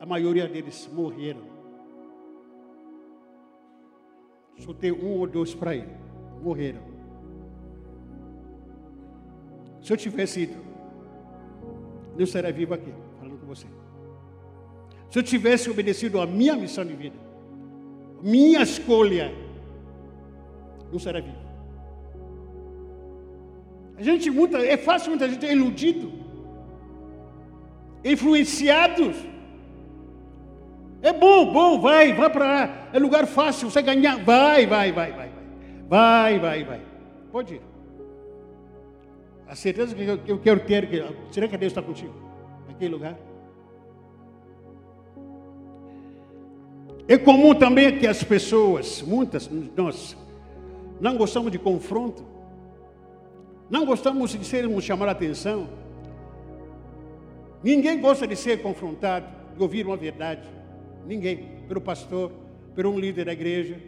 a 0.00 0.06
maioria 0.06 0.46
deles 0.46 0.88
morreram. 0.92 1.42
Só 4.58 4.72
tem 4.72 4.92
um 4.92 5.18
ou 5.18 5.26
dois 5.26 5.54
para 5.54 5.74
ir. 5.74 5.88
Morreram. 6.42 6.80
Se 9.82 9.92
eu 9.92 9.96
tivesse 9.96 10.42
ido, 10.42 10.56
eu 12.16 12.24
estaria 12.24 12.52
vivo 12.52 12.74
aqui, 12.74 12.92
falando 13.18 13.38
com 13.38 13.46
você. 13.46 13.66
Se 15.10 15.18
eu 15.18 15.22
tivesse 15.22 15.70
obedecido 15.70 16.20
a 16.20 16.26
minha 16.26 16.54
missão 16.54 16.84
de 16.84 16.94
vida, 16.94 17.16
minha 18.22 18.62
escolha, 18.62 19.32
não 20.92 20.98
seria 20.98 21.22
vivo. 21.22 21.47
A 23.98 24.02
gente 24.02 24.30
muita, 24.30 24.58
é 24.58 24.76
fácil 24.76 25.10
muita 25.10 25.28
gente 25.28 25.44
é 25.44 25.52
iludido, 25.52 26.12
influenciados. 28.04 29.16
É 31.02 31.12
bom, 31.12 31.52
bom, 31.52 31.80
vai, 31.80 32.12
vai 32.12 32.30
para 32.30 32.46
lá. 32.46 32.88
É 32.92 32.98
lugar 32.98 33.26
fácil, 33.26 33.68
você 33.68 33.82
ganhar. 33.82 34.16
Vai, 34.18 34.66
vai, 34.66 34.92
vai, 34.92 35.12
vai, 35.12 35.28
vai. 35.28 35.38
Vai, 35.88 36.38
vai, 36.38 36.64
vai. 36.64 36.80
Pode 37.32 37.54
ir. 37.54 37.62
A 39.48 39.56
certeza 39.56 39.94
que 39.94 40.02
eu, 40.02 40.20
eu 40.26 40.38
quero 40.38 40.60
ter, 40.60 40.88
que, 40.88 41.04
será 41.32 41.48
que 41.48 41.56
Deus 41.56 41.72
está 41.72 41.82
contigo? 41.82 42.14
Naquele 42.68 42.92
lugar? 42.92 43.16
É 47.08 47.16
comum 47.16 47.54
também 47.54 47.98
que 47.98 48.06
as 48.06 48.22
pessoas, 48.22 49.02
muitas 49.02 49.50
nós, 49.74 50.16
não 51.00 51.16
gostamos 51.16 51.50
de 51.50 51.58
confronto, 51.58 52.22
não 53.70 53.84
gostamos 53.84 54.30
de 54.30 54.44
sermos 54.44 54.84
chamar 54.84 55.08
a 55.08 55.12
atenção. 55.12 55.68
Ninguém 57.62 58.00
gosta 58.00 58.26
de 58.26 58.36
ser 58.36 58.62
confrontado, 58.62 59.26
de 59.54 59.62
ouvir 59.62 59.86
uma 59.86 59.96
verdade. 59.96 60.48
Ninguém. 61.06 61.58
Pelo 61.66 61.80
pastor, 61.80 62.32
por 62.74 62.86
um 62.86 62.98
líder 62.98 63.26
da 63.26 63.32
igreja. 63.32 63.78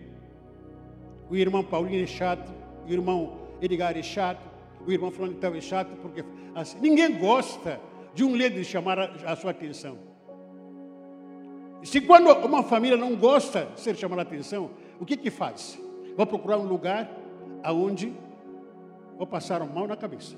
O 1.30 1.36
irmão 1.36 1.62
Paulinho 1.62 2.02
é 2.02 2.06
chato, 2.06 2.52
o 2.86 2.92
irmão 2.92 3.38
Edgar 3.62 3.96
é 3.96 4.02
chato, 4.02 4.50
o 4.84 4.90
irmão 4.90 5.10
Fulano 5.10 5.36
é 5.56 5.60
chato, 5.60 5.96
porque 6.02 6.24
assim, 6.54 6.78
ninguém 6.80 7.18
gosta 7.18 7.80
de 8.12 8.24
um 8.24 8.34
líder 8.34 8.64
chamar 8.64 8.98
a, 8.98 9.04
a 9.26 9.36
sua 9.36 9.52
atenção. 9.52 9.96
Se 11.82 12.00
quando 12.00 12.30
uma 12.44 12.62
família 12.62 12.96
não 12.96 13.14
gosta 13.14 13.68
de 13.74 13.80
ser 13.80 13.96
chamada 13.96 14.22
a 14.22 14.24
atenção, 14.24 14.70
o 14.98 15.06
que 15.06 15.16
que 15.16 15.30
faz? 15.30 15.80
Vou 16.16 16.26
procurar 16.26 16.58
um 16.58 16.66
lugar 16.66 17.10
aonde 17.62 18.12
vou 19.20 19.26
passar 19.26 19.60
um 19.60 19.66
mal 19.66 19.86
na 19.86 19.98
cabeça. 19.98 20.34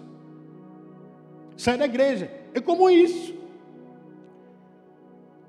Sai 1.56 1.78
da 1.78 1.84
igreja. 1.84 2.28
É 2.52 2.60
como 2.60 2.90
isso. 2.90 3.32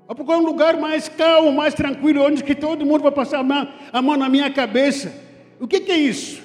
Vou 0.06 0.14
procurar 0.14 0.38
um 0.38 0.44
lugar 0.44 0.76
mais 0.76 1.08
calmo, 1.08 1.52
mais 1.52 1.74
tranquilo, 1.74 2.22
onde 2.22 2.44
que 2.44 2.54
todo 2.54 2.86
mundo 2.86 3.02
vai 3.02 3.10
passar 3.10 3.40
a 3.40 3.42
mão, 3.42 3.68
a 3.92 4.00
mão 4.00 4.16
na 4.16 4.28
minha 4.28 4.52
cabeça. 4.52 5.12
O 5.58 5.66
que, 5.66 5.80
que 5.80 5.90
é 5.90 5.96
isso? 5.96 6.44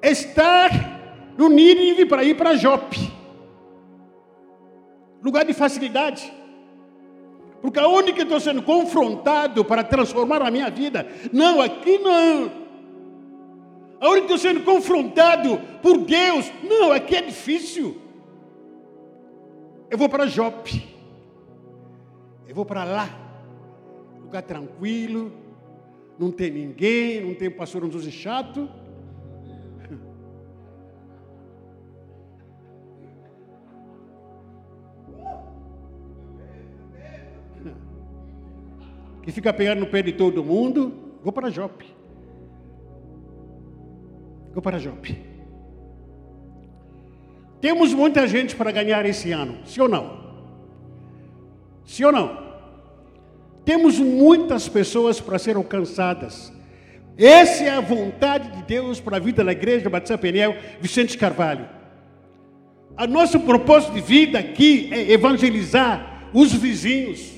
Estar 0.00 0.70
no 1.36 1.48
Nínive 1.48 2.06
para 2.06 2.22
ir 2.22 2.36
para 2.36 2.54
Jope. 2.54 3.12
Lugar 5.20 5.44
de 5.44 5.54
facilidade. 5.54 6.32
Porque 7.60 7.80
aonde 7.80 8.12
que 8.12 8.22
estou 8.22 8.38
sendo 8.38 8.62
confrontado 8.62 9.64
para 9.64 9.82
transformar 9.82 10.40
a 10.40 10.52
minha 10.52 10.70
vida? 10.70 11.04
Não, 11.32 11.60
aqui 11.60 11.98
não. 11.98 12.65
Aonde 14.06 14.20
estou 14.20 14.38
sendo 14.38 14.62
confrontado 14.62 15.58
por 15.82 15.98
Deus? 15.98 16.52
Não, 16.62 16.92
aqui 16.92 17.16
é 17.16 17.22
difícil. 17.22 18.00
Eu 19.90 19.98
vou 19.98 20.08
para 20.08 20.28
Jope. 20.28 20.86
Eu 22.46 22.54
vou 22.54 22.64
para 22.64 22.84
lá. 22.84 23.10
Lugar 24.20 24.42
tranquilo. 24.42 25.32
Não 26.16 26.30
tem 26.30 26.52
ninguém, 26.52 27.20
não 27.20 27.34
tem 27.34 27.50
pastor 27.50 27.82
um 27.84 27.90
chato. 28.02 28.70
Que 39.20 39.32
fica 39.32 39.52
pegando 39.52 39.80
no 39.80 39.88
pé 39.88 40.00
de 40.00 40.12
todo 40.12 40.44
mundo. 40.44 40.94
Vou 41.24 41.32
para 41.32 41.50
Jope. 41.50 41.95
Vou 44.56 44.62
para 44.62 44.78
Jope. 44.78 45.18
Temos 47.60 47.92
muita 47.92 48.26
gente 48.26 48.56
para 48.56 48.70
ganhar 48.70 49.04
esse 49.04 49.30
ano, 49.30 49.58
sim 49.66 49.82
ou 49.82 49.86
não? 49.86 50.18
Sim 51.84 52.04
ou 52.04 52.12
não? 52.12 52.38
Temos 53.66 53.98
muitas 53.98 54.66
pessoas 54.66 55.20
para 55.20 55.38
serem 55.38 55.58
alcançadas. 55.58 56.50
Essa 57.18 57.64
é 57.64 57.68
a 57.68 57.82
vontade 57.82 58.50
de 58.56 58.62
Deus 58.62 58.98
para 58.98 59.18
a 59.18 59.20
vida 59.20 59.44
da 59.44 59.52
igreja 59.52 59.90
Batista 59.90 60.16
Peniel 60.16 60.56
Vicente 60.80 61.18
Carvalho. 61.18 61.68
A 62.96 63.06
nosso 63.06 63.38
propósito 63.40 63.92
de 63.92 64.00
vida 64.00 64.38
aqui 64.38 64.88
é 64.90 65.12
evangelizar 65.12 66.30
os 66.32 66.50
vizinhos. 66.50 67.30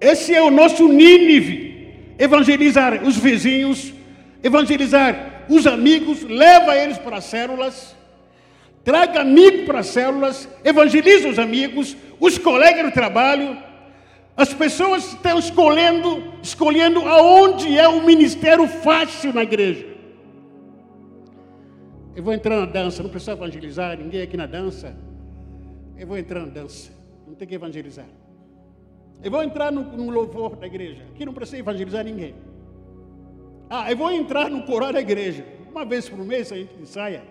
Esse 0.00 0.34
é 0.34 0.40
o 0.40 0.50
nosso 0.50 0.88
Nínive. 0.88 1.92
Evangelizar 2.18 3.06
os 3.06 3.18
vizinhos, 3.18 3.92
evangelizar 4.42 5.36
os 5.48 5.66
amigos, 5.66 6.22
leva 6.22 6.76
eles 6.76 6.98
para 6.98 7.18
as 7.18 7.24
células 7.24 7.96
traga 8.88 9.20
amigo 9.20 9.66
para 9.66 9.80
as 9.80 9.88
células, 9.88 10.48
evangeliza 10.64 11.28
os 11.28 11.38
amigos, 11.38 11.94
os 12.18 12.38
colegas 12.38 12.86
do 12.86 12.90
trabalho. 12.90 13.58
As 14.34 14.54
pessoas 14.54 15.12
estão 15.12 15.38
escolhendo, 15.38 16.32
escolhendo 16.42 17.00
aonde 17.00 17.76
é 17.76 17.86
o 17.86 18.02
ministério 18.02 18.66
fácil 18.66 19.34
na 19.34 19.42
igreja. 19.42 19.86
Eu 22.16 22.22
vou 22.22 22.32
entrar 22.32 22.60
na 22.60 22.64
dança, 22.64 23.02
não 23.02 23.10
precisa 23.10 23.32
evangelizar 23.32 23.98
ninguém 23.98 24.22
aqui 24.22 24.38
na 24.38 24.46
dança. 24.46 24.96
Eu 25.94 26.06
vou 26.06 26.16
entrar 26.16 26.40
na 26.40 26.46
dança, 26.46 26.90
não 27.26 27.34
tem 27.34 27.46
que 27.46 27.54
evangelizar. 27.54 28.06
Eu 29.22 29.30
vou 29.30 29.42
entrar 29.42 29.70
no, 29.70 29.82
no 29.82 30.08
louvor 30.08 30.56
da 30.56 30.66
igreja, 30.66 31.02
aqui 31.12 31.26
não 31.26 31.34
precisa 31.34 31.58
evangelizar 31.58 32.02
ninguém. 32.06 32.34
Ah, 33.70 33.90
eu 33.90 33.96
vou 33.96 34.10
entrar 34.10 34.48
no 34.48 34.62
coral 34.62 34.92
da 34.92 35.00
igreja, 35.00 35.44
uma 35.70 35.84
vez 35.84 36.08
por 36.08 36.18
mês 36.18 36.50
a 36.52 36.56
gente 36.56 36.74
ensaia. 36.80 37.22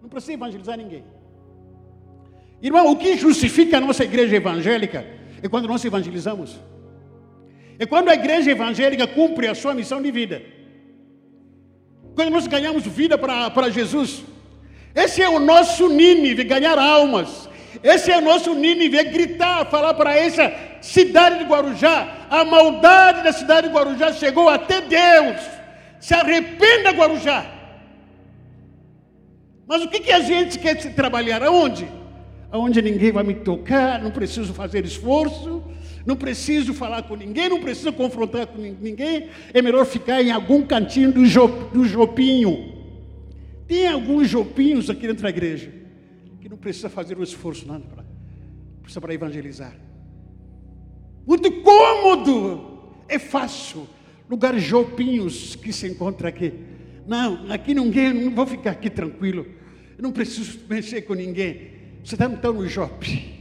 Não 0.00 0.08
precisa 0.08 0.34
evangelizar 0.34 0.76
ninguém. 0.76 1.04
Irmão, 2.60 2.90
o 2.92 2.96
que 2.96 3.16
justifica 3.16 3.78
a 3.78 3.80
nossa 3.80 4.04
igreja 4.04 4.36
evangélica 4.36 5.04
é 5.42 5.48
quando 5.48 5.66
nós 5.66 5.84
evangelizamos. 5.84 6.60
É 7.78 7.86
quando 7.86 8.08
a 8.08 8.14
igreja 8.14 8.52
evangélica 8.52 9.06
cumpre 9.06 9.48
a 9.48 9.54
sua 9.54 9.74
missão 9.74 10.00
de 10.00 10.10
vida. 10.12 10.42
Quando 12.14 12.30
nós 12.30 12.46
ganhamos 12.46 12.86
vida 12.86 13.18
para 13.18 13.70
Jesus. 13.70 14.22
Esse 14.94 15.22
é 15.22 15.28
o 15.28 15.40
nosso 15.40 15.88
Nínive, 15.88 16.44
ganhar 16.44 16.78
almas. 16.78 17.48
Esse 17.82 18.10
é 18.10 18.18
o 18.18 18.20
nosso 18.20 18.54
Nínive, 18.54 18.98
é 18.98 19.04
gritar, 19.04 19.64
falar 19.66 19.94
para 19.94 20.16
essa 20.16 20.52
cidade 20.80 21.38
de 21.38 21.44
Guarujá. 21.44 22.26
A 22.28 22.44
maldade 22.44 23.22
da 23.22 23.32
cidade 23.32 23.68
de 23.68 23.74
Guarujá 23.74 24.12
chegou 24.12 24.48
até 24.48 24.80
Deus. 24.80 25.40
Se 26.00 26.14
arrependa, 26.14 26.90
Guarujá. 26.90 27.46
Mas 29.66 29.82
o 29.82 29.88
que, 29.88 30.00
que 30.00 30.12
a 30.12 30.20
gente 30.20 30.58
quer 30.58 30.74
trabalhar? 30.94 31.42
Aonde? 31.42 31.88
Aonde 32.50 32.82
ninguém 32.82 33.12
vai 33.12 33.24
me 33.24 33.34
tocar, 33.34 34.02
não 34.02 34.10
preciso 34.10 34.52
fazer 34.52 34.84
esforço, 34.84 35.62
não 36.04 36.16
preciso 36.16 36.74
falar 36.74 37.04
com 37.04 37.16
ninguém, 37.16 37.48
não 37.48 37.60
preciso 37.60 37.92
confrontar 37.92 38.46
com 38.48 38.58
ninguém. 38.58 39.28
É 39.54 39.62
melhor 39.62 39.86
ficar 39.86 40.22
em 40.22 40.30
algum 40.30 40.62
cantinho 40.62 41.12
do, 41.12 41.22
do 41.72 41.84
jopinho. 41.86 42.72
Tem 43.66 43.86
alguns 43.86 44.28
jopinhos 44.28 44.90
aqui 44.90 45.06
dentro 45.06 45.22
da 45.22 45.30
igreja 45.30 45.81
não 46.52 46.58
precisa 46.58 46.90
fazer 46.90 47.16
um 47.18 47.22
esforço 47.22 47.66
nada 47.66 47.82
para 47.86 48.04
precisa 48.82 49.00
para 49.00 49.14
evangelizar. 49.14 49.74
Muito 51.26 51.50
cômodo, 51.62 52.92
é 53.08 53.18
fácil. 53.18 53.88
Lugares 54.28 54.62
jopinhos 54.62 55.56
que 55.56 55.72
se 55.72 55.86
encontra 55.86 56.28
aqui. 56.28 56.52
Não, 57.06 57.50
aqui 57.50 57.74
ninguém, 57.74 58.12
não 58.12 58.34
vou 58.34 58.44
ficar 58.44 58.72
aqui 58.72 58.90
tranquilo. 58.90 59.46
Eu 59.96 60.02
não 60.02 60.12
preciso 60.12 60.60
mexer 60.68 61.02
com 61.02 61.14
ninguém. 61.14 61.70
Você 62.04 62.16
está 62.16 62.26
então 62.26 62.52
no 62.52 62.68
Jope. 62.68 63.32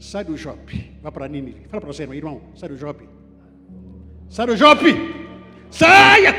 Sai 0.00 0.24
do 0.24 0.36
Jope. 0.36 0.92
Vá 1.02 1.12
para 1.12 1.28
Nínive. 1.28 1.66
Fala 1.68 1.82
para 1.82 1.92
você, 1.92 2.06
meu 2.06 2.16
irmão. 2.16 2.40
Sai 2.56 2.70
do 2.70 2.76
Jope. 2.76 3.06
Sai 4.28 4.46
do 4.46 4.56
Jope. 4.56 4.88
Saia! 5.70 6.34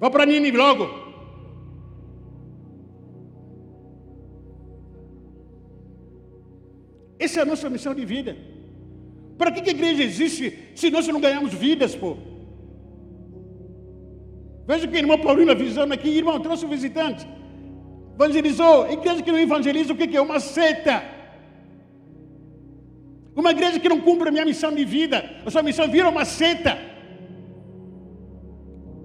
Vá 0.00 0.10
para 0.10 0.26
Nínive 0.26 0.56
logo. 0.56 1.03
Essa 7.24 7.40
é 7.40 7.42
a 7.42 7.46
nossa 7.46 7.70
missão 7.70 7.94
de 7.94 8.04
vida. 8.04 8.36
Para 9.38 9.50
que, 9.50 9.62
que 9.62 9.70
a 9.70 9.72
igreja 9.78 10.02
existe 10.02 10.44
se 10.74 10.90
nós 10.90 11.06
não 11.08 11.20
ganhamos 11.20 11.52
vidas, 11.52 11.94
pô? 11.94 12.16
Veja 14.66 14.86
que 14.86 14.96
a 14.96 14.98
irmã 14.98 15.16
Paulina 15.18 15.54
visando 15.54 15.92
aqui, 15.94 16.08
irmão, 16.08 16.38
trouxe 16.40 16.64
um 16.66 16.68
visitante. 16.68 17.26
Evangelizou. 18.14 18.90
Igreja 18.90 19.22
que 19.22 19.32
não 19.32 19.38
evangeliza, 19.38 19.92
o 19.92 19.96
que 19.96 20.16
é? 20.16 20.20
Uma 20.20 20.40
seita. 20.40 21.02
Uma 23.34 23.50
igreja 23.50 23.80
que 23.80 23.88
não 23.88 24.00
cumpre 24.00 24.28
a 24.28 24.32
minha 24.32 24.44
missão 24.44 24.72
de 24.72 24.84
vida. 24.84 25.18
A 25.44 25.50
sua 25.50 25.62
missão 25.62 25.88
vira 25.88 26.08
uma 26.08 26.24
seita. 26.24 26.78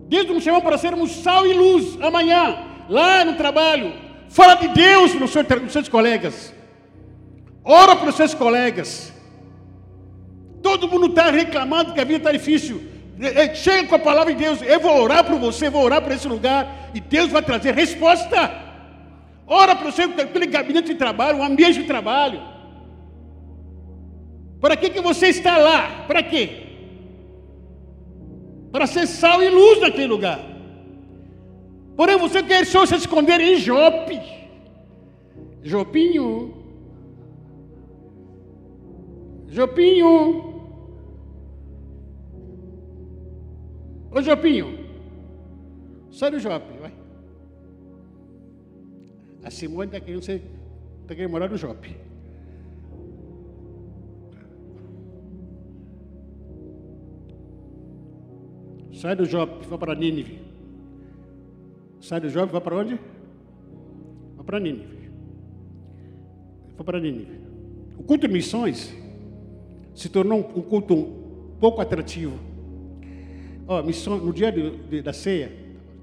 Deus 0.08 0.28
nos 0.28 0.44
chamou 0.44 0.62
para 0.62 0.78
sermos 0.78 1.12
sal 1.12 1.46
e 1.46 1.54
luz 1.54 1.98
amanhã, 2.02 2.44
lá 2.90 3.24
no 3.24 3.36
trabalho. 3.36 3.94
Fala 4.30 4.56
de 4.56 4.68
Deus 4.70 5.14
para 5.14 5.26
os 5.66 5.72
seus 5.72 5.88
colegas. 5.88 6.59
Ora 7.72 7.96
para 7.96 8.10
os 8.10 8.16
seus 8.16 8.34
colegas. 8.34 9.14
Todo 10.64 10.88
mundo 10.88 11.06
está 11.06 11.30
reclamando 11.30 11.94
que 11.94 12.00
a 12.00 12.04
vida 12.04 12.18
está 12.18 12.32
difícil. 12.32 12.82
Chega 13.54 13.88
com 13.88 13.94
a 13.94 14.00
palavra 14.00 14.34
de 14.34 14.44
Deus. 14.44 14.60
Eu 14.64 14.80
vou 14.80 15.00
orar 15.00 15.24
por 15.24 15.38
você, 15.38 15.70
vou 15.70 15.84
orar 15.84 16.02
para 16.02 16.16
esse 16.16 16.28
lugar. 16.28 16.90
E 16.96 17.00
Deus 17.00 17.30
vai 17.30 17.44
trazer 17.44 17.76
resposta. 17.76 18.52
Ora 19.46 19.76
para 19.76 19.92
você, 19.92 20.02
aquele 20.02 20.48
gabinete 20.48 20.88
de 20.88 20.96
trabalho, 20.96 21.38
um 21.38 21.44
ambiente 21.44 21.80
de 21.82 21.84
trabalho. 21.86 22.42
Para 24.60 24.76
que, 24.76 24.90
que 24.90 25.00
você 25.00 25.28
está 25.28 25.58
lá? 25.60 26.06
Para 26.08 26.24
quê? 26.24 26.64
Para 28.72 28.88
ser 28.88 29.06
sal 29.06 29.44
e 29.44 29.50
luz 29.50 29.80
naquele 29.80 30.08
lugar. 30.08 30.40
Porém, 31.96 32.18
você 32.18 32.42
quer 32.42 32.66
só 32.66 32.84
se 32.88 32.96
esconder 32.96 33.40
em 33.40 33.58
Jope. 33.58 34.20
Jopinho. 35.62 36.59
Jopinho. 39.50 40.60
Ô 44.12 44.22
Jopinho, 44.22 44.68
sai 46.12 46.32
do 46.32 46.40
Jope, 46.40 46.78
vai. 46.80 46.94
A 49.44 49.50
Simone 49.52 49.88
está 49.88 50.00
querendo, 50.00 50.24
ser, 50.24 50.42
tá 51.08 51.16
querendo 51.16 51.32
morar 51.32 51.50
no 51.50 51.58
Jope. 51.58 51.96
Sai 58.94 59.16
do 59.16 59.26
Jope, 59.26 59.66
vai 59.66 59.78
para 59.78 59.96
Nínive. 59.96 60.40
Sai 62.02 62.20
do 62.20 62.30
Jope, 62.30 62.52
vai 62.52 62.62
para 62.62 62.76
onde? 62.76 63.00
Vai 64.36 64.46
para 64.46 64.60
Nínive. 64.60 65.10
Vai 66.76 66.86
para 66.86 67.00
Nínive. 67.00 67.40
O 67.98 68.04
culto 68.04 68.28
de 68.28 68.34
missões 68.34 68.94
se 70.00 70.10
tornou 70.10 70.40
um 70.40 70.62
culto 70.62 70.94
um 70.94 71.58
pouco 71.60 71.82
atrativo 71.82 72.50
Ó, 73.70 73.84
missão, 73.84 74.18
no 74.18 74.34
dia 74.34 74.52
de, 74.52 74.72
de, 74.88 75.00
da 75.00 75.14
ceia, 75.14 75.52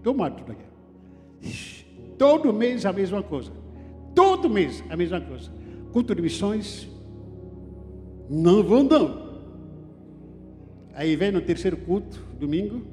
toma 0.01 0.30
tudo 0.30 0.53
aqui. 0.53 1.84
Todo 2.16 2.53
mês 2.53 2.86
a 2.86 2.92
mesma 2.92 3.24
coisa. 3.24 3.51
Todo 4.14 4.49
mês 4.49 4.84
a 4.88 4.97
mesma 4.97 5.20
coisa. 5.20 5.51
culto 5.92 6.14
de 6.14 6.22
missões, 6.22 6.88
não 8.30 8.62
vão 8.62 8.84
não. 8.84 9.26
Aí 10.94 11.16
vem 11.16 11.32
no 11.32 11.40
terceiro 11.40 11.76
culto, 11.76 12.24
domingo, 12.38 12.86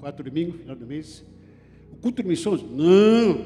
quatro 0.00 0.24
domingos, 0.24 0.58
final 0.58 0.74
do 0.74 0.86
mês, 0.86 1.22
o 1.92 1.96
culto 1.96 2.22
de 2.22 2.28
missões, 2.28 2.62
não. 2.62 3.44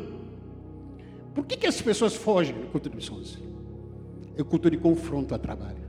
Por 1.35 1.45
que, 1.45 1.57
que 1.57 1.67
as 1.67 1.83
pessoas 1.83 2.15
fogem 2.15 2.55
do 2.55 2.69
culto 2.69 2.89
de 2.89 2.95
missões? 2.95 3.37
É 4.37 4.43
o 4.43 4.45
culto 4.45 4.71
de 4.71 4.77
confronto 4.77 5.35
a 5.35 5.39
trabalho. 5.39 5.88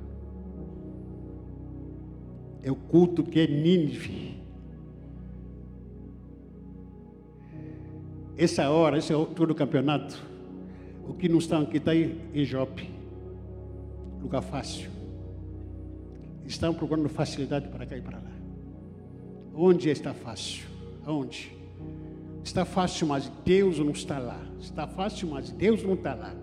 É 2.62 2.72
o 2.72 2.76
culto 2.76 3.24
que 3.24 3.40
é 3.40 3.48
Nínive. 3.48 4.40
Essa 8.38 8.70
hora, 8.70 8.98
esse 8.98 9.12
é 9.12 9.16
o 9.16 9.20
altura 9.20 9.50
do 9.50 9.56
campeonato, 9.56 10.18
o 11.08 11.14
que 11.14 11.28
não 11.28 11.40
está 11.40 11.60
aqui 11.60 11.78
está 11.78 11.94
em 11.96 12.46
Jope, 12.46 12.90
lugar 14.22 14.42
fácil. 14.42 14.90
Estão 16.46 16.74
procurando 16.74 17.10
facilidade 17.10 17.68
para 17.68 17.86
cá 17.86 17.98
e 17.98 18.02
para 18.02 18.18
lá. 18.18 18.32
Onde 19.54 19.90
está 19.90 20.14
fácil? 20.14 20.66
Onde? 21.06 21.52
Está 22.44 22.64
fácil, 22.64 23.08
mas 23.08 23.30
Deus 23.44 23.78
não 23.80 23.92
está 23.92 24.18
lá. 24.18 24.40
Está 24.60 24.88
fácil, 24.88 25.30
mas 25.30 25.52
Deus 25.52 25.84
não 25.84 25.96
está 25.96 26.14
lá. 26.14 26.34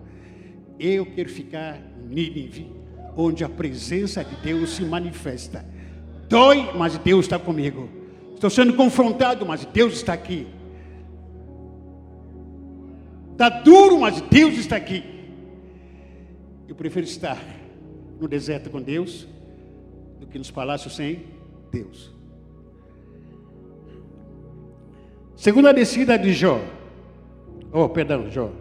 Eu 0.79 1.05
quero 1.05 1.29
ficar 1.29 1.77
em 1.77 2.07
Nínive, 2.13 2.71
onde 3.15 3.43
a 3.43 3.49
presença 3.49 4.23
de 4.23 4.35
Deus 4.37 4.71
se 4.71 4.83
manifesta. 4.83 5.65
Dói, 6.27 6.71
mas 6.75 6.97
Deus 6.97 7.25
está 7.25 7.39
comigo. 7.39 7.89
Estou 8.33 8.49
sendo 8.49 8.73
confrontado, 8.73 9.45
mas 9.45 9.65
Deus 9.65 9.93
está 9.93 10.13
aqui. 10.13 10.47
Está 13.31 13.49
duro, 13.49 13.99
mas 13.99 14.21
Deus 14.21 14.55
está 14.55 14.75
aqui. 14.75 15.03
Eu 16.67 16.75
prefiro 16.75 17.05
estar 17.05 17.41
no 18.19 18.27
deserto 18.27 18.69
com 18.69 18.81
Deus 18.81 19.27
do 20.19 20.27
que 20.27 20.37
nos 20.37 20.51
palácios 20.51 20.95
sem 20.95 21.23
Deus. 21.71 22.11
Segunda 25.35 25.71
descida 25.71 26.17
de 26.17 26.33
Jó. 26.33 26.59
Oh, 27.71 27.87
perdão, 27.87 28.29
Jó. 28.29 28.51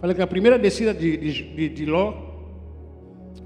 Falei 0.00 0.14
que 0.14 0.22
a 0.22 0.26
primeira 0.26 0.58
descida 0.58 0.94
de, 0.94 1.16
de, 1.16 1.68
de 1.68 1.86
Ló, 1.86 2.14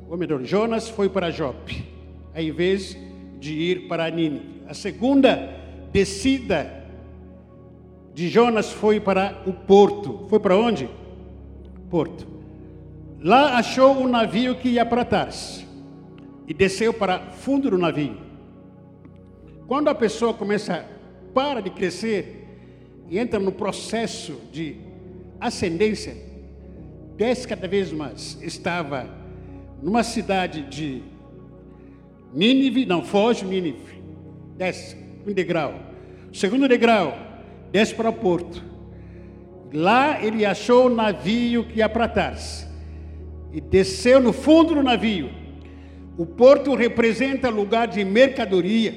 ou 0.08 0.18
melhor, 0.18 0.44
Jonas 0.44 0.88
foi 0.88 1.08
para 1.08 1.30
Jope, 1.30 1.89
ao 2.34 2.42
invés 2.42 2.96
de 3.38 3.52
ir 3.52 3.88
para 3.88 4.10
Nínive. 4.10 4.62
A 4.68 4.74
segunda 4.74 5.60
descida 5.92 6.84
de 8.14 8.28
Jonas 8.28 8.70
foi 8.70 9.00
para 9.00 9.42
o 9.46 9.52
porto. 9.52 10.26
Foi 10.28 10.38
para 10.38 10.56
onde? 10.56 10.88
Porto. 11.88 12.26
Lá 13.22 13.58
achou 13.58 13.96
um 13.96 14.08
navio 14.08 14.54
que 14.56 14.70
ia 14.70 14.86
para 14.86 15.04
Tarsis 15.04 15.66
e 16.46 16.54
desceu 16.54 16.92
para 16.92 17.18
fundo 17.30 17.70
do 17.70 17.78
navio. 17.78 18.16
Quando 19.66 19.88
a 19.88 19.94
pessoa 19.94 20.34
começa, 20.34 20.84
para 21.32 21.60
de 21.60 21.70
crescer 21.70 22.46
e 23.08 23.18
entra 23.18 23.38
no 23.38 23.52
processo 23.52 24.40
de 24.52 24.76
ascendência, 25.38 26.16
desce 27.16 27.46
cada 27.46 27.68
vez 27.68 27.92
mais. 27.92 28.38
Estava 28.42 29.08
numa 29.82 30.02
cidade 30.02 30.62
de 30.62 31.02
Nínive, 32.32 32.86
não, 32.86 33.02
foge 33.02 33.44
Nínive, 33.44 34.02
desce 34.56 34.96
um 35.26 35.32
degrau. 35.32 35.74
Segundo 36.32 36.68
degrau, 36.68 37.16
desce 37.72 37.94
para 37.94 38.08
o 38.08 38.12
porto. 38.12 38.62
Lá 39.72 40.22
ele 40.22 40.44
achou 40.44 40.86
o 40.86 40.94
navio 40.94 41.64
que 41.64 41.78
ia 41.78 41.88
para 41.88 42.08
Tarsis. 42.08 42.66
E 43.52 43.60
desceu 43.60 44.20
no 44.20 44.32
fundo 44.32 44.74
do 44.74 44.82
navio. 44.82 45.30
O 46.16 46.26
porto 46.26 46.74
representa 46.74 47.48
lugar 47.48 47.88
de 47.88 48.04
mercadoria, 48.04 48.94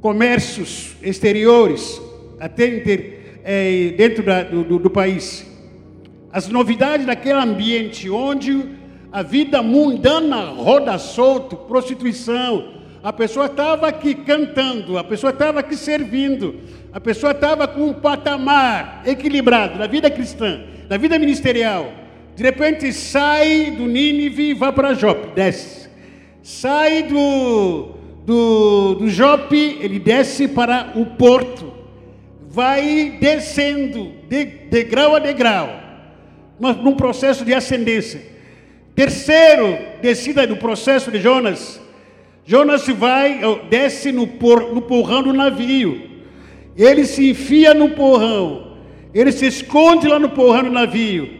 comércios 0.00 0.96
exteriores, 1.02 2.00
até 2.38 2.68
inter, 2.68 3.40
é, 3.44 3.94
dentro 3.96 4.22
da, 4.22 4.42
do, 4.42 4.78
do 4.78 4.90
país. 4.90 5.46
As 6.32 6.48
novidades 6.48 7.06
daquele 7.06 7.38
ambiente 7.38 8.08
onde 8.08 8.81
a 9.12 9.22
vida 9.22 9.62
mundana 9.62 10.46
roda 10.46 10.96
solto, 10.96 11.54
prostituição, 11.54 12.72
a 13.02 13.12
pessoa 13.12 13.46
estava 13.46 13.88
aqui 13.88 14.14
cantando, 14.14 14.96
a 14.96 15.04
pessoa 15.04 15.32
estava 15.32 15.60
aqui 15.60 15.76
servindo, 15.76 16.54
a 16.92 16.98
pessoa 16.98 17.32
estava 17.32 17.68
com 17.68 17.88
um 17.88 17.92
patamar 17.92 19.02
equilibrado 19.04 19.78
na 19.78 19.86
vida 19.86 20.10
cristã, 20.10 20.62
na 20.88 20.96
vida 20.96 21.18
ministerial. 21.18 21.92
De 22.34 22.42
repente 22.42 22.90
sai 22.90 23.72
do 23.72 23.86
Nínive 23.86 24.50
e 24.50 24.54
vai 24.54 24.72
para 24.72 24.94
Jope, 24.94 25.34
desce. 25.34 25.90
Sai 26.42 27.02
do, 27.02 27.90
do, 28.24 28.94
do 28.94 29.10
Jope, 29.10 29.78
ele 29.80 29.98
desce 29.98 30.48
para 30.48 30.92
o 30.96 31.04
porto. 31.04 31.70
Vai 32.48 33.18
descendo, 33.20 34.12
de, 34.28 34.44
degrau 34.44 35.16
a 35.16 35.18
degrau, 35.18 35.68
num 36.82 36.94
processo 36.94 37.44
de 37.44 37.52
ascendência. 37.52 38.31
Terceiro, 38.94 39.78
descida 40.00 40.46
do 40.46 40.56
processo 40.56 41.10
de 41.10 41.20
Jonas, 41.20 41.80
Jonas 42.44 42.86
vai, 42.88 43.40
desce 43.70 44.12
no, 44.12 44.26
por, 44.26 44.74
no 44.74 44.82
porrão 44.82 45.22
do 45.22 45.32
navio. 45.32 46.10
Ele 46.76 47.04
se 47.04 47.30
enfia 47.30 47.72
no 47.72 47.90
porrão. 47.90 48.72
Ele 49.14 49.30
se 49.30 49.46
esconde 49.46 50.08
lá 50.08 50.18
no 50.18 50.30
porrão 50.30 50.64
do 50.64 50.70
navio. 50.70 51.30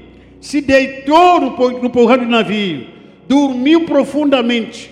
Se 0.40 0.60
deitou 0.60 1.40
no, 1.40 1.70
no 1.80 1.90
porrão 1.90 2.18
do 2.18 2.26
navio. 2.26 2.86
Dormiu 3.26 3.84
profundamente. 3.84 4.90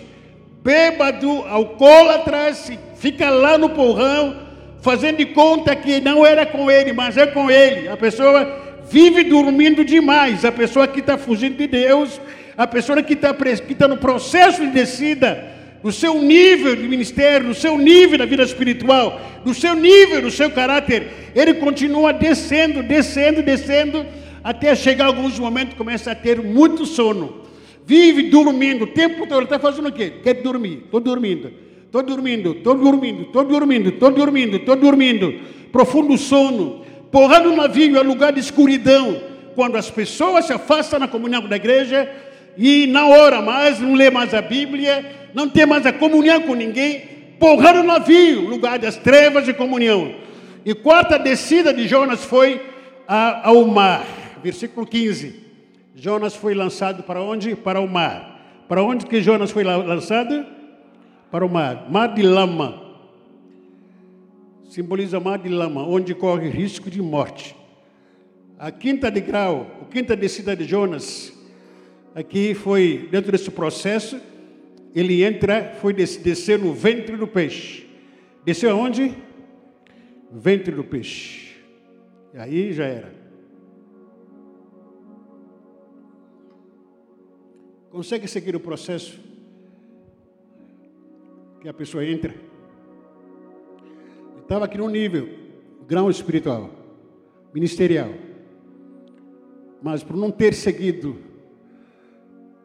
Bêbado, 0.63 1.29
alcoólatra, 1.49 2.53
fica 2.97 3.31
lá 3.31 3.57
no 3.57 3.71
porrão, 3.71 4.37
fazendo 4.83 5.17
de 5.17 5.27
conta 5.27 5.75
que 5.75 6.01
não 6.01 6.25
era 6.27 6.45
com 6.45 6.71
ele, 6.71 6.93
mas 6.93 7.17
é 7.17 7.27
com 7.27 7.51
ele. 7.51 7.89
A 7.89 7.97
pessoa 7.97 8.79
vive 8.91 9.25
dormindo 9.25 9.85
demais. 9.85 10.45
A 10.45 10.53
pessoa 10.53 10.87
que 10.87 11.01
está 11.01 11.17
fugindo 11.17 11.57
de 11.57 11.67
Deus, 11.67 12.21
a 12.57 12.67
pessoa 12.67 13.03
que 13.03 13.15
está 13.15 13.35
que 13.35 13.75
tá 13.75 13.89
no 13.89 13.97
processo 13.97 14.61
de 14.61 14.71
descida 14.71 15.61
no 15.83 15.91
seu 15.91 16.21
nível 16.21 16.77
de 16.77 16.87
ministério, 16.87 17.49
no 17.49 17.55
seu 17.55 17.79
nível 17.79 18.19
da 18.19 18.27
vida 18.27 18.43
espiritual, 18.43 19.21
no 19.45 19.55
seu 19.55 19.75
nível, 19.75 20.23
no 20.23 20.31
seu 20.31 20.51
caráter, 20.51 21.09
ele 21.35 21.55
continua 21.55 22.13
descendo, 22.13 22.83
descendo, 22.83 23.43
descendo, 23.43 24.05
até 24.45 24.75
chegar 24.75 25.07
alguns 25.07 25.39
momentos 25.39 25.77
começa 25.77 26.13
a 26.13 26.15
ter 26.15 26.41
muito 26.43 26.85
sono. 26.85 27.41
Vive 27.87 28.25
dormindo, 28.25 28.85
o 28.85 28.89
tempo 28.89 29.27
todo, 29.27 29.45
está 29.45 29.59
fazendo 29.59 29.89
o 29.89 29.93
quê? 29.93 30.13
Quer 30.23 30.35
dormir, 30.35 30.83
estou 30.85 31.01
dormindo, 31.01 31.51
estou 31.87 32.03
dormindo, 32.03 32.53
estou 32.53 32.75
dormindo, 32.75 33.23
estou 33.23 33.45
dormindo, 33.45 33.89
estou 33.89 34.11
dormindo, 34.11 34.57
estou 34.57 34.77
dormindo. 34.77 35.35
Profundo 35.73 36.17
sono. 36.19 36.85
Porra 37.11 37.41
no 37.41 37.57
navio 37.57 37.97
é 37.97 38.03
lugar 38.03 38.33
de 38.33 38.41
escuridão. 38.41 39.21
Quando 39.55 39.77
as 39.77 39.91
pessoas 39.91 40.45
se 40.47 40.53
afastam 40.53 41.01
na 41.01 41.09
comunhão 41.09 41.47
da 41.49 41.57
igreja 41.57 42.09
e 42.57 42.87
não 42.87 43.11
ora 43.11 43.41
mais, 43.41 43.81
não 43.81 43.95
lê 43.95 44.11
mais 44.11 44.35
a 44.35 44.43
Bíblia, 44.43 45.31
não 45.35 45.49
tem 45.49 45.67
mais 45.67 45.87
a 45.87 45.93
comunhão 45.93 46.43
com 46.43 46.55
ninguém, 46.55 47.01
porra 47.39 47.73
no 47.73 47.83
navio, 47.83 48.49
lugar 48.49 48.79
das 48.79 48.97
trevas 48.97 49.45
de 49.45 49.55
comunhão. 49.55 50.15
E 50.65 50.75
quarta 50.75 51.19
descida 51.19 51.73
de 51.73 51.89
Jonas 51.89 52.25
foi 52.25 52.61
ao 53.07 53.65
mar, 53.67 54.05
versículo 54.43 54.87
15. 54.87 55.41
Jonas 55.95 56.35
foi 56.35 56.55
lançado 56.55 57.03
para 57.03 57.23
onde? 57.23 57.55
Para 57.55 57.81
o 57.81 57.89
mar. 57.89 58.65
Para 58.69 58.83
onde 58.83 59.07
que 59.07 59.21
Jonas 59.21 59.51
foi 59.51 59.65
lançado? 59.65 60.47
Para 61.31 61.45
o 61.45 61.49
mar. 61.49 61.91
Mar 61.91 62.15
de 62.15 62.23
lama. 62.23 62.81
Simboliza 64.69 65.19
mar 65.19 65.39
de 65.39 65.49
lama, 65.49 65.83
onde 65.83 66.15
corre 66.15 66.49
risco 66.49 66.89
de 66.89 67.03
morte. 67.03 67.57
A 68.59 68.71
quinta 68.71 69.11
de 69.11 69.21
grau, 69.21 69.67
a 69.83 69.85
quinta 69.87 70.15
descida 70.15 70.55
de 70.55 70.65
Jonas, 70.65 71.33
aqui 72.15 72.55
foi 72.55 73.09
dentro 73.11 73.33
desse 73.33 73.51
processo, 73.51 74.21
ele 74.95 75.23
entra, 75.23 75.77
foi 75.81 75.93
descer 75.93 76.59
no 76.59 76.73
ventre 76.73 77.17
do 77.17 77.27
peixe. 77.27 77.87
Desceu 78.45 78.71
aonde? 78.71 79.17
Ventre 80.33 80.75
do 80.75 80.85
peixe. 80.85 81.57
E 82.35 82.39
aí 82.39 82.73
já 82.73 82.85
era. 82.85 83.21
Consegue 87.91 88.29
seguir 88.29 88.55
o 88.55 88.61
processo 88.61 89.19
que 91.61 91.69
a 91.69 91.75
pessoa 91.75 92.05
entra? 92.05 92.35
Estava 94.41 94.65
aqui 94.65 94.79
no 94.79 94.89
nível, 94.89 95.29
grau 95.87 96.11
espiritual, 96.11 96.71
ministerial. 97.53 98.11
Mas 99.83 100.03
por 100.03 100.17
não 100.17 100.31
ter 100.31 100.55
seguido 100.55 101.30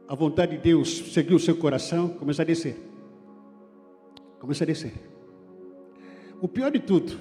a 0.08 0.16
vontade 0.16 0.56
de 0.56 0.62
Deus 0.62 1.14
seguir 1.14 1.34
o 1.34 1.40
seu 1.40 1.56
coração, 1.56 2.10
começa 2.10 2.42
a 2.42 2.46
descer. 2.46 2.78
Começa 4.40 4.64
a 4.64 4.68
descer. 4.68 4.94
O 6.42 6.48
pior 6.48 6.72
de 6.72 6.80
tudo, 6.80 7.18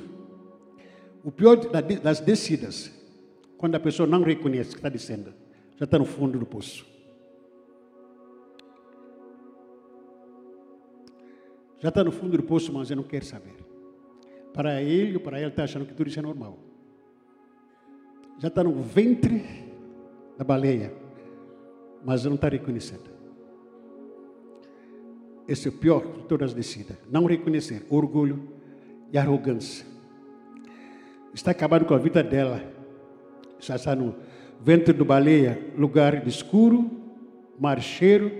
o 1.23 1.31
pior 1.31 1.57
das 1.57 2.21
descidas, 2.21 2.93
quando 3.57 3.75
a 3.75 3.81
pessoa 3.81 4.07
não 4.07 4.23
reconhece 4.23 4.71
que 4.71 4.77
está 4.77 4.89
descendo, 4.89 5.33
já 5.77 5.85
está 5.85 5.99
no 5.99 6.05
fundo 6.05 6.39
do 6.39 6.47
poço. 6.47 6.87
Já 11.79 11.89
está 11.89 12.05
no 12.05 12.13
fundo 12.13 12.37
do 12.37 12.43
poço, 12.43 12.73
mas 12.73 12.91
eu 12.91 12.97
não 12.97 13.03
quero 13.03 13.25
saber. 13.25 13.55
Para 14.53 14.83
ele 14.83 15.15
ou 15.17 15.21
para 15.21 15.39
ela 15.39 15.49
está 15.49 15.65
achando 15.65 15.87
que 15.87 15.95
tudo 15.95 16.09
isso 16.09 16.19
é 16.19 16.23
normal. 16.23 16.59
Já 18.39 18.49
está 18.49 18.63
no 18.63 18.73
ventre 18.83 19.45
da 20.37 20.45
baleia 20.45 21.04
mas 22.05 22.25
não 22.25 22.35
está 22.35 22.49
reconhecendo. 22.49 23.15
Esse 25.47 25.69
é 25.69 25.71
o 25.71 25.75
pior 25.75 26.01
de 26.01 26.25
todas 26.25 26.51
as 26.51 26.55
descidas. 26.55 26.97
Não 27.11 27.25
reconhecer 27.25 27.85
orgulho 27.91 28.49
e 29.13 29.19
arrogância. 29.19 29.87
Está 31.33 31.51
acabando 31.51 31.85
com 31.85 31.95
a 31.95 31.99
vida 31.99 32.23
dela. 32.23 32.63
Está 33.59 33.95
no 33.95 34.15
ventre 34.61 34.93
do 34.93 35.05
baleia, 35.05 35.73
lugar 35.77 36.27
escuro, 36.27 36.91
mar 37.59 37.81
cheiro. 37.81 38.31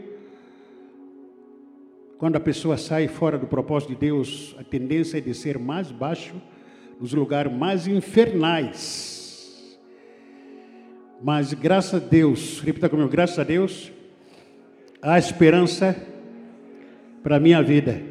Quando 2.19 2.37
a 2.37 2.41
pessoa 2.41 2.77
sai 2.77 3.09
fora 3.09 3.37
do 3.37 3.47
propósito 3.47 3.91
de 3.91 3.97
Deus, 3.97 4.55
a 4.59 4.65
tendência 4.65 5.19
é 5.19 5.21
de 5.21 5.35
ser 5.35 5.59
mais 5.59 5.91
baixo, 5.91 6.35
nos 6.99 7.13
lugares 7.13 7.53
mais 7.53 7.87
infernais. 7.87 9.14
Mas 11.25 11.55
graças 11.55 11.95
a 11.95 12.07
Deus, 12.07 12.61
repita 12.61 12.87
comigo, 12.87 13.09
graças 13.09 13.39
a 13.39 13.45
Deus, 13.45 13.91
há 15.01 15.19
esperança 15.19 15.97
para 17.23 17.37
a 17.37 17.41
minha 17.41 17.63
vida. 17.63 18.03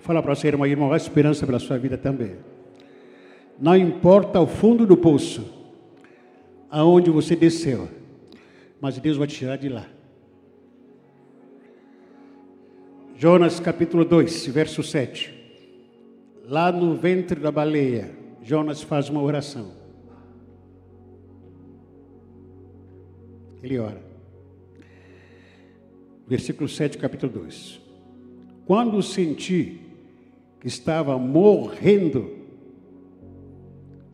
Fala 0.00 0.22
para 0.22 0.34
você, 0.34 0.48
irmão, 0.48 0.66
irmão, 0.66 0.90
há 0.94 0.96
esperança 0.96 1.44
pela 1.44 1.58
sua 1.58 1.76
vida 1.76 1.98
também. 1.98 2.36
Não 3.60 3.76
importa 3.76 4.40
o 4.40 4.46
fundo 4.46 4.86
do 4.86 4.96
poço, 4.96 5.44
aonde 6.70 7.10
você 7.10 7.36
desceu, 7.36 7.86
mas 8.80 8.98
Deus 8.98 9.18
vai 9.18 9.26
te 9.26 9.34
tirar 9.34 9.58
de 9.58 9.68
lá. 9.68 9.86
Jonas 13.14 13.60
capítulo 13.60 14.06
2, 14.06 14.46
verso 14.46 14.82
7. 14.82 15.34
Lá 16.48 16.72
no 16.72 16.94
ventre 16.94 17.38
da 17.38 17.52
baleia, 17.52 18.10
Jonas 18.42 18.80
faz 18.80 19.10
uma 19.10 19.20
oração. 19.20 19.81
Ele 23.62 23.78
ora. 23.78 24.02
Versículo 26.26 26.68
7, 26.68 26.98
capítulo 26.98 27.32
2. 27.32 27.80
Quando 28.66 29.02
senti 29.02 29.80
que 30.60 30.66
estava 30.66 31.18
morrendo, 31.18 32.30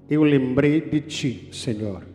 eu 0.09 0.23
lembrei 0.23 0.81
de 0.81 1.01
ti, 1.01 1.49
Senhor. 1.53 2.07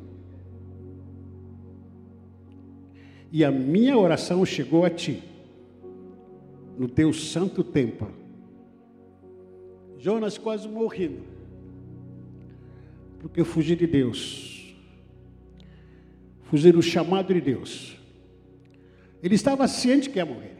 E 3.31 3.43
a 3.43 3.51
minha 3.51 3.97
oração 3.97 4.45
chegou 4.45 4.85
a 4.85 4.89
ti, 4.89 5.23
no 6.77 6.87
teu 6.87 7.11
santo 7.13 7.63
templo. 7.63 8.11
Jonas 9.97 10.37
quase 10.37 10.67
morrendo, 10.67 11.21
porque 13.19 13.39
eu 13.39 13.45
fugi 13.45 13.75
de 13.75 13.87
Deus, 13.87 14.52
fugi 16.53 16.71
do 16.71 16.83
chamado 16.83 17.33
de 17.33 17.41
Deus. 17.41 17.97
Ele 19.23 19.33
estava 19.33 19.67
ciente 19.67 20.07
que 20.07 20.19
ia 20.19 20.25
morrer. 20.25 20.55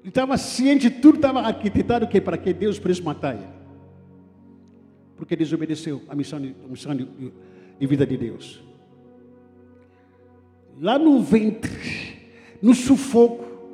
Ele 0.00 0.10
estava 0.10 0.36
ciente, 0.36 0.90
tudo 0.90 1.16
estava 1.16 1.40
arquitetado 1.40 2.06
que 2.06 2.20
para 2.20 2.36
que 2.36 2.52
Deus 2.52 2.78
pudesse 2.78 3.00
matar 3.00 3.34
ele. 3.34 3.46
Porque 5.16 5.34
desobedeceu 5.34 6.02
a 6.06 6.14
missão 6.14 6.38
de, 6.38 6.54
a 6.62 6.68
missão 6.68 6.94
de, 6.94 7.08
de 7.80 7.86
vida 7.86 8.04
de 8.04 8.18
Deus. 8.18 8.62
Lá 10.78 10.98
no 10.98 11.22
ventre, 11.22 12.18
no 12.60 12.74
sufoco, 12.74 13.70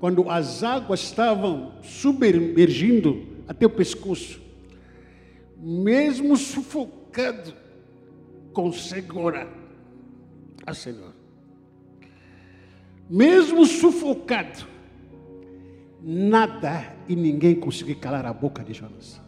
quando 0.00 0.28
as 0.28 0.64
águas 0.64 1.04
estavam 1.04 1.74
submergindo 1.82 3.28
até 3.46 3.64
o 3.64 3.70
pescoço, 3.70 4.40
mesmo 5.56 6.36
sufocado, 6.36 7.65
consegue 8.56 9.12
orar 9.18 9.46
a 10.66 10.72
Senhor. 10.72 11.12
Mesmo 13.08 13.66
sufocado, 13.66 14.66
nada 16.02 16.96
e 17.06 17.14
ninguém 17.14 17.54
conseguiu 17.54 17.96
calar 17.96 18.24
a 18.24 18.32
boca 18.32 18.64
de 18.64 18.72
Jonas. 18.72 19.20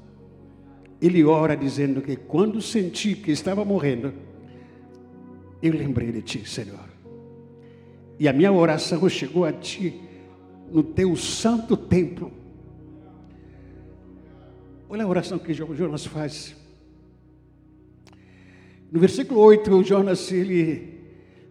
Ele 0.99 1.23
ora 1.25 1.55
dizendo 1.55 2.01
que 2.01 2.17
quando 2.17 2.63
senti 2.63 3.15
que 3.15 3.31
estava 3.31 3.67
morrendo, 3.67 4.15
eu 5.63 5.75
lembrei 5.75 6.11
de 6.11 6.23
ti, 6.23 6.49
Senhor. 6.49 6.89
E 8.19 8.27
a 8.27 8.33
minha 8.33 8.51
oração 8.51 9.07
chegou 9.11 9.45
a 9.45 9.53
ti 9.53 10.01
no 10.73 10.83
teu 10.83 11.15
santo 11.17 11.77
templo. 11.77 12.33
Olha 14.89 15.05
a 15.05 15.07
oração 15.07 15.39
que 15.39 15.53
Jonas 15.53 16.07
faz. 16.07 16.58
No 18.91 18.99
versículo 18.99 19.41
8, 19.41 19.85
Jonas 19.85 20.33
ele 20.33 20.99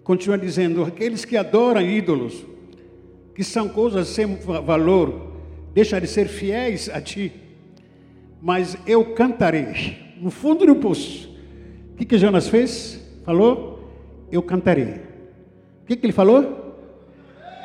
continua 0.04 0.38
dizendo: 0.38 0.84
Aqueles 0.84 1.24
que 1.24 1.38
adoram 1.38 1.82
ídolos, 1.82 2.44
que 3.36 3.44
são 3.44 3.70
coisas 3.70 4.08
sem 4.08 4.36
valor, 4.36 5.34
deixa 5.74 6.02
de 6.02 6.08
ser 6.08 6.28
fiéis 6.28 6.90
a 6.90 7.00
ti, 7.00 7.32
mas 8.42 8.76
eu 8.88 9.14
cantarei 9.14 10.16
no 10.20 10.32
fundo 10.32 10.66
do 10.66 10.76
poço. 10.78 11.30
O 11.94 11.96
que, 11.98 12.06
que 12.06 12.18
Jonas 12.18 12.48
fez? 12.48 13.00
Falou? 13.24 13.92
Eu 14.32 14.42
cantarei. 14.42 14.96
O 15.84 15.86
que, 15.86 15.96
que 15.96 16.06
ele 16.06 16.14
falou? 16.14 16.76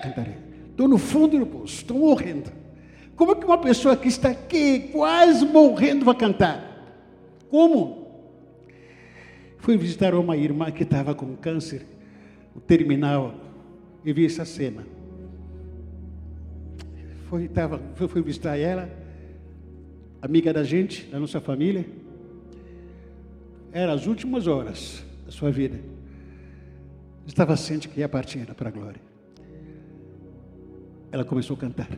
Cantarei. 0.02 0.34
Estou 0.70 0.86
no 0.86 0.98
fundo 0.98 1.38
do 1.38 1.46
poço, 1.46 1.76
estou 1.76 1.98
morrendo. 1.98 2.50
Como 3.16 3.32
é 3.32 3.34
que 3.34 3.44
uma 3.44 3.58
pessoa 3.58 3.96
que 3.96 4.08
está 4.08 4.30
aqui, 4.30 4.90
quase 4.92 5.46
morrendo, 5.46 6.04
vai 6.04 6.14
cantar? 6.14 6.98
Como? 7.48 8.01
Fui 9.62 9.78
visitar 9.78 10.14
uma 10.14 10.36
irmã 10.36 10.70
que 10.70 10.82
estava 10.82 11.14
com 11.14 11.34
câncer, 11.34 11.86
o 12.54 12.60
terminal, 12.60 13.34
e 14.04 14.12
vi 14.12 14.26
essa 14.26 14.44
cena 14.44 14.84
foi, 17.32 17.48
tava, 17.48 17.80
foi, 17.94 18.08
foi 18.08 18.20
visitar 18.20 18.58
ela, 18.58 18.90
amiga 20.20 20.52
da 20.52 20.62
gente, 20.62 21.06
da 21.06 21.18
nossa 21.18 21.40
família. 21.40 21.86
Era 23.72 23.94
as 23.94 24.06
últimas 24.06 24.46
horas 24.46 25.02
da 25.24 25.32
sua 25.32 25.50
vida. 25.50 25.80
Estava 27.26 27.56
ciente 27.56 27.88
que 27.88 28.00
ia 28.00 28.08
partir 28.08 28.44
para 28.54 28.68
a 28.68 28.70
glória. 28.70 29.00
Ela 31.10 31.24
começou 31.24 31.56
a 31.56 31.58
cantar. 31.58 31.88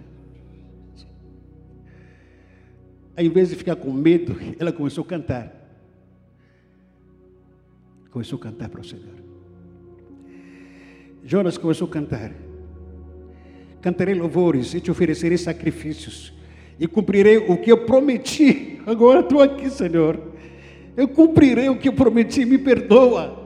Em 3.17 3.29
vez 3.29 3.49
de 3.49 3.57
ficar 3.57 3.75
com 3.75 3.93
medo, 3.93 4.37
ela 4.57 4.71
começou 4.71 5.03
a 5.03 5.07
cantar. 5.09 5.64
Começou 8.15 8.39
a 8.39 8.43
cantar 8.43 8.71
para 8.71 8.81
o 8.81 8.85
Senhor. 8.85 9.15
Jonas 11.25 11.59
começou 11.59 11.87
a 11.89 11.91
cantar 11.91 12.33
cantarei 13.85 14.15
louvores 14.15 14.73
e 14.73 14.81
te 14.81 14.91
oferecerei 14.91 15.37
sacrifícios, 15.37 16.33
e 16.81 16.87
cumprirei 16.87 17.37
o 17.37 17.59
que 17.59 17.71
eu 17.71 17.85
prometi. 17.85 18.81
Agora 18.87 19.21
estou 19.21 19.43
aqui, 19.43 19.69
Senhor. 19.69 20.19
Eu 20.97 21.07
cumprirei 21.07 21.69
o 21.69 21.77
que 21.77 21.89
eu 21.89 21.93
prometi, 21.93 22.47
me 22.47 22.57
perdoa. 22.57 23.45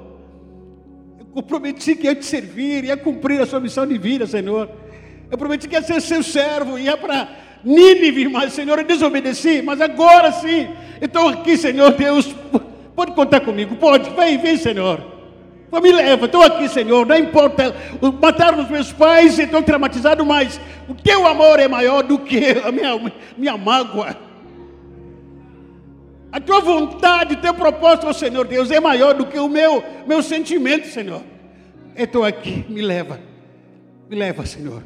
Eu 1.35 1.43
prometi 1.43 1.97
que 1.97 2.07
ia 2.07 2.15
te 2.15 2.25
servir, 2.25 2.85
ia 2.85 2.97
cumprir 2.97 3.41
a 3.41 3.47
sua 3.47 3.59
missão 3.59 3.85
de 3.85 3.99
vida, 3.99 4.29
Senhor. 4.29 4.71
Eu 5.29 5.37
prometi 5.37 5.67
que 5.67 5.75
ia 5.75 5.83
ser 5.83 6.01
seu 6.01 6.23
servo, 6.23 6.79
ia 6.79 6.97
para 6.97 7.29
Nínive, 7.65 8.29
mas, 8.29 8.53
Senhor, 8.53 8.79
eu 8.79 8.85
desobedeci, 8.85 9.61
mas 9.61 9.81
agora 9.81 10.31
sim, 10.31 10.69
estou 11.01 11.29
aqui, 11.29 11.57
Senhor 11.57 11.91
Deus. 11.95 12.33
Pode 12.99 13.13
contar 13.13 13.43
comigo, 13.43 13.77
pode, 13.77 14.11
vem, 14.11 14.37
vem, 14.39 14.57
Senhor. 14.57 15.01
Me 15.71 15.93
leva, 15.93 16.27
estou 16.27 16.43
aqui, 16.43 16.69
Senhor. 16.69 17.07
Não 17.07 17.17
importa, 17.17 17.73
mataram 18.21 18.61
os 18.61 18.69
meus 18.69 18.93
pais, 18.93 19.39
estou 19.39 19.63
traumatizado, 19.63 20.27
mas 20.27 20.61
o 20.89 20.95
teu 20.95 21.25
amor 21.25 21.61
é 21.61 21.69
maior 21.69 22.03
do 22.03 22.19
que 22.19 22.41
a 22.65 22.73
minha, 22.73 23.13
minha 23.37 23.57
mágoa. 23.57 24.17
A 26.33 26.41
tua 26.41 26.61
vontade, 26.61 27.37
teu 27.37 27.55
propósito, 27.55 28.13
Senhor 28.13 28.45
Deus, 28.49 28.69
é 28.73 28.81
maior 28.81 29.15
do 29.15 29.27
que 29.27 29.39
o 29.39 29.49
meu, 29.49 29.81
meu 30.05 30.21
sentimento, 30.21 30.89
Senhor. 30.89 31.23
Estou 31.95 32.25
aqui, 32.25 32.67
me 32.69 32.83
leva, 32.83 33.21
me 34.11 34.17
leva, 34.17 34.45
Senhor, 34.45 34.83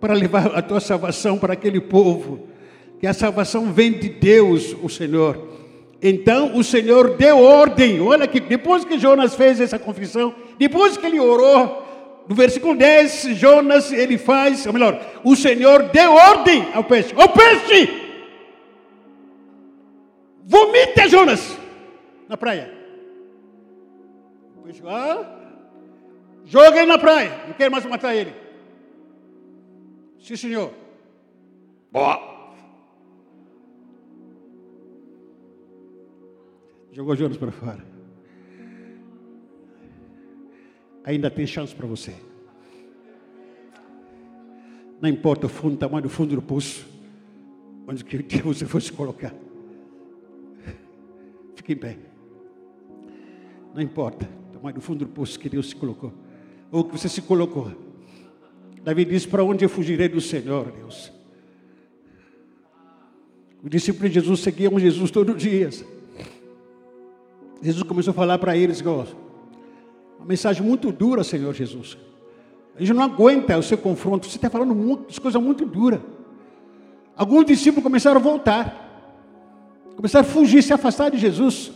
para 0.00 0.14
levar 0.14 0.56
a 0.56 0.62
tua 0.62 0.78
salvação 0.78 1.36
para 1.36 1.54
aquele 1.54 1.80
povo, 1.80 2.46
que 3.00 3.08
a 3.08 3.12
salvação 3.12 3.72
vem 3.72 3.90
de 3.90 4.08
Deus, 4.08 4.76
o 4.80 4.88
Senhor 4.88 5.47
então 6.02 6.56
o 6.56 6.62
Senhor 6.62 7.16
deu 7.16 7.42
ordem. 7.42 8.00
Olha 8.00 8.26
que 8.26 8.40
depois 8.40 8.84
que 8.84 8.98
Jonas 8.98 9.34
fez 9.34 9.60
essa 9.60 9.78
confissão, 9.78 10.34
depois 10.58 10.96
que 10.96 11.06
ele 11.06 11.18
orou, 11.18 11.84
no 12.28 12.34
versículo 12.34 12.76
10, 12.76 13.36
Jonas 13.36 13.92
ele 13.92 14.16
faz, 14.16 14.66
ou 14.66 14.72
melhor, 14.72 15.00
o 15.24 15.34
Senhor 15.34 15.84
deu 15.84 16.12
ordem 16.12 16.68
ao 16.72 16.84
peixe: 16.84 17.14
"O 17.16 17.28
peixe! 17.28 17.88
Vomita 20.44 21.08
Jonas 21.08 21.58
na 22.28 22.36
praia." 22.36 22.72
O 24.56 24.62
peixe, 24.62 24.82
ah, 24.86 25.38
joga 26.44 26.78
ele 26.78 26.86
na 26.86 26.98
praia. 26.98 27.42
Não 27.46 27.54
quero 27.54 27.72
mais 27.72 27.84
matar 27.86 28.14
ele. 28.14 28.32
Sim, 30.20 30.36
senhor. 30.36 30.72
Boa. 31.90 32.37
Jogou 36.92 37.14
Jonas 37.14 37.36
para 37.36 37.52
fora. 37.52 37.84
Ainda 41.04 41.30
tem 41.30 41.46
chance 41.46 41.74
para 41.74 41.86
você. 41.86 42.14
Não 45.00 45.08
importa 45.08 45.46
o 45.46 45.48
fundo, 45.48 45.74
o 45.74 45.76
tamanho 45.78 46.02
do 46.02 46.08
fundo 46.08 46.34
do 46.34 46.42
poço, 46.42 46.86
onde 47.86 48.04
que 48.04 48.42
você 48.42 48.66
fosse 48.66 48.92
colocar. 48.92 49.32
Fique 51.54 51.72
em 51.72 51.76
pé. 51.76 51.98
Não 53.74 53.80
importa 53.80 54.28
o 54.50 54.52
tamanho 54.54 54.74
do 54.74 54.80
fundo 54.80 55.04
do 55.04 55.10
poço 55.10 55.38
que 55.38 55.48
Deus 55.48 55.68
se 55.68 55.76
colocou, 55.76 56.12
ou 56.70 56.84
que 56.84 56.92
você 56.98 57.08
se 57.08 57.22
colocou. 57.22 57.72
Davi 58.82 59.04
disse: 59.04 59.28
Para 59.28 59.44
onde 59.44 59.64
eu 59.64 59.68
fugirei 59.68 60.08
do 60.08 60.20
Senhor, 60.20 60.72
Deus? 60.72 61.12
O 63.62 63.68
discípulo 63.68 64.08
de 64.08 64.14
Jesus 64.16 64.40
seguiam 64.40 64.78
Jesus 64.78 65.10
todos 65.10 65.34
os 65.34 65.42
dias. 65.42 65.84
Jesus 67.62 67.82
começou 67.82 68.12
a 68.12 68.14
falar 68.14 68.38
para 68.38 68.56
eles, 68.56 68.80
uma 68.80 70.26
mensagem 70.26 70.62
muito 70.62 70.92
dura, 70.92 71.24
Senhor 71.24 71.52
Jesus. 71.54 71.96
A 72.76 72.80
gente 72.80 72.92
não 72.92 73.02
aguenta 73.02 73.58
o 73.58 73.62
seu 73.62 73.76
confronto. 73.76 74.26
Você 74.28 74.36
está 74.36 74.48
falando 74.48 74.74
coisas 75.18 75.42
muito 75.42 75.66
duras. 75.66 76.00
Alguns 77.16 77.44
discípulos 77.44 77.82
começaram 77.82 78.18
a 78.18 78.22
voltar. 78.22 78.84
Começaram 79.96 80.28
a 80.28 80.30
fugir, 80.30 80.62
se 80.62 80.72
afastar 80.72 81.10
de 81.10 81.18
Jesus. 81.18 81.72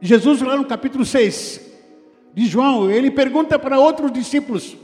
Jesus, 0.00 0.40
lá 0.40 0.56
no 0.56 0.64
capítulo 0.64 1.04
6 1.04 1.72
de 2.34 2.46
João, 2.46 2.90
ele 2.90 3.10
pergunta 3.10 3.58
para 3.58 3.78
outros 3.78 4.10
discípulos: 4.10 4.76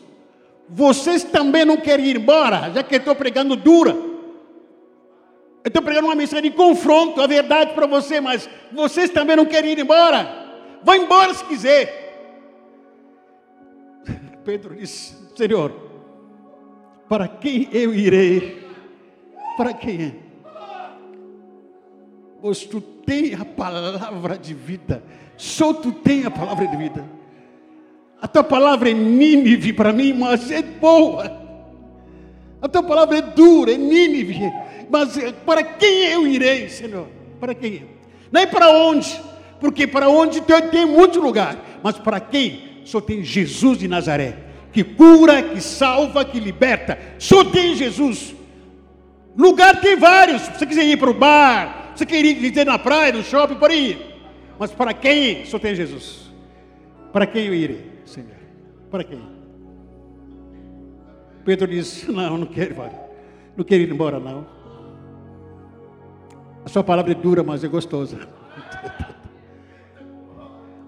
Vocês 0.68 1.24
também 1.24 1.64
não 1.64 1.78
querem 1.78 2.07
ir 2.07 2.16
embora, 2.16 2.70
já 2.70 2.82
que 2.82 2.96
estou 2.96 3.16
pregando 3.16 3.57
dura? 3.57 4.07
Eu 5.64 5.68
estou 5.68 5.82
pregando 5.82 6.06
uma 6.06 6.14
mensagem 6.14 6.50
de 6.50 6.56
confronto, 6.56 7.20
a 7.20 7.26
verdade 7.26 7.74
para 7.74 7.86
você, 7.86 8.20
mas 8.20 8.48
vocês 8.72 9.11
também 9.11 9.36
não 9.36 9.44
querem 9.44 9.72
ir 9.72 9.78
embora? 9.78 10.46
Vá 10.82 10.96
embora 10.96 11.34
se 11.34 11.44
quiser. 11.44 12.06
Pedro 14.44 14.76
disse: 14.76 15.16
Senhor, 15.34 15.72
para 17.09 17.26
quem 17.26 17.68
eu 17.72 17.92
irei? 17.92 18.66
Para 19.56 19.72
quem 19.72 20.02
é? 20.02 20.12
Pois 22.40 22.64
tu 22.64 22.80
tens 22.80 23.40
a 23.40 23.44
palavra 23.44 24.38
de 24.38 24.54
vida, 24.54 25.02
só 25.36 25.74
tu 25.74 25.90
tens 25.90 26.24
a 26.24 26.30
palavra 26.30 26.68
de 26.68 26.76
vida. 26.76 27.04
A 28.20 28.28
tua 28.28 28.44
palavra 28.44 28.90
é 28.90 28.94
Nínive 28.94 29.72
para 29.72 29.92
mim, 29.92 30.12
mas 30.12 30.50
é 30.50 30.62
boa. 30.62 31.46
A 32.62 32.68
tua 32.68 32.82
palavra 32.82 33.18
é 33.18 33.22
dura, 33.22 33.72
é 33.72 33.76
Nínive 33.76 34.52
mas 34.91 35.16
eh, 35.16 35.32
para 35.32 35.62
quem 35.62 36.05
eu 36.07 36.26
irei, 36.26 36.68
Senhor? 36.68 37.09
Para 37.41 37.55
quem? 37.55 37.86
É 38.32 38.47
para 38.47 38.70
onde, 38.70 39.20
porque 39.61 39.86
para 39.86 40.09
onde 40.09 40.41
tem 40.70 40.86
muito 40.86 41.20
lugar, 41.20 41.80
mas 41.82 41.99
para 41.99 42.20
quem? 42.20 42.82
Só 42.84 43.01
tem 43.01 43.22
Jesus 43.22 43.78
de 43.78 43.89
Nazaré, 43.89 44.36
que 44.72 44.82
cura, 44.82 45.43
que 45.43 45.61
salva, 45.61 46.24
que 46.24 46.41
liberta. 46.41 46.99
Só 47.18 47.45
tem 47.45 47.74
Jesus. 47.74 48.34
Lugar 49.36 49.80
tem 49.80 49.97
vários. 49.97 50.43
Você 50.43 50.66
quiser 50.66 50.84
ir 50.84 50.99
para 50.99 51.11
o 51.11 51.14
bar, 51.14 51.93
você 51.95 52.07
quer 52.07 52.24
ir 52.24 52.64
na 52.64 52.78
praia, 52.78 53.12
no 53.12 53.22
shopping, 53.22 53.57
por 53.57 53.70
aí. 53.70 54.16
Mas 54.59 54.72
para 54.72 54.93
quem? 54.93 55.45
Só 55.45 55.59
tem 55.59 55.74
Jesus. 55.74 56.32
Para 57.12 57.26
quem 57.26 57.47
eu 57.47 57.55
irei, 57.55 57.84
Senhor? 58.05 58.36
Para 58.91 59.05
quem? 59.05 59.20
Pedro 61.45 61.66
disse: 61.66 62.11
Não, 62.12 62.39
não 62.39 62.47
quero, 62.47 62.74
não 63.57 63.64
quero 63.64 63.82
ir 63.82 63.91
embora, 63.91 64.18
não. 64.18 64.57
A 66.68 66.70
sua 66.70 66.84
palavra 66.84 67.12
é 67.12 67.14
dura, 67.14 67.42
mas 67.42 67.64
é 67.64 67.66
gostosa. 67.66 68.28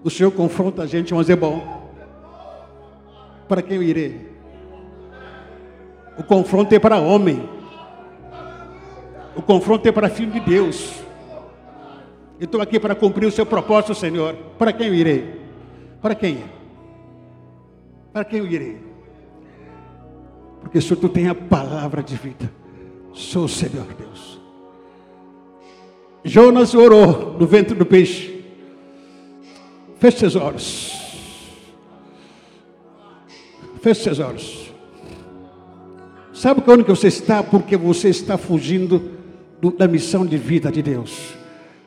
O 0.03 0.11
Senhor 0.11 0.29
confronta 0.29 0.83
a 0.83 0.85
gente, 0.85 1.11
mas 1.11 1.27
é 1.27 1.35
bom. 1.35 1.89
Para 3.47 3.63
quem 3.63 3.77
eu 3.77 3.81
irei? 3.81 4.29
O 6.19 6.21
confronto 6.21 6.71
é 6.75 6.77
para 6.77 6.99
homem. 6.99 7.49
O 9.35 9.41
confronto 9.41 9.89
é 9.89 9.91
para 9.91 10.07
filho 10.07 10.31
de 10.31 10.39
Deus. 10.41 11.01
Eu 12.39 12.45
estou 12.45 12.61
aqui 12.61 12.79
para 12.79 12.93
cumprir 12.93 13.25
o 13.25 13.31
seu 13.31 13.43
propósito, 13.47 13.95
Senhor. 13.95 14.35
Para 14.59 14.71
quem 14.71 14.85
eu 14.85 14.93
irei? 14.93 15.41
Para 15.99 16.13
quem? 16.13 16.43
Para 18.13 18.23
quem 18.23 18.37
eu 18.37 18.45
irei? 18.45 18.79
Porque 20.59 20.79
Senhor 20.79 20.97
tu 20.97 21.09
tem 21.09 21.27
a 21.27 21.33
palavra 21.33 22.03
de 22.03 22.15
vida. 22.15 22.51
Sou 23.13 23.45
o 23.45 23.49
Senhor 23.49 23.87
Deus. 23.95 24.10
Jonas 26.23 26.73
orou 26.73 27.35
no 27.39 27.47
ventre 27.47 27.75
do 27.75 27.85
peixe. 27.85 28.43
Feche 29.99 30.19
seus 30.19 30.35
olhos. 30.35 30.91
Feche 33.81 34.03
seus 34.03 34.19
olhos. 34.19 34.71
Sabe 36.33 36.63
onde 36.67 36.83
você 36.83 37.07
está? 37.07 37.43
Porque 37.43 37.75
você 37.75 38.09
está 38.09 38.37
fugindo 38.37 39.11
do, 39.59 39.71
da 39.71 39.87
missão 39.87 40.25
de 40.25 40.37
vida 40.37 40.71
de 40.71 40.81
Deus. 40.81 41.35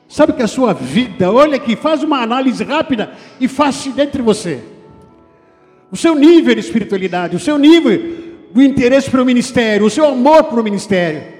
Sabe 0.09 0.32
que 0.32 0.43
a 0.43 0.47
sua 0.47 0.72
vida, 0.72 1.32
olha 1.32 1.57
aqui, 1.57 1.74
faz 1.74 2.03
uma 2.03 2.20
análise 2.20 2.62
rápida 2.62 3.12
e 3.41 3.49
fácil 3.49 3.93
dentro 3.93 4.18
de 4.18 4.22
você. 4.22 4.61
O 5.91 5.97
seu 5.97 6.14
nível 6.14 6.55
de 6.55 6.61
espiritualidade, 6.61 7.37
o 7.37 7.41
seu 7.41 7.59
nível 7.59 8.01
do 8.53 8.62
interesse 8.62 9.11
para 9.11 9.22
o 9.22 9.24
ministério, 9.24 9.87
o 9.87 9.91
seu 9.91 10.07
amor 10.07 10.45
para 10.45 10.61
o 10.61 10.64
ministério. 10.64 11.35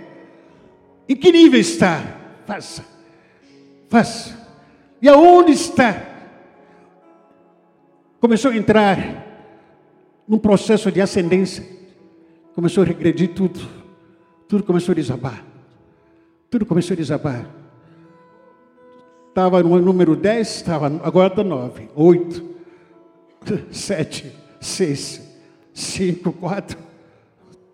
Em 1.09 1.15
que 1.15 1.31
nível 1.31 1.61
está? 1.61 2.03
Faça. 2.47 2.85
Faça. 3.89 4.35
E 5.01 5.09
aonde 5.09 5.53
está? 5.53 6.15
Começou 8.21 8.51
a 8.51 8.57
entrar 8.57 8.99
num 10.27 10.39
processo 10.39 10.91
de 10.91 11.01
ascendência. 11.01 11.65
Começou 12.55 12.83
a 12.83 12.87
regredir 12.87 13.35
tudo. 13.35 13.61
Tudo 14.49 14.65
começou 14.65 14.93
a 14.93 14.95
desabar. 14.95 15.45
Tudo 16.51 16.65
começou 16.65 16.95
a 16.95 16.97
desabar. 16.97 17.47
Estava 19.29 19.63
no 19.63 19.79
número 19.81 20.15
10, 20.15 20.49
estava, 20.49 20.87
agora 21.03 21.27
está 21.27 21.43
9, 21.43 21.89
8, 21.97 22.45
7, 23.73 24.33
6, 24.61 25.23
5, 25.75 26.33
4, 26.35 26.79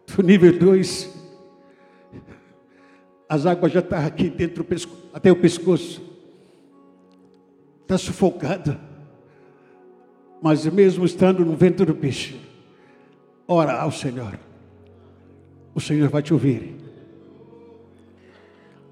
do 0.06 0.22
nível 0.22 0.58
2 0.58 1.19
as 3.30 3.46
águas 3.46 3.70
já 3.70 3.78
estão 3.78 4.04
aqui 4.04 4.28
dentro, 4.28 4.66
até 5.14 5.30
o 5.30 5.36
pescoço. 5.36 6.02
Está 7.82 7.96
sufocado. 7.96 8.76
Mas 10.42 10.66
mesmo 10.66 11.04
estando 11.04 11.44
no 11.44 11.54
ventre 11.54 11.86
do 11.86 11.94
peixe, 11.94 12.34
ora 13.46 13.80
ao 13.80 13.92
Senhor. 13.92 14.36
O 15.72 15.80
Senhor 15.80 16.08
vai 16.08 16.22
te 16.22 16.34
ouvir. 16.34 16.74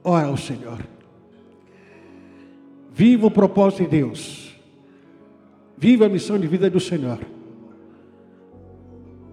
Ora 0.05 0.29
ao 0.29 0.37
Senhor. 0.37 0.87
Viva 2.93 3.27
o 3.27 3.33
propósito 3.33 3.83
de 3.83 3.89
Deus. 3.89 4.55
Viva 5.77 6.07
a 6.07 6.09
missão 6.09 6.39
de 6.39 6.47
vida 6.47 6.71
do 6.71 6.79
Senhor. 6.79 7.19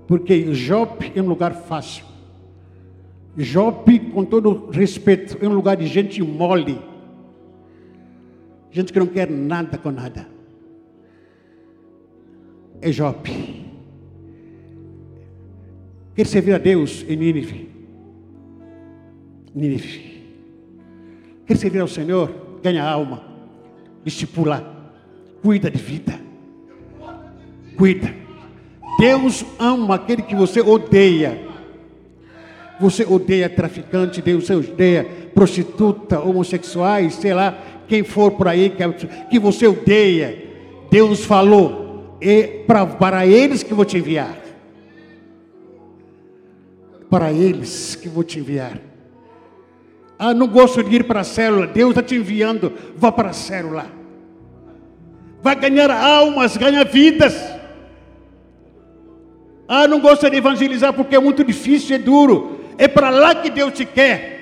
Porque 0.08 0.51
Jope 0.51 1.12
é 1.16 1.22
um 1.22 1.28
lugar 1.28 1.53
fácil. 1.53 2.14
Jope, 3.38 4.00
com 4.00 4.24
todo 4.24 4.70
respeito, 4.72 5.38
é 5.42 5.48
um 5.48 5.54
lugar 5.54 5.76
de 5.76 5.88
gente 5.88 6.22
mole. 6.22 6.80
Gente 8.72 8.94
que 8.94 9.00
não 9.00 9.08
quer 9.08 9.30
nada 9.30 9.78
com 9.78 9.92
nada. 9.92 10.28
É 12.82 12.92
Jope. 12.92 13.66
Quer 16.16 16.26
servir 16.28 16.54
a 16.54 16.58
Deus 16.58 17.06
em 17.08 17.16
Nínive. 17.18 17.70
Nínive. 19.54 20.24
Quer 21.46 21.58
servir 21.58 21.80
ao 21.80 21.88
Senhor, 21.88 22.34
ganha 22.64 22.84
alma, 22.84 23.24
discipula, 24.04 24.94
cuida 25.42 25.70
de 25.70 25.78
vida. 25.78 26.20
Cuida. 27.78 28.14
Deus 28.98 29.46
ama 29.60 29.96
aquele 29.96 30.22
que 30.22 30.36
você 30.36 30.62
odeia. 30.62 31.55
Você 32.80 33.04
odeia 33.04 33.50
traficante, 33.50 34.22
Deus 34.22 34.50
odeia 34.50 35.06
prostituta, 35.34 36.20
homossexuais, 36.20 37.16
sei 37.16 37.34
lá, 37.34 37.58
quem 37.88 38.04
for 38.04 38.32
por 38.32 38.48
aí 38.48 38.74
que 39.30 39.40
você 39.40 39.68
odeia. 39.68 40.44
Deus 40.90 41.26
falou, 41.26 42.18
é 42.22 42.64
pra, 42.66 42.86
para 42.86 43.26
eles 43.26 43.64
que 43.64 43.74
vou 43.74 43.86
te 43.86 43.98
enviar. 43.98 44.38
Para 47.10 47.32
eles 47.32 47.96
que 47.96 48.10
vou 48.10 48.24
te 48.24 48.40
enviar. 48.40 48.80
Ah, 50.18 50.34
não 50.34 50.48
gosto 50.48 50.84
de 50.84 50.96
ir 50.96 51.04
para 51.04 51.22
a 51.22 51.26
célula. 51.26 51.68
Deus 51.68 51.92
está 51.92 52.02
te 52.02 52.16
enviando. 52.16 52.72
Vá 52.96 53.12
para 53.12 53.30
a 53.30 53.34
célula. 53.34 53.88
Vai 55.42 55.56
ganhar 55.56 55.92
almas, 55.92 56.58
ganhar 56.58 56.86
vidas. 56.86 57.36
Ah, 59.68 59.88
não 59.88 60.00
gosta 60.00 60.30
de 60.30 60.38
evangelizar 60.38 60.94
porque 60.94 61.16
é 61.16 61.20
muito 61.20 61.44
difícil, 61.44 61.96
é 61.96 62.00
duro. 62.00 62.55
É 62.78 62.88
para 62.88 63.10
lá 63.10 63.36
que 63.36 63.50
Deus 63.50 63.74
te 63.74 63.86
quer. 63.86 64.36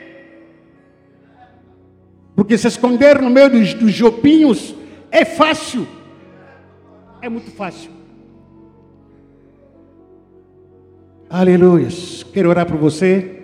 Porque 2.35 2.57
se 2.57 2.67
esconder 2.67 3.21
no 3.21 3.29
meio 3.29 3.49
dos, 3.49 3.73
dos 3.73 3.93
jopinhos 3.93 4.75
é 5.11 5.23
fácil. 5.23 5.87
É 7.21 7.29
muito 7.29 7.51
fácil. 7.51 7.91
Aleluia. 11.29 11.87
Quero 12.33 12.49
orar 12.49 12.65
por 12.65 12.77
você. 12.77 13.41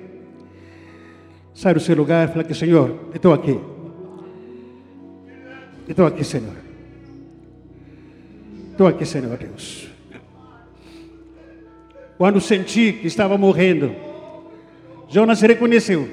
Sai 1.54 1.74
do 1.74 1.80
seu 1.80 1.96
lugar 1.96 2.28
e 2.28 2.32
fala 2.32 2.44
que, 2.44 2.54
Senhor, 2.54 2.90
eu 3.10 3.16
estou 3.16 3.34
aqui. 3.34 3.52
Eu 5.88 5.92
estou 5.92 6.06
aqui, 6.06 6.24
Senhor. 6.24 6.56
Estou 8.72 8.88
aqui, 8.88 9.06
Senhor 9.06 9.38
Deus. 9.38 9.90
Quando 12.18 12.40
senti 12.42 12.94
que 12.94 13.08
estava 13.08 13.38
morrendo, 13.38 13.96
Jonas 15.10 15.42
reconheceu. 15.42 16.08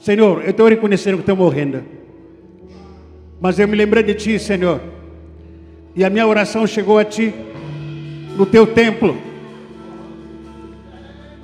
Senhor, 0.00 0.42
eu 0.42 0.50
estou 0.50 0.68
reconhecendo 0.68 1.16
que 1.16 1.20
estou 1.20 1.36
morrendo. 1.36 1.84
Mas 3.40 3.58
eu 3.58 3.68
me 3.68 3.76
lembrei 3.76 4.02
de 4.02 4.14
Ti, 4.14 4.38
Senhor. 4.38 4.80
E 5.94 6.02
a 6.02 6.08
minha 6.08 6.26
oração 6.26 6.66
chegou 6.66 6.98
a 6.98 7.04
Ti, 7.04 7.32
no 8.36 8.46
Teu 8.46 8.66
templo. 8.66 9.18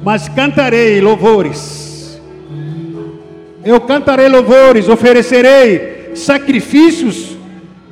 Mas 0.02 0.28
cantarei 0.28 1.00
louvores. 1.00 2.18
Eu 3.62 3.80
cantarei 3.82 4.28
louvores, 4.28 4.88
oferecerei 4.88 6.12
sacrifícios 6.14 7.36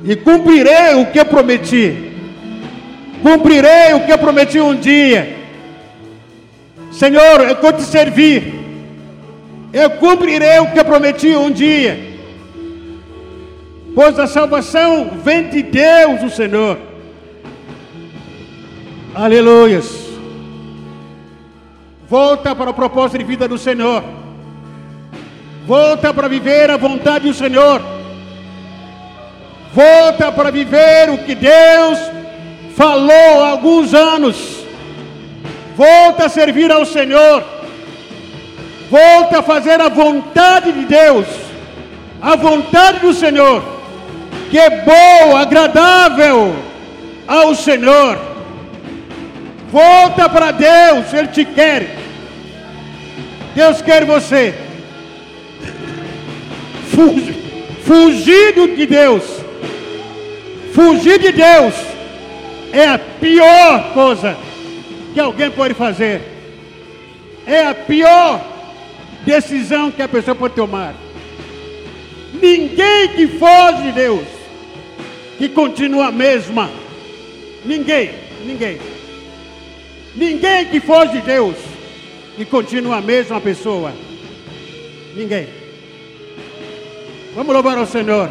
e 0.03 0.15
cumprirei 0.15 0.95
o 0.95 1.05
que 1.11 1.23
prometi. 1.23 2.13
Cumprirei 3.21 3.93
o 3.93 4.05
que 4.05 4.17
prometi 4.17 4.59
um 4.59 4.75
dia. 4.75 5.36
Senhor, 6.97 7.41
eu 7.41 7.55
vou 7.61 7.71
te 7.73 7.83
servir. 7.83 8.55
Eu 9.71 9.91
cumprirei 9.91 10.57
o 10.59 10.71
que 10.71 10.83
prometi 10.83 11.35
um 11.35 11.51
dia. 11.51 12.17
Pois 13.93 14.17
a 14.17 14.25
salvação 14.25 15.11
vem 15.23 15.47
de 15.47 15.61
Deus, 15.61 16.23
o 16.23 16.29
Senhor. 16.35 16.79
Aleluias. 19.13 20.07
Volta 22.09 22.55
para 22.55 22.71
o 22.71 22.73
propósito 22.73 23.19
de 23.19 23.25
vida 23.25 23.47
do 23.47 23.59
Senhor. 23.59 24.03
Volta 25.67 26.11
para 26.11 26.27
viver 26.27 26.71
a 26.71 26.77
vontade 26.77 27.27
do 27.27 27.33
Senhor. 27.33 27.79
Volta 29.71 30.31
para 30.31 30.49
viver 30.49 31.11
o 31.11 31.19
que 31.19 31.35
Deus 31.35 31.99
falou 32.75 33.43
há 33.43 33.49
alguns 33.49 33.93
anos. 33.93 34.56
Volta 35.77 36.25
a 36.25 36.29
servir 36.29 36.71
ao 36.71 36.87
Senhor. 36.87 37.43
Volta 38.89 39.39
a 39.39 39.43
fazer 39.43 39.79
a 39.79 39.89
vontade 39.89 40.71
de 40.71 40.85
Deus. 40.85 41.27
A 42.19 42.35
vontade 42.35 43.01
do 43.01 43.13
Senhor. 43.13 43.63
Que 44.49 44.57
é 44.57 44.81
boa, 44.81 45.41
agradável 45.41 46.55
ao 47.27 47.53
Senhor. 47.53 48.17
Volta 49.69 50.27
para 50.27 50.49
Deus, 50.49 51.13
Ele 51.13 51.27
te 51.27 51.45
quer. 51.45 51.95
Deus 53.53 53.79
quer 53.79 54.03
você. 54.03 54.55
Fugir, 56.89 57.35
fugir 57.83 58.75
de 58.75 58.85
Deus. 58.87 59.23
Fugir 60.73 61.19
de 61.19 61.31
Deus 61.33 61.75
é 62.73 62.87
a 62.87 62.97
pior 62.97 63.93
coisa 63.93 64.46
que 65.17 65.21
alguém 65.21 65.49
pode 65.49 65.73
fazer. 65.73 66.21
É 67.43 67.65
a 67.65 67.73
pior 67.73 68.39
decisão 69.25 69.89
que 69.89 70.03
a 70.03 70.07
pessoa 70.07 70.35
pode 70.35 70.53
tomar. 70.53 70.93
Ninguém 72.39 73.07
que 73.15 73.27
foge 73.27 73.81
de 73.81 73.91
Deus, 73.93 74.27
que 75.39 75.49
continua 75.49 76.09
a 76.09 76.11
mesma. 76.11 76.69
Ninguém, 77.65 78.11
ninguém. 78.45 78.77
Ninguém 80.15 80.65
que 80.65 80.79
foge 80.79 81.13
de 81.13 81.21
Deus 81.21 81.55
e 82.37 82.45
continua 82.45 82.97
a 82.97 83.01
mesma 83.01 83.41
pessoa. 83.41 83.91
Ninguém. 85.15 85.47
Vamos 87.33 87.55
louvar 87.55 87.75
ao 87.75 87.87
Senhor. 87.87 88.29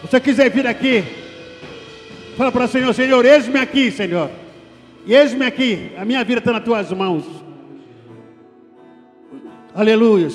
Você 0.00 0.18
quiser 0.18 0.50
vir 0.50 0.66
aqui, 0.66 1.04
Fala 2.34 2.50
para 2.50 2.64
o 2.64 2.68
Senhor, 2.68 2.94
Senhor, 2.94 3.26
eis-me 3.26 3.60
aqui, 3.60 3.90
Senhor. 3.90 4.41
Eis-me 5.06 5.44
aqui, 5.44 5.92
a 5.96 6.04
minha 6.04 6.24
vida 6.24 6.38
está 6.38 6.52
nas 6.52 6.64
tuas 6.64 6.90
mãos. 6.92 7.24
Aleluia. 9.74 10.28